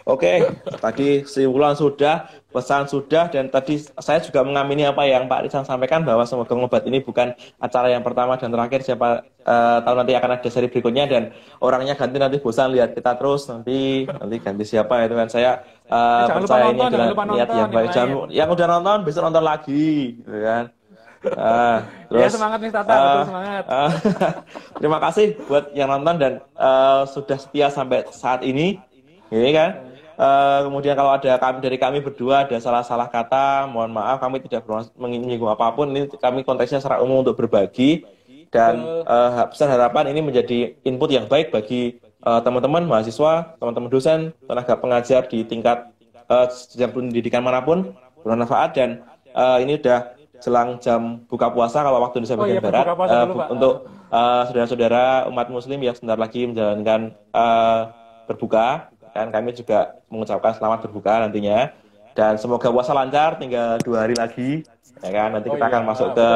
Oke, 0.01 0.41
tadi 0.81 1.21
simpulan 1.29 1.77
sudah, 1.77 2.25
pesan 2.49 2.89
sudah, 2.89 3.29
dan 3.29 3.53
tadi 3.53 3.77
saya 4.01 4.17
juga 4.17 4.41
mengamini 4.41 4.81
apa 4.81 5.05
yang 5.05 5.29
Pak 5.29 5.45
Rizal 5.45 5.61
sampaikan 5.61 6.01
bahwa 6.01 6.25
semoga 6.25 6.57
ngobat 6.57 6.89
ini 6.89 7.05
bukan 7.05 7.37
acara 7.61 7.93
yang 7.93 8.01
pertama 8.01 8.33
dan 8.33 8.49
terakhir. 8.49 8.81
Siapa 8.81 9.21
uh, 9.45 9.77
tahu 9.85 9.95
nanti 10.01 10.17
akan 10.17 10.41
ada 10.41 10.49
seri 10.49 10.73
berikutnya 10.73 11.05
dan 11.05 11.29
orangnya 11.61 11.93
ganti 11.93 12.17
nanti 12.17 12.41
bosan 12.41 12.73
lihat 12.73 12.97
kita 12.97 13.13
terus 13.13 13.45
nanti 13.45 14.09
nanti 14.09 14.35
ganti 14.41 14.63
siapa 14.65 15.05
itu 15.05 15.13
kan 15.13 15.29
saya 15.29 15.61
uh, 15.85 16.25
percaya 16.33 16.73
ini 16.73 16.81
adalah 16.81 17.07
niat 17.37 17.49
yang 17.53 17.69
baik. 17.69 17.89
Jangan, 17.93 18.33
yang 18.33 18.49
udah 18.49 18.67
nonton 18.73 18.97
bisa 19.05 19.21
nonton 19.21 19.45
lagi, 19.45 20.17
gitu 20.17 20.33
kan. 20.33 20.73
Uh, 21.21 21.85
terus, 22.09 22.21
ya 22.25 22.29
semangat 22.33 22.59
nih 22.65 22.71
Tata, 22.73 22.89
uh, 22.89 22.97
betul 22.97 23.29
semangat. 23.29 23.63
Uh, 23.69 23.91
terima 24.81 24.97
kasih 24.97 25.25
buat 25.45 25.69
yang 25.77 25.89
nonton 25.93 26.15
dan 26.17 26.33
uh, 26.57 27.05
sudah 27.05 27.37
setia 27.37 27.69
sampai 27.69 28.09
saat 28.09 28.41
ini, 28.41 28.81
ini 29.29 29.51
kan. 29.53 29.85
Uh, 30.17 30.69
kemudian 30.69 30.93
kalau 30.93 31.17
ada 31.17 31.37
kami 31.37 31.57
dari 31.61 31.77
kami 31.81 31.97
berdua 32.01 32.45
ada 32.45 32.57
salah-salah 32.57 33.09
kata, 33.09 33.69
mohon 33.69 33.93
maaf 33.93 34.17
kami 34.17 34.41
tidak 34.41 34.65
menyinggung 34.97 35.49
apa 35.49 35.69
pun. 35.73 35.93
Ini 35.93 36.09
kami 36.17 36.41
konteksnya 36.41 36.81
secara 36.81 37.01
umum 37.01 37.21
untuk 37.21 37.37
berbagi 37.37 38.01
dan 38.49 38.81
uh, 39.05 39.45
besar 39.47 39.71
harapan 39.71 40.11
ini 40.11 40.19
menjadi 40.25 40.75
input 40.83 41.09
yang 41.09 41.25
baik 41.25 41.49
bagi 41.53 42.01
uh, 42.25 42.41
teman-teman 42.43 42.85
mahasiswa, 42.85 43.57
teman-teman 43.57 43.89
dosen, 43.89 44.19
tenaga 44.45 44.73
pengajar 44.77 45.25
di 45.25 45.45
tingkat 45.47 45.89
uh, 46.27 46.47
pendidikan 46.91 47.41
mana 47.41 47.63
pun 47.63 47.95
bermanfaat 48.21 48.77
dan 48.77 48.89
uh, 49.33 49.57
ini 49.57 49.79
sudah 49.81 50.20
jelang 50.41 50.81
jam 50.81 51.21
buka 51.29 51.53
puasa 51.53 51.85
kalau 51.85 52.01
waktu 52.01 52.19
Indonesia 52.19 52.37
bagian 52.41 52.57
oh, 52.57 52.57
iya, 52.57 52.61
barat 52.65 52.85
uh, 52.89 53.25
dulu, 53.29 53.35
untuk 53.53 53.73
uh, 54.09 54.41
saudara-saudara 54.49 55.29
umat 55.29 55.47
muslim 55.53 55.79
yang 55.79 55.93
sebentar 55.93 56.17
lagi 56.17 56.49
menjalankan 56.49 57.13
uh, 57.31 57.93
berbuka 58.25 58.89
kan 59.11 59.27
kami 59.29 59.51
juga 59.51 59.99
mengucapkan 60.07 60.55
selamat 60.55 60.87
berbuka 60.87 61.27
nantinya. 61.27 61.71
Dan 62.11 62.35
semoga 62.35 62.67
puasa 62.67 62.91
lancar 62.91 63.39
tinggal 63.39 63.79
dua 63.79 64.03
hari 64.03 64.15
lagi 64.19 64.67
ya 64.99 65.11
kan? 65.15 65.29
Nanti 65.31 65.47
oh, 65.47 65.55
kita 65.55 65.65
iya. 65.67 65.71
akan 65.71 65.83
masuk 65.87 66.09
ke 66.15 66.29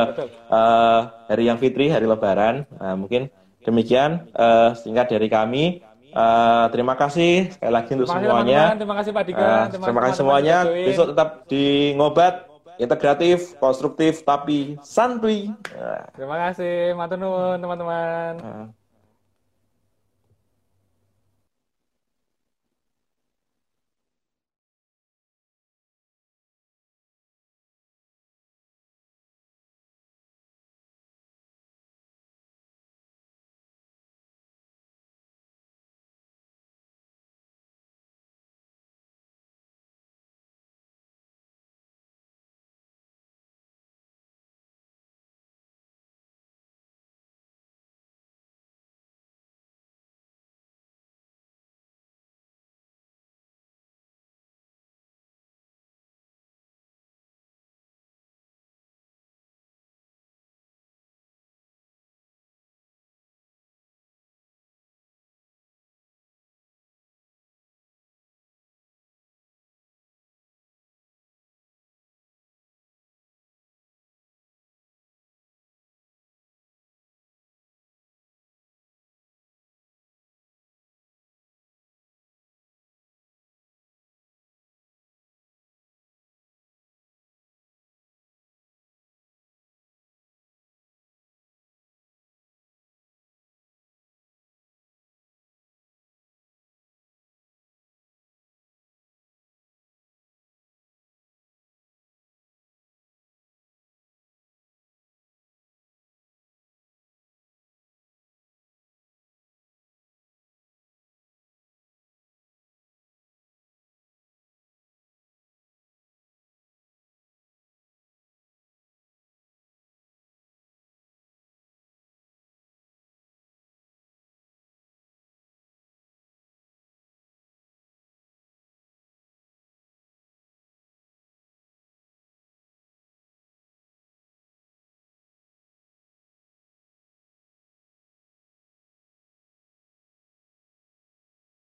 Uh, 0.45 1.09
hari 1.25 1.49
yang 1.49 1.57
fitri 1.57 1.89
hari 1.89 2.05
lebaran. 2.05 2.69
Nah, 2.77 2.93
mungkin 2.93 3.33
demikian 3.65 4.29
uh, 4.37 4.77
singkat 4.77 5.09
dari 5.09 5.27
kami. 5.27 5.81
Uh, 6.15 6.71
terima 6.71 6.95
kasih 6.95 7.51
sekali 7.51 7.73
lagi 7.75 7.91
untuk 7.97 8.07
terima 8.07 8.23
semuanya. 8.23 8.39
teman 8.39 8.55
-teman. 8.55 8.79
terima 8.79 8.95
kasih 8.95 9.11
Pak 9.11 9.23
Dika. 9.25 9.41
Uh, 9.41 9.65
terima, 9.67 9.85
terima 9.89 10.01
kasih 10.05 10.15
semuanya. 10.15 10.57
Besok 10.63 11.05
tetap 11.11 11.29
di 11.51 11.63
ngobat 11.97 12.54
integratif 12.79 13.55
konstruktif 13.57 14.21
tapi 14.23 14.75
santuy 14.83 15.51
terima 16.15 16.49
kasih 16.49 16.95
matur 16.95 17.17
nuwun 17.19 17.57
teman-teman 17.59 18.33
uh. 18.41 18.67